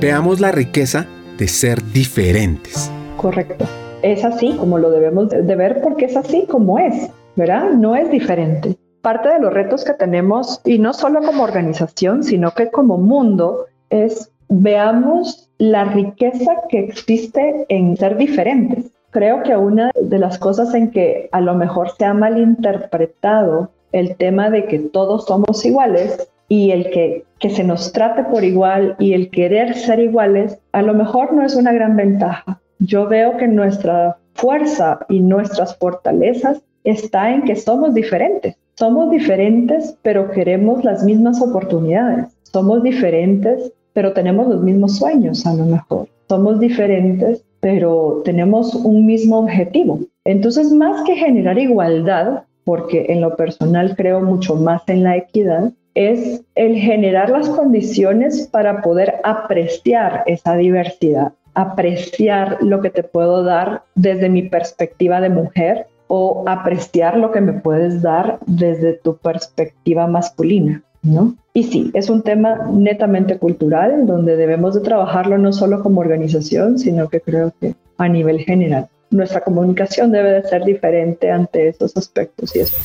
Veamos 0.00 0.40
la 0.40 0.52
riqueza 0.52 1.06
de 1.36 1.48
ser 1.48 1.82
diferentes. 1.92 2.90
Correcto. 3.16 3.64
Es 4.02 4.24
así 4.24 4.54
como 4.56 4.78
lo 4.78 4.90
debemos 4.90 5.30
de 5.30 5.56
ver 5.56 5.80
porque 5.82 6.04
es 6.04 6.16
así 6.16 6.46
como 6.48 6.78
es, 6.78 7.10
¿verdad? 7.34 7.72
No 7.72 7.96
es 7.96 8.08
diferente 8.10 8.78
parte 9.02 9.28
de 9.28 9.38
los 9.38 9.52
retos 9.52 9.84
que 9.84 9.92
tenemos, 9.92 10.62
y 10.64 10.78
no 10.78 10.94
solo 10.94 11.20
como 11.20 11.42
organización, 11.42 12.24
sino 12.24 12.52
que 12.52 12.70
como 12.70 12.96
mundo, 12.96 13.66
es 13.90 14.30
veamos 14.48 15.43
la 15.58 15.84
riqueza 15.84 16.52
que 16.68 16.80
existe 16.80 17.66
en 17.68 17.96
ser 17.96 18.16
diferentes. 18.16 18.90
Creo 19.10 19.42
que 19.42 19.56
una 19.56 19.90
de 20.00 20.18
las 20.18 20.38
cosas 20.38 20.74
en 20.74 20.90
que 20.90 21.28
a 21.32 21.40
lo 21.40 21.54
mejor 21.54 21.90
se 21.96 22.04
ha 22.04 22.14
malinterpretado 22.14 23.70
el 23.92 24.16
tema 24.16 24.50
de 24.50 24.66
que 24.66 24.78
todos 24.78 25.26
somos 25.26 25.64
iguales 25.64 26.28
y 26.48 26.72
el 26.72 26.90
que, 26.90 27.24
que 27.38 27.50
se 27.50 27.62
nos 27.62 27.92
trate 27.92 28.24
por 28.24 28.42
igual 28.42 28.96
y 28.98 29.14
el 29.14 29.30
querer 29.30 29.74
ser 29.74 30.00
iguales, 30.00 30.58
a 30.72 30.82
lo 30.82 30.94
mejor 30.94 31.32
no 31.32 31.44
es 31.44 31.54
una 31.54 31.72
gran 31.72 31.96
ventaja. 31.96 32.60
Yo 32.80 33.06
veo 33.06 33.36
que 33.36 33.46
nuestra 33.46 34.18
fuerza 34.34 34.98
y 35.08 35.20
nuestras 35.20 35.76
fortalezas 35.78 36.60
está 36.82 37.32
en 37.32 37.42
que 37.42 37.54
somos 37.54 37.94
diferentes 37.94 38.56
somos 38.76 39.10
diferentes, 39.10 39.96
pero 40.02 40.30
queremos 40.30 40.84
las 40.84 41.04
mismas 41.04 41.40
oportunidades. 41.40 42.26
Somos 42.42 42.82
diferentes, 42.82 43.72
pero 43.94 44.12
tenemos 44.12 44.48
los 44.48 44.62
mismos 44.62 44.98
sueños 44.98 45.46
a 45.46 45.54
lo 45.54 45.64
mejor. 45.64 46.08
Somos 46.28 46.60
diferentes, 46.60 47.42
pero 47.60 48.20
tenemos 48.24 48.74
un 48.74 49.06
mismo 49.06 49.38
objetivo. 49.38 50.00
Entonces, 50.24 50.70
más 50.70 51.02
que 51.04 51.16
generar 51.16 51.58
igualdad, 51.58 52.42
porque 52.64 53.06
en 53.08 53.22
lo 53.22 53.36
personal 53.36 53.96
creo 53.96 54.20
mucho 54.20 54.56
más 54.56 54.82
en 54.88 55.02
la 55.02 55.16
equidad, 55.16 55.72
es 55.94 56.42
el 56.56 56.76
generar 56.76 57.30
las 57.30 57.48
condiciones 57.48 58.48
para 58.48 58.82
poder 58.82 59.14
apreciar 59.22 60.24
esa 60.26 60.56
diversidad, 60.56 61.32
apreciar 61.54 62.58
lo 62.60 62.80
que 62.80 62.90
te 62.90 63.04
puedo 63.04 63.44
dar 63.44 63.82
desde 63.94 64.28
mi 64.28 64.42
perspectiva 64.42 65.20
de 65.20 65.30
mujer, 65.30 65.86
o 66.06 66.44
apreciar 66.46 67.16
lo 67.16 67.32
que 67.32 67.40
me 67.40 67.54
puedes 67.54 68.02
dar 68.02 68.38
desde 68.46 68.92
tu 68.92 69.16
perspectiva 69.16 70.06
masculina, 70.06 70.82
¿no? 71.04 71.36
Y 71.52 71.64
sí, 71.64 71.90
es 71.94 72.10
un 72.10 72.22
tema 72.22 72.68
netamente 72.72 73.38
cultural 73.38 74.06
donde 74.06 74.36
debemos 74.36 74.74
de 74.74 74.80
trabajarlo 74.80 75.38
no 75.38 75.52
solo 75.52 75.82
como 75.82 76.00
organización, 76.00 76.78
sino 76.78 77.08
que 77.08 77.20
creo 77.20 77.52
que 77.60 77.74
a 77.98 78.08
nivel 78.08 78.40
general. 78.40 78.88
Nuestra 79.10 79.42
comunicación 79.42 80.10
debe 80.10 80.32
de 80.32 80.42
ser 80.42 80.64
diferente 80.64 81.30
ante 81.30 81.68
estos 81.68 81.96
aspectos 81.96 82.56
y 82.56 82.60
eso. 82.60 82.76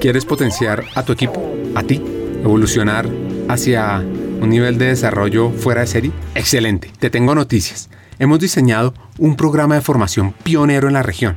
¿Quieres 0.00 0.24
potenciar 0.24 0.82
a 0.96 1.04
tu 1.04 1.12
equipo, 1.12 1.40
a 1.76 1.84
ti, 1.84 2.02
evolucionar 2.42 3.06
hacia 3.48 3.98
un 3.98 4.48
nivel 4.48 4.78
de 4.78 4.86
desarrollo 4.86 5.50
fuera 5.50 5.82
de 5.82 5.86
serie? 5.86 6.10
Excelente, 6.34 6.90
te 6.98 7.10
tengo 7.10 7.36
noticias. 7.36 7.88
Hemos 8.18 8.40
diseñado 8.40 8.94
un 9.18 9.36
programa 9.36 9.76
de 9.76 9.82
formación 9.82 10.32
pionero 10.42 10.88
en 10.88 10.94
la 10.94 11.02
región 11.02 11.36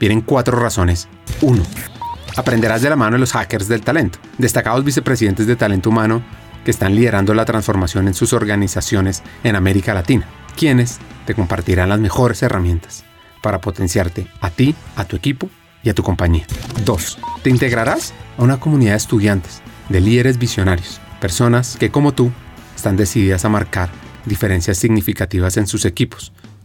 Vienen 0.00 0.20
cuatro 0.20 0.58
razones. 0.58 1.08
1. 1.40 1.62
Aprenderás 2.36 2.82
de 2.82 2.90
la 2.90 2.96
mano 2.96 3.14
de 3.14 3.20
los 3.20 3.32
hackers 3.32 3.68
del 3.68 3.82
talento, 3.82 4.18
destacados 4.38 4.84
vicepresidentes 4.84 5.46
de 5.46 5.56
talento 5.56 5.90
humano 5.90 6.22
que 6.64 6.70
están 6.70 6.94
liderando 6.94 7.34
la 7.34 7.44
transformación 7.44 8.06
en 8.06 8.14
sus 8.14 8.32
organizaciones 8.32 9.22
en 9.42 9.56
América 9.56 9.94
Latina, 9.94 10.26
quienes 10.56 10.98
te 11.26 11.34
compartirán 11.34 11.88
las 11.88 12.00
mejores 12.00 12.42
herramientas 12.42 13.04
para 13.42 13.60
potenciarte 13.60 14.26
a 14.40 14.50
ti, 14.50 14.74
a 14.96 15.04
tu 15.04 15.16
equipo 15.16 15.50
y 15.82 15.88
a 15.88 15.94
tu 15.94 16.02
compañía. 16.02 16.46
2 16.84 17.18
Te 17.42 17.50
integrarás 17.50 18.12
a 18.36 18.42
una 18.42 18.60
comunidad 18.60 18.92
de 18.92 18.98
estudiantes, 18.98 19.62
de 19.88 20.00
líderes 20.00 20.38
visionarios, 20.38 21.00
personas 21.20 21.76
que 21.78 21.90
como 21.90 22.12
tú 22.12 22.30
están 22.76 22.96
decididas 22.96 23.44
a 23.44 23.48
marcar 23.48 23.88
diferencias 24.26 24.78
significativas 24.78 25.56
en 25.56 25.66
sus 25.66 25.84
equipos, 25.84 26.32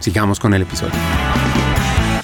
Sigamos 0.00 0.40
con 0.40 0.54
el 0.54 0.62
episodio. 0.62 0.94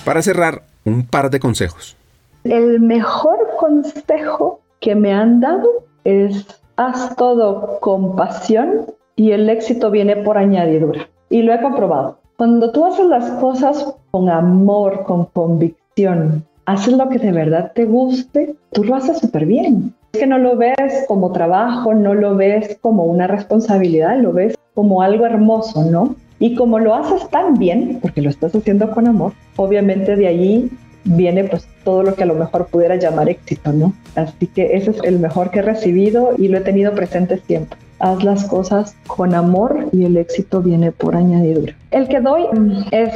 Para 0.03 0.23
cerrar, 0.23 0.63
un 0.87 1.07
par 1.07 1.29
de 1.29 1.41
consejos. 1.41 1.95
El 2.43 2.81
mejor 2.81 3.39
consejo 3.61 4.61
que 4.81 4.95
me 4.95 5.13
han 5.13 5.41
dado 5.41 5.85
es 6.05 6.47
haz 6.77 7.15
todo 7.17 7.79
con 7.81 8.17
pasión 8.17 8.87
y 9.15 9.33
el 9.33 9.51
éxito 9.51 9.91
viene 9.91 10.17
por 10.17 10.39
añadidura. 10.39 11.07
Y 11.29 11.43
lo 11.43 11.53
he 11.53 11.61
comprobado. 11.61 12.19
Cuando 12.39 12.73
tú 12.73 12.87
haces 12.87 13.07
las 13.07 13.31
cosas 13.41 13.95
con 14.11 14.31
amor, 14.31 15.05
con 15.05 15.27
convicción, 15.27 16.47
haces 16.65 16.95
lo 16.95 17.11
que 17.11 17.19
de 17.19 17.33
verdad 17.33 17.73
te 17.75 17.85
guste, 17.85 18.55
tú 18.73 18.85
lo 18.85 18.95
haces 18.95 19.19
súper 19.19 19.45
bien. 19.45 19.95
Es 20.13 20.21
que 20.21 20.27
no 20.27 20.39
lo 20.39 20.57
ves 20.57 21.05
como 21.09 21.31
trabajo, 21.31 21.93
no 21.93 22.15
lo 22.15 22.37
ves 22.37 22.79
como 22.81 23.05
una 23.05 23.27
responsabilidad, 23.27 24.19
lo 24.19 24.33
ves 24.33 24.57
como 24.75 25.03
algo 25.03 25.27
hermoso, 25.27 25.85
¿no? 25.85 26.15
Y 26.39 26.55
como 26.55 26.79
lo 26.79 26.95
haces 26.95 27.29
tan 27.31 27.55
bien, 27.59 27.99
porque 28.03 28.23
lo 28.23 28.31
estás 28.31 28.55
haciendo 28.55 28.91
con 28.91 29.07
amor, 29.07 29.33
obviamente 29.57 30.17
de 30.17 30.27
allí 30.29 30.71
viene 31.05 31.45
pues 31.45 31.67
todo 31.85 32.03
lo 32.03 32.15
que 32.15 32.25
a 32.25 32.27
lo 32.27 32.35
mejor 32.35 32.67
pudiera 32.67 32.97
llamar 32.97 33.29
éxito, 33.29 33.73
¿no? 33.73 33.95
Así 34.17 34.47
que 34.49 34.77
ese 34.77 34.91
es 34.91 34.99
el 35.05 35.19
mejor 35.19 35.51
que 35.51 35.61
he 35.61 35.63
recibido 35.63 36.33
y 36.37 36.49
lo 36.49 36.59
he 36.59 36.63
tenido 36.63 36.95
presente 36.95 37.39
siempre 37.47 37.79
haz 37.99 38.23
las 38.23 38.45
cosas 38.45 38.97
con 39.07 39.35
amor 39.35 39.89
y 39.93 40.05
el 40.05 40.17
éxito 40.17 40.61
viene 40.63 40.93
por 40.93 41.17
añadidura. 41.17 41.75
El 41.91 42.09
que 42.09 42.21
doy 42.21 42.45
es 42.91 43.11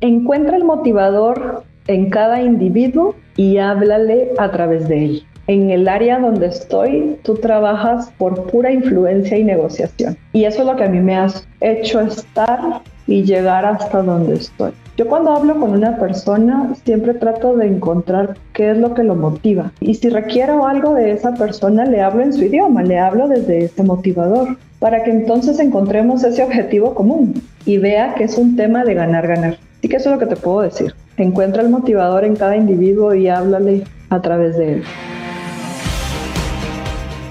encuentra 0.00 0.56
el 0.56 0.64
motivador 0.64 1.64
en 1.86 2.10
cada 2.10 2.42
individuo 2.42 3.14
y 3.36 3.58
háblale 3.58 4.32
a 4.38 4.50
través 4.50 4.88
de 4.88 5.04
él. 5.04 5.26
En 5.48 5.70
el 5.70 5.86
área 5.86 6.18
donde 6.18 6.46
estoy, 6.46 7.16
tú 7.22 7.34
trabajas 7.36 8.10
por 8.18 8.50
pura 8.50 8.72
influencia 8.72 9.38
y 9.38 9.44
negociación. 9.44 10.16
Y 10.32 10.44
eso 10.44 10.62
es 10.62 10.66
lo 10.66 10.74
que 10.74 10.84
a 10.84 10.88
mí 10.88 10.98
me 10.98 11.16
ha 11.16 11.28
hecho 11.60 12.00
estar 12.00 12.80
y 13.06 13.22
llegar 13.22 13.64
hasta 13.64 14.02
donde 14.02 14.34
estoy. 14.34 14.72
Yo 14.96 15.06
cuando 15.06 15.30
hablo 15.30 15.60
con 15.60 15.72
una 15.72 15.98
persona 15.98 16.74
siempre 16.84 17.14
trato 17.14 17.54
de 17.54 17.66
encontrar 17.66 18.36
qué 18.54 18.70
es 18.70 18.78
lo 18.78 18.94
que 18.94 19.04
lo 19.04 19.14
motiva. 19.14 19.70
Y 19.78 19.94
si 19.94 20.08
requiero 20.08 20.66
algo 20.66 20.94
de 20.94 21.12
esa 21.12 21.34
persona, 21.34 21.84
le 21.84 22.00
hablo 22.00 22.22
en 22.22 22.32
su 22.32 22.44
idioma, 22.44 22.82
le 22.82 22.98
hablo 22.98 23.28
desde 23.28 23.64
este 23.64 23.82
motivador, 23.82 24.56
para 24.80 25.04
que 25.04 25.10
entonces 25.10 25.60
encontremos 25.60 26.24
ese 26.24 26.42
objetivo 26.42 26.94
común 26.94 27.34
y 27.66 27.78
vea 27.78 28.14
que 28.14 28.24
es 28.24 28.36
un 28.36 28.56
tema 28.56 28.84
de 28.84 28.94
ganar-ganar. 28.94 29.58
Así 29.78 29.88
que 29.88 29.96
eso 29.96 30.10
es 30.10 30.14
lo 30.14 30.18
que 30.18 30.34
te 30.34 30.40
puedo 30.40 30.62
decir. 30.62 30.94
Encuentra 31.18 31.62
el 31.62 31.68
motivador 31.68 32.24
en 32.24 32.34
cada 32.34 32.56
individuo 32.56 33.14
y 33.14 33.28
háblale 33.28 33.84
a 34.10 34.20
través 34.20 34.56
de 34.56 34.74
él. 34.74 34.82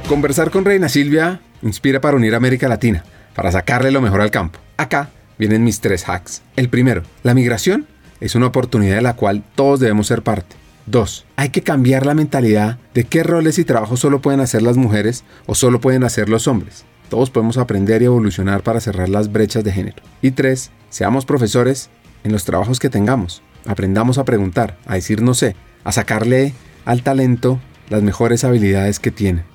Conversar 0.08 0.51
con 0.51 0.66
Reina 0.66 0.88
Silvia 0.88 1.41
inspira 1.64 1.99
para 1.99 2.16
unir 2.16 2.36
América 2.36 2.70
Latina, 2.70 3.03
para 3.34 3.51
sacarle 3.51 3.89
lo 3.89 4.01
mejor 4.01 4.22
al 4.22 4.30
campo. 4.30 4.60
Acá 4.78 5.10
vienen 5.39 5.64
mis 5.64 5.82
tres 5.82 6.08
hacks. 6.08 6.43
El 6.56 6.70
primero, 6.70 7.01
la 7.24 7.34
migración 7.34 7.88
es 8.20 8.36
una 8.36 8.45
oportunidad 8.45 8.97
de 8.97 9.01
la 9.01 9.16
cual 9.16 9.43
todos 9.56 9.80
debemos 9.80 10.06
ser 10.06 10.22
parte. 10.22 10.56
2. 10.86 11.26
Hay 11.38 11.49
que 11.49 11.64
cambiar 11.64 12.06
la 12.06 12.14
mentalidad 12.14 12.78
de 12.93 13.06
qué 13.06 13.24
roles 13.24 13.58
y 13.58 13.66
trabajos 13.66 13.99
solo 13.99 14.22
pueden 14.22 14.41
hacer 14.41 14.62
las 14.62 14.78
mujeres 14.78 15.24
o 15.47 15.56
solo 15.56 15.82
pueden 15.82 16.03
hacer 16.03 16.30
los 16.30 16.47
hombres. 16.47 16.86
Todos 17.10 17.32
podemos 17.32 17.58
aprender 17.58 18.03
y 18.03 18.06
evolucionar 18.06 18.62
para 18.62 18.82
cerrar 18.82 19.10
las 19.10 19.32
brechas 19.32 19.64
de 19.64 19.72
género. 19.72 20.03
Y 20.22 20.32
3. 20.32 20.70
Seamos 20.91 21.26
profesores 21.26 21.89
en 22.24 22.32
los 22.32 22.45
trabajos 22.45 22.80
que 22.80 22.91
tengamos. 22.91 23.41
Aprendamos 23.66 24.20
a 24.20 24.26
preguntar, 24.26 24.78
a 24.86 24.93
decir 24.93 25.24
no 25.24 25.34
sé, 25.34 25.56
a 25.84 25.91
sacarle 25.91 26.53
al 26.86 27.01
talento 27.01 27.60
las 27.89 28.03
mejores 28.03 28.43
habilidades 28.43 28.99
que 28.99 29.10
tiene. 29.10 29.55